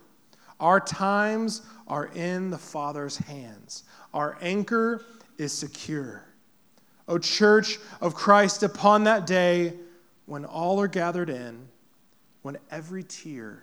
Our 0.58 0.80
times 0.80 1.60
are 1.86 2.06
in 2.06 2.48
the 2.48 2.56
Father's 2.56 3.18
hands, 3.18 3.84
our 4.14 4.38
anchor 4.40 5.04
is 5.36 5.52
secure. 5.52 6.24
O 7.06 7.18
Church 7.18 7.78
of 8.00 8.14
Christ, 8.14 8.62
upon 8.62 9.04
that 9.04 9.26
day 9.26 9.74
when 10.24 10.46
all 10.46 10.80
are 10.80 10.88
gathered 10.88 11.28
in, 11.28 11.68
when 12.44 12.58
every 12.70 13.02
tear 13.02 13.62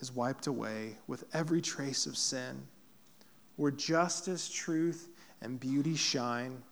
is 0.00 0.10
wiped 0.10 0.46
away 0.46 0.96
with 1.08 1.24
every 1.34 1.60
trace 1.60 2.06
of 2.06 2.16
sin, 2.16 2.66
where 3.56 3.70
justice, 3.70 4.48
truth, 4.48 5.10
and 5.42 5.60
beauty 5.60 5.94
shine, 5.94 6.62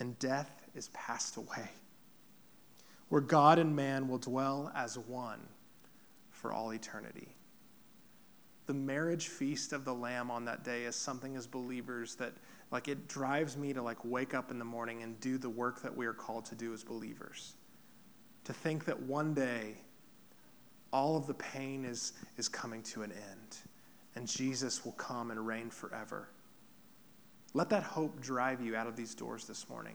and 0.00 0.18
death 0.18 0.50
is 0.74 0.88
passed 0.88 1.38
away, 1.38 1.70
where 3.08 3.22
God 3.22 3.58
and 3.58 3.74
man 3.74 4.06
will 4.06 4.18
dwell 4.18 4.70
as 4.74 4.98
one 4.98 5.40
for 6.30 6.52
all 6.52 6.74
eternity. 6.74 7.34
the 8.66 8.74
marriage 8.74 9.28
feast 9.28 9.72
of 9.72 9.84
the 9.84 9.94
Lamb 9.94 10.30
on 10.30 10.44
that 10.44 10.64
day 10.64 10.84
is 10.84 10.96
something 10.96 11.36
as 11.36 11.46
believers 11.46 12.16
that, 12.16 12.32
like, 12.70 12.88
it 12.88 13.08
drives 13.08 13.56
me 13.56 13.72
to, 13.72 13.80
like, 13.80 14.04
wake 14.04 14.34
up 14.34 14.50
in 14.50 14.58
the 14.58 14.64
morning 14.64 15.02
and 15.02 15.18
do 15.20 15.38
the 15.38 15.48
work 15.48 15.80
that 15.82 15.96
we 15.96 16.04
are 16.04 16.12
called 16.12 16.44
to 16.46 16.54
do 16.54 16.74
as 16.74 16.82
believers. 16.82 17.54
To 18.44 18.52
think 18.52 18.84
that 18.84 19.00
one 19.00 19.34
day 19.34 19.76
all 20.92 21.16
of 21.16 21.26
the 21.26 21.34
pain 21.34 21.84
is, 21.84 22.12
is 22.36 22.48
coming 22.48 22.82
to 22.82 23.02
an 23.02 23.12
end 23.12 23.56
and 24.16 24.26
Jesus 24.26 24.84
will 24.84 24.92
come 24.92 25.30
and 25.30 25.46
reign 25.46 25.70
forever. 25.70 26.28
Let 27.54 27.70
that 27.70 27.82
hope 27.82 28.20
drive 28.20 28.60
you 28.60 28.74
out 28.74 28.86
of 28.86 28.96
these 28.96 29.14
doors 29.14 29.46
this 29.46 29.68
morning. 29.68 29.94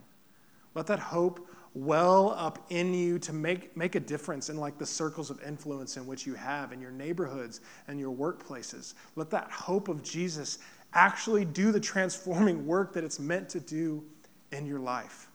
Let 0.74 0.88
that 0.88 1.00
hope 1.00 1.48
well 1.74 2.34
up 2.38 2.66
in 2.70 2.94
you 2.94 3.20
to 3.20 3.34
make, 3.34 3.76
make 3.76 3.96
a 3.96 4.00
difference 4.00 4.50
in 4.50 4.58
like 4.58 4.78
the 4.78 4.86
circles 4.86 5.30
of 5.30 5.42
influence 5.44 5.98
in 5.98 6.06
which 6.06 6.26
you 6.26 6.34
have 6.34 6.72
in 6.72 6.80
your 6.80 6.92
neighborhoods 6.92 7.62
and 7.88 8.00
your 8.00 8.16
workplaces. 8.16 8.94
Let 9.16 9.30
that 9.32 9.52
hope 9.52 9.90
of 9.90 10.02
Jesus 10.04 10.60
actually 10.94 11.46
do 11.46 11.72
the 11.72 11.80
transforming 11.80 12.66
work 12.66 12.94
that 12.94 13.04
it's 13.04 13.20
meant 13.20 13.50
to 13.50 13.60
do 13.60 14.04
in 14.52 14.66
your 14.66 14.80
life 14.80 15.28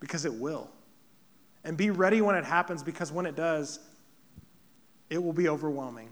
because 0.00 0.24
it 0.24 0.32
will. 0.32 0.70
And 1.64 1.76
be 1.76 1.90
ready 1.90 2.20
when 2.22 2.34
it 2.34 2.44
happens 2.44 2.82
because 2.82 3.12
when 3.12 3.24
it 3.26 3.36
does, 3.36 3.78
it 5.12 5.22
will 5.22 5.34
be 5.34 5.46
overwhelming. 5.46 6.08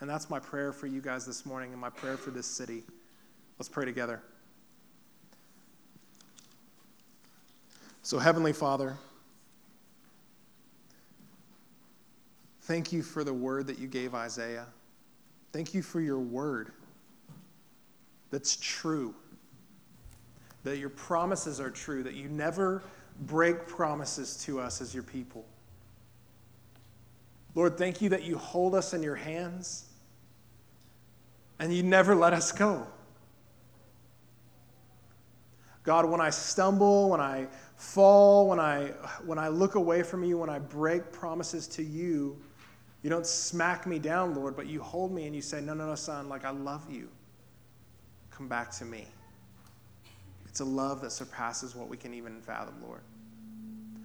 And 0.00 0.10
that's 0.10 0.28
my 0.28 0.38
prayer 0.38 0.72
for 0.72 0.86
you 0.86 1.00
guys 1.00 1.24
this 1.24 1.46
morning 1.46 1.72
and 1.72 1.80
my 1.80 1.88
prayer 1.88 2.18
for 2.18 2.30
this 2.30 2.46
city. 2.46 2.82
Let's 3.58 3.68
pray 3.70 3.86
together. 3.86 4.20
So, 8.02 8.18
Heavenly 8.18 8.52
Father, 8.52 8.96
thank 12.62 12.92
you 12.92 13.02
for 13.02 13.24
the 13.24 13.32
word 13.32 13.66
that 13.68 13.78
you 13.78 13.86
gave 13.86 14.14
Isaiah. 14.14 14.66
Thank 15.52 15.72
you 15.72 15.80
for 15.80 16.02
your 16.02 16.18
word 16.18 16.72
that's 18.30 18.56
true, 18.56 19.14
that 20.64 20.76
your 20.76 20.90
promises 20.90 21.58
are 21.58 21.70
true, 21.70 22.02
that 22.02 22.14
you 22.14 22.28
never 22.28 22.82
break 23.22 23.66
promises 23.66 24.36
to 24.44 24.60
us 24.60 24.82
as 24.82 24.92
your 24.92 25.04
people. 25.04 25.46
Lord, 27.54 27.76
thank 27.76 28.00
you 28.00 28.08
that 28.10 28.22
you 28.22 28.38
hold 28.38 28.74
us 28.74 28.94
in 28.94 29.02
your 29.02 29.16
hands 29.16 29.86
and 31.58 31.72
you 31.72 31.82
never 31.82 32.14
let 32.14 32.32
us 32.32 32.50
go. 32.50 32.86
God, 35.84 36.08
when 36.08 36.20
I 36.20 36.30
stumble, 36.30 37.10
when 37.10 37.20
I 37.20 37.46
fall, 37.76 38.48
when 38.48 38.60
I, 38.60 38.92
when 39.24 39.38
I 39.38 39.48
look 39.48 39.74
away 39.74 40.02
from 40.02 40.22
you, 40.22 40.38
when 40.38 40.48
I 40.48 40.60
break 40.60 41.12
promises 41.12 41.66
to 41.68 41.82
you, 41.82 42.38
you 43.02 43.10
don't 43.10 43.26
smack 43.26 43.86
me 43.86 43.98
down, 43.98 44.34
Lord, 44.34 44.54
but 44.54 44.68
you 44.68 44.80
hold 44.80 45.12
me 45.12 45.26
and 45.26 45.34
you 45.34 45.42
say, 45.42 45.60
No, 45.60 45.74
no, 45.74 45.86
no, 45.86 45.94
son, 45.96 46.28
like 46.28 46.44
I 46.44 46.50
love 46.50 46.88
you. 46.90 47.08
Come 48.30 48.46
back 48.46 48.70
to 48.72 48.84
me. 48.84 49.06
It's 50.46 50.60
a 50.60 50.64
love 50.64 51.00
that 51.00 51.10
surpasses 51.10 51.74
what 51.74 51.88
we 51.88 51.96
can 51.96 52.14
even 52.14 52.40
fathom, 52.40 52.76
Lord. 52.86 53.00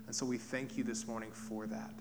And 0.08 0.16
so 0.16 0.26
we 0.26 0.38
thank 0.38 0.78
you 0.78 0.84
this 0.84 1.08
morning 1.08 1.32
for 1.32 1.68
that. 1.68 1.91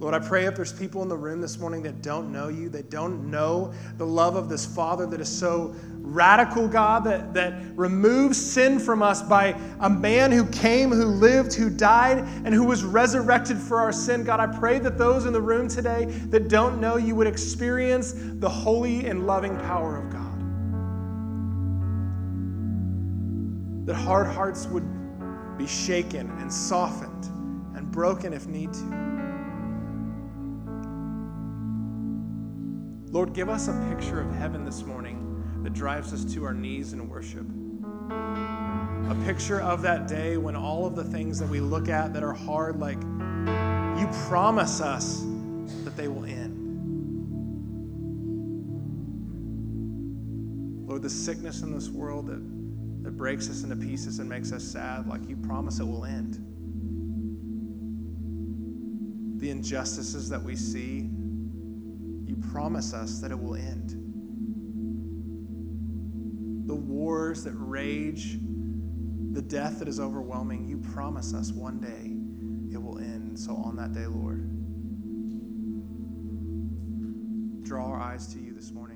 Lord, 0.00 0.12
I 0.12 0.18
pray 0.18 0.46
if 0.46 0.56
there's 0.56 0.72
people 0.72 1.02
in 1.02 1.08
the 1.08 1.16
room 1.16 1.40
this 1.40 1.58
morning 1.58 1.82
that 1.84 2.02
don't 2.02 2.32
know 2.32 2.48
you, 2.48 2.68
that 2.70 2.90
don't 2.90 3.30
know 3.30 3.72
the 3.96 4.06
love 4.06 4.34
of 4.34 4.48
this 4.48 4.66
Father 4.66 5.06
that 5.06 5.20
is 5.20 5.28
so 5.28 5.74
radical, 5.92 6.66
God, 6.66 7.04
that, 7.04 7.32
that 7.34 7.62
removes 7.76 8.38
sin 8.38 8.80
from 8.80 9.02
us 9.02 9.22
by 9.22 9.56
a 9.80 9.88
man 9.88 10.32
who 10.32 10.46
came, 10.46 10.90
who 10.90 11.04
lived, 11.04 11.54
who 11.54 11.70
died, 11.70 12.18
and 12.44 12.52
who 12.52 12.64
was 12.64 12.82
resurrected 12.82 13.56
for 13.56 13.78
our 13.78 13.92
sin. 13.92 14.24
God, 14.24 14.40
I 14.40 14.46
pray 14.46 14.80
that 14.80 14.98
those 14.98 15.26
in 15.26 15.32
the 15.32 15.40
room 15.40 15.68
today 15.68 16.06
that 16.30 16.48
don't 16.48 16.80
know 16.80 16.96
you 16.96 17.14
would 17.14 17.28
experience 17.28 18.14
the 18.16 18.48
holy 18.48 19.06
and 19.06 19.28
loving 19.28 19.56
power 19.60 19.96
of 19.96 20.10
God. 20.10 20.24
That 23.86 23.94
hard 23.94 24.26
hearts 24.26 24.66
would 24.66 24.84
be 25.56 25.68
shaken 25.68 26.30
and 26.40 26.52
softened 26.52 27.26
and 27.76 27.90
broken 27.92 28.32
if 28.32 28.48
need 28.48 28.72
to. 28.72 29.13
Lord, 33.14 33.32
give 33.32 33.48
us 33.48 33.68
a 33.68 33.94
picture 33.94 34.20
of 34.20 34.34
heaven 34.34 34.64
this 34.64 34.82
morning 34.82 35.60
that 35.62 35.72
drives 35.72 36.12
us 36.12 36.24
to 36.34 36.44
our 36.44 36.52
knees 36.52 36.92
in 36.94 37.08
worship. 37.08 37.46
A 38.10 39.16
picture 39.24 39.60
of 39.60 39.82
that 39.82 40.08
day 40.08 40.36
when 40.36 40.56
all 40.56 40.84
of 40.84 40.96
the 40.96 41.04
things 41.04 41.38
that 41.38 41.48
we 41.48 41.60
look 41.60 41.88
at 41.88 42.12
that 42.12 42.24
are 42.24 42.32
hard, 42.32 42.80
like 42.80 43.00
you 44.00 44.08
promise 44.26 44.80
us 44.80 45.24
that 45.84 45.96
they 45.96 46.08
will 46.08 46.24
end. 46.24 46.58
Lord, 50.88 51.02
the 51.02 51.08
sickness 51.08 51.62
in 51.62 51.72
this 51.72 51.90
world 51.90 52.26
that, 52.26 52.42
that 53.04 53.16
breaks 53.16 53.48
us 53.48 53.62
into 53.62 53.76
pieces 53.76 54.18
and 54.18 54.28
makes 54.28 54.50
us 54.50 54.64
sad, 54.64 55.06
like 55.06 55.28
you 55.28 55.36
promise 55.36 55.78
it 55.78 55.84
will 55.84 56.04
end. 56.04 56.40
The 59.40 59.50
injustices 59.50 60.28
that 60.30 60.42
we 60.42 60.56
see, 60.56 61.10
promise 62.50 62.92
us 62.94 63.20
that 63.20 63.30
it 63.30 63.38
will 63.38 63.54
end. 63.56 63.90
The 66.66 66.74
wars 66.74 67.44
that 67.44 67.54
rage, 67.54 68.38
the 69.32 69.42
death 69.42 69.78
that 69.80 69.88
is 69.88 70.00
overwhelming, 70.00 70.66
you 70.68 70.78
promise 70.78 71.34
us 71.34 71.52
one 71.52 71.80
day 71.80 72.74
it 72.74 72.82
will 72.82 72.98
end. 72.98 73.38
So 73.38 73.54
on 73.56 73.76
that 73.76 73.92
day, 73.92 74.06
Lord, 74.06 74.50
draw 77.64 77.86
our 77.86 78.00
eyes 78.00 78.26
to 78.34 78.40
you 78.40 78.54
this 78.54 78.72
morning. 78.72 78.93